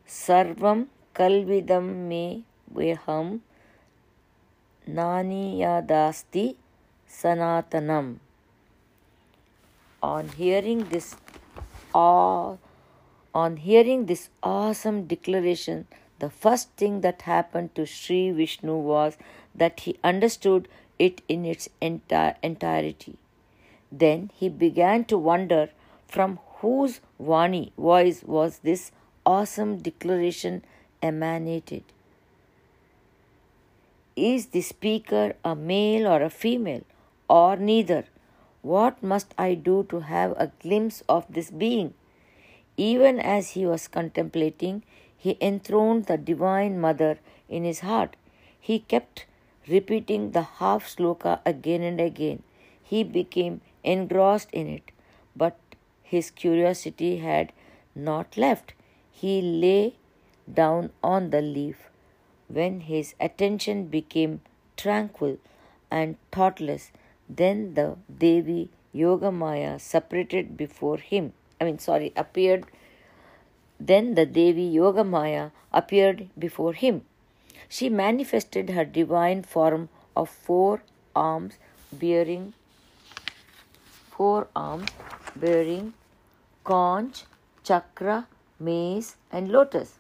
Sarvam 0.08 0.88
kalvidam 1.16 2.08
me 2.10 2.44
veham 2.70 3.42
naniyadasti 4.88 6.56
sanatanam. 7.10 8.20
On 10.04 10.28
hearing 10.28 10.84
this 10.90 11.16
awe. 11.94 12.58
On 13.34 13.58
hearing 13.58 14.06
this 14.06 14.30
awesome 14.42 15.08
declaration, 15.08 15.88
the 16.20 16.30
first 16.30 16.70
thing 16.78 17.02
that 17.02 17.24
happened 17.24 17.74
to 17.76 17.86
Sri 17.86 18.32
Vishnu 18.32 18.76
was 18.76 19.18
that 19.56 19.82
he 19.82 19.98
understood 20.04 20.68
it 21.00 21.22
in 21.28 21.46
its 21.46 21.70
entire 21.82 22.36
entirety. 22.44 23.18
Then 23.92 24.30
he 24.34 24.50
began 24.50 25.06
to 25.06 25.18
wonder 25.18 25.70
from 26.08 26.40
whose 26.58 27.02
Vani 27.20 27.72
voice 27.78 28.24
was 28.24 28.60
this 28.60 28.92
awesome 29.26 29.78
declaration 29.78 30.64
emanated. 31.02 31.84
Is 34.16 34.48
the 34.48 34.62
speaker 34.62 35.34
a 35.44 35.56
male 35.56 36.08
or 36.08 36.22
a 36.22 36.30
female, 36.30 36.84
or 37.28 37.56
neither? 37.58 38.06
What 38.64 39.04
must 39.04 39.34
I 39.38 39.56
do 39.56 39.84
to 39.90 40.00
have 40.00 40.32
a 40.38 40.52
glimpse 40.60 41.04
of 41.10 41.26
this 41.30 41.52
being? 41.52 41.94
Even 42.78 43.20
as 43.20 43.52
he 43.52 43.66
was 43.66 43.90
contemplating, 43.90 44.84
he 45.18 45.38
enthroned 45.42 46.06
the 46.06 46.18
Divine 46.18 46.80
Mother 46.80 47.20
in 47.50 47.66
his 47.66 47.82
heart. 47.82 48.16
He 48.60 48.80
kept 48.80 49.26
repeating 49.68 50.32
the 50.32 50.44
half 50.44 50.88
sloka 50.88 51.42
again 51.46 51.84
and 51.84 52.00
again. 52.00 52.42
He 52.82 53.04
became 53.04 53.60
engrossed 53.84 54.50
in 54.52 54.68
it, 54.68 54.92
but 55.36 55.60
his 56.02 56.32
curiosity 56.32 57.18
had 57.18 57.52
not 57.94 58.38
left. 58.38 58.74
He 59.12 59.42
lay 59.42 59.96
down 60.52 60.92
on 61.04 61.30
the 61.32 61.42
leaf, 61.42 61.90
when 62.48 62.82
his 62.82 63.14
attention 63.20 63.88
became 63.88 64.40
tranquil 64.78 65.38
and 65.92 66.16
thoughtless, 66.32 66.92
then 67.38 67.74
the 67.74 67.98
Devi 68.24 68.70
Yogamaya 68.94 69.80
separated 69.80 70.56
before 70.58 70.98
him. 70.98 71.34
I 71.60 71.66
mean, 71.66 71.80
sorry, 71.80 72.14
appeared. 72.16 72.66
Then 73.80 74.16
the 74.16 74.26
Devi 74.26 74.74
Yogamaya 74.74 75.52
appeared 75.72 76.30
before 76.38 76.74
him. 76.74 77.04
She 77.68 77.90
manifested 77.90 78.70
her 78.72 78.86
divine 78.86 79.44
form 79.44 79.90
of 80.16 80.30
four 80.30 80.84
arms 81.16 81.56
bearing 81.92 82.54
four 84.10 84.48
arms 84.56 84.90
bearing 85.36 85.94
conch, 86.64 87.24
chakra, 87.64 88.28
mace, 88.60 89.16
and 89.32 89.52
lotus. 89.52 89.96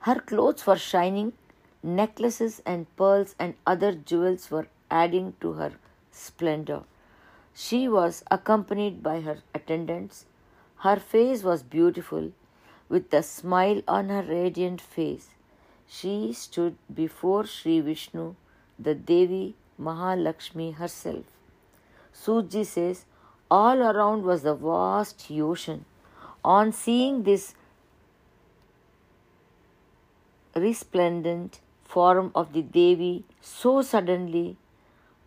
Her 0.00 0.18
clothes 0.18 0.66
were 0.66 0.78
shining, 0.78 1.34
necklaces 1.82 2.62
and 2.64 2.94
pearls 2.96 3.34
and 3.38 3.54
other 3.66 3.92
jewels 3.92 4.50
were 4.50 4.66
adding 5.00 5.32
to 5.40 5.52
her 5.54 5.72
splendor. 6.10 6.80
She 7.54 7.80
was 7.88 8.22
accompanied 8.30 9.02
by 9.02 9.20
her 9.20 9.38
attendants. 9.54 10.24
Her 10.86 10.96
face 10.96 11.42
was 11.42 11.62
beautiful, 11.62 12.32
with 12.88 13.12
a 13.14 13.22
smile 13.22 13.82
on 13.88 14.08
her 14.08 14.22
radiant 14.22 14.80
face. 14.80 15.28
She 15.86 16.32
stood 16.32 16.76
before 17.02 17.46
Sri 17.46 17.80
Vishnu, 17.80 18.34
the 18.78 18.94
Devi 18.94 19.54
Mahalakshmi 19.80 20.74
herself. 20.74 21.24
Suji 22.14 22.64
says, 22.66 23.04
all 23.50 23.82
around 23.82 24.24
was 24.24 24.42
the 24.42 24.54
vast 24.54 25.26
ocean. 25.30 25.84
On 26.42 26.72
seeing 26.72 27.22
this 27.24 27.54
resplendent 30.54 31.60
form 31.84 32.30
of 32.34 32.52
the 32.54 32.62
Devi 32.62 33.24
so 33.40 33.82
suddenly, 33.82 34.56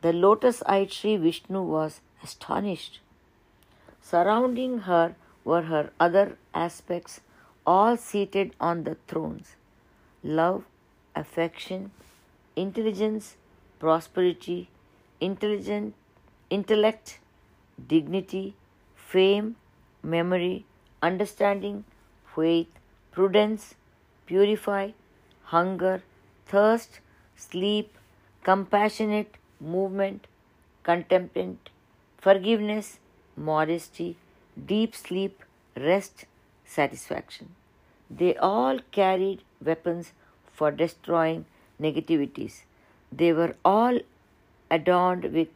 the 0.06 0.14
lotus 0.14 0.62
eyed 0.68 0.91
Sri 0.93 1.18
Vishnu 1.18 1.62
was 1.64 1.99
astonished. 2.22 2.99
Surrounding 3.99 4.74
her 4.88 5.16
were 5.43 5.64
her 5.64 5.89
other 5.99 6.38
aspects, 6.53 7.22
all 7.66 7.97
seated 7.97 8.51
on 8.60 8.84
the 8.84 8.97
thrones 9.08 9.56
love, 10.39 10.66
affection, 11.16 11.89
intelligence, 12.56 13.38
prosperity, 13.80 14.70
intelligent, 15.20 15.95
intellect, 16.51 17.18
dignity, 17.93 18.43
fame, 18.95 19.56
memory, 20.03 20.66
understanding, 21.01 21.84
faith, 22.36 22.68
prudence, 23.12 23.74
purify, 24.28 24.84
hunger, 25.56 25.95
thirst, 26.45 26.99
sleep, 27.36 27.97
compassionate, 28.43 29.39
movement, 29.60 30.28
contemplate, 30.84 31.70
forgiveness, 32.18 32.99
modesty, 33.36 34.18
deep 34.66 34.95
sleep, 34.95 35.43
rest, 35.76 36.26
satisfaction. 36.66 37.56
They 38.10 38.36
all 38.36 38.80
carried 38.91 39.41
weapons 39.64 40.12
for 40.53 40.72
destroying 40.72 41.45
negativities. 41.82 42.62
They 43.12 43.34
were 43.34 43.56
all 43.64 43.99
adorned 44.70 45.26
with 45.34 45.49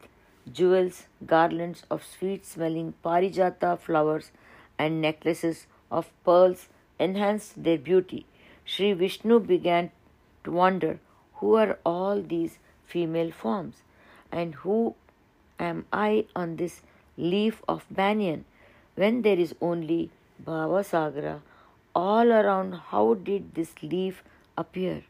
jewels, 0.52 1.04
garlands 1.26 1.84
of 1.90 2.04
sweet 2.04 2.44
smelling 2.46 2.94
parijata 3.04 3.78
flowers, 3.78 4.30
and 4.78 5.00
necklaces 5.00 5.66
of 5.90 6.10
pearls 6.24 6.68
enhanced 6.98 7.62
their 7.62 7.78
beauty. 7.78 8.26
Sri 8.64 8.92
Vishnu 8.92 9.40
began 9.40 9.90
to 10.44 10.50
wonder 10.50 10.98
who 11.34 11.54
are 11.54 11.78
all 11.84 12.22
these 12.22 12.58
female 12.86 13.30
forms 13.30 13.82
and 14.32 14.54
who 14.54 14.94
am 15.58 15.86
I 15.92 16.26
on 16.34 16.56
this 16.56 16.82
leaf 17.16 17.62
of 17.68 17.84
banyan 17.90 18.44
when 18.94 19.22
there 19.22 19.38
is 19.38 19.54
only 19.60 20.10
Bhavasagra 20.44 21.40
all 21.94 22.32
around? 22.32 22.74
How 22.90 23.14
did 23.14 23.54
this 23.54 23.74
leaf 23.82 24.22
appear? 24.56 25.02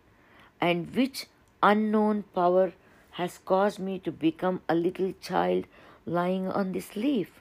And 0.61 0.95
which 0.95 1.27
unknown 1.63 2.25
power 2.35 2.73
has 3.13 3.39
caused 3.39 3.79
me 3.79 3.99
to 4.01 4.13
become 4.13 4.61
a 4.69 4.75
little 4.75 5.13
child 5.21 5.67
lying 6.07 6.49
on 6.49 6.73
this 6.73 6.97
leaf? 6.97 7.41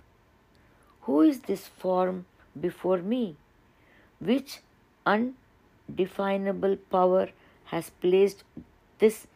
Who 1.02 1.22
is 1.22 1.42
this 1.42 1.68
form 1.68 2.26
before 2.60 2.98
me? 2.98 3.36
Which 4.20 4.60
undefinable 5.06 6.78
power 6.92 7.30
has 7.66 7.90
placed 8.02 8.44
this 9.00 9.28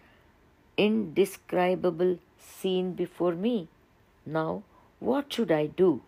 indescribable 0.77 2.19
scene 2.43 2.93
before 2.93 3.33
me? 3.33 3.69
Now, 4.25 4.63
what 4.99 5.31
should 5.33 5.51
I 5.51 5.65
do? 5.67 6.01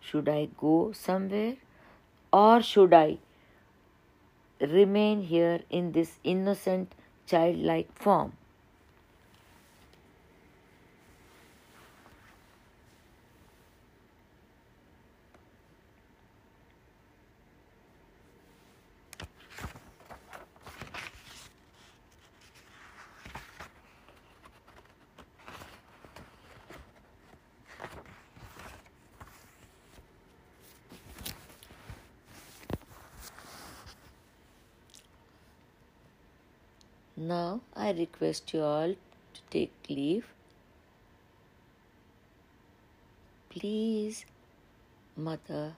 Should 0.00 0.28
I 0.28 0.48
go 0.58 0.92
somewhere? 0.92 1.56
Or 2.32 2.62
should 2.62 2.94
I 2.94 3.18
remain 4.60 5.22
here 5.22 5.60
in 5.70 5.92
this 5.92 6.18
innocent 6.24 6.94
childlike 7.26 7.92
form? 7.94 8.32
Now 37.14 37.60
I 37.92 37.94
request 37.94 38.54
you 38.54 38.62
all 38.62 38.94
to 39.34 39.40
take 39.50 39.72
leave. 39.90 40.26
Please, 43.50 44.24
Mother 45.14 45.74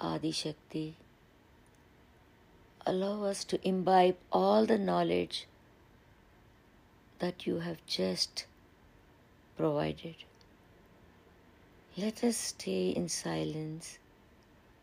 Adi 0.00 0.30
Shakti, 0.30 0.96
allow 2.86 3.24
us 3.24 3.44
to 3.44 3.68
imbibe 3.68 4.16
all 4.32 4.64
the 4.64 4.78
knowledge 4.78 5.46
that 7.18 7.46
you 7.46 7.58
have 7.58 7.84
just 7.86 8.46
provided. 9.58 10.16
Let 11.94 12.24
us 12.24 12.38
stay 12.38 12.88
in 12.88 13.10
silence, 13.10 13.98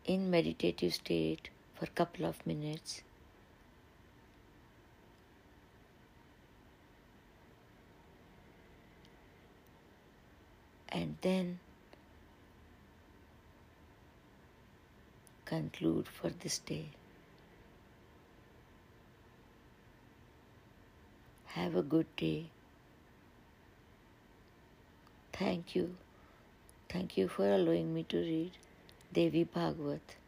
in 0.05 0.29
meditative 0.29 0.93
state 0.93 1.49
for 1.73 1.85
a 1.85 1.95
couple 2.01 2.27
of 2.27 2.45
minutes. 2.45 3.01
And 10.91 11.15
then 11.21 11.59
conclude 15.45 16.07
for 16.07 16.29
this 16.29 16.59
day. 16.59 16.85
Have 21.47 21.75
a 21.75 21.81
good 21.81 22.07
day. 22.15 22.45
Thank 25.33 25.75
you. 25.75 25.95
Thank 26.87 27.17
you 27.17 27.27
for 27.27 27.45
allowing 27.49 27.93
me 27.93 28.03
to 28.03 28.17
read 28.17 28.51
Devi 29.13 29.43
Bhagavad. 29.43 30.20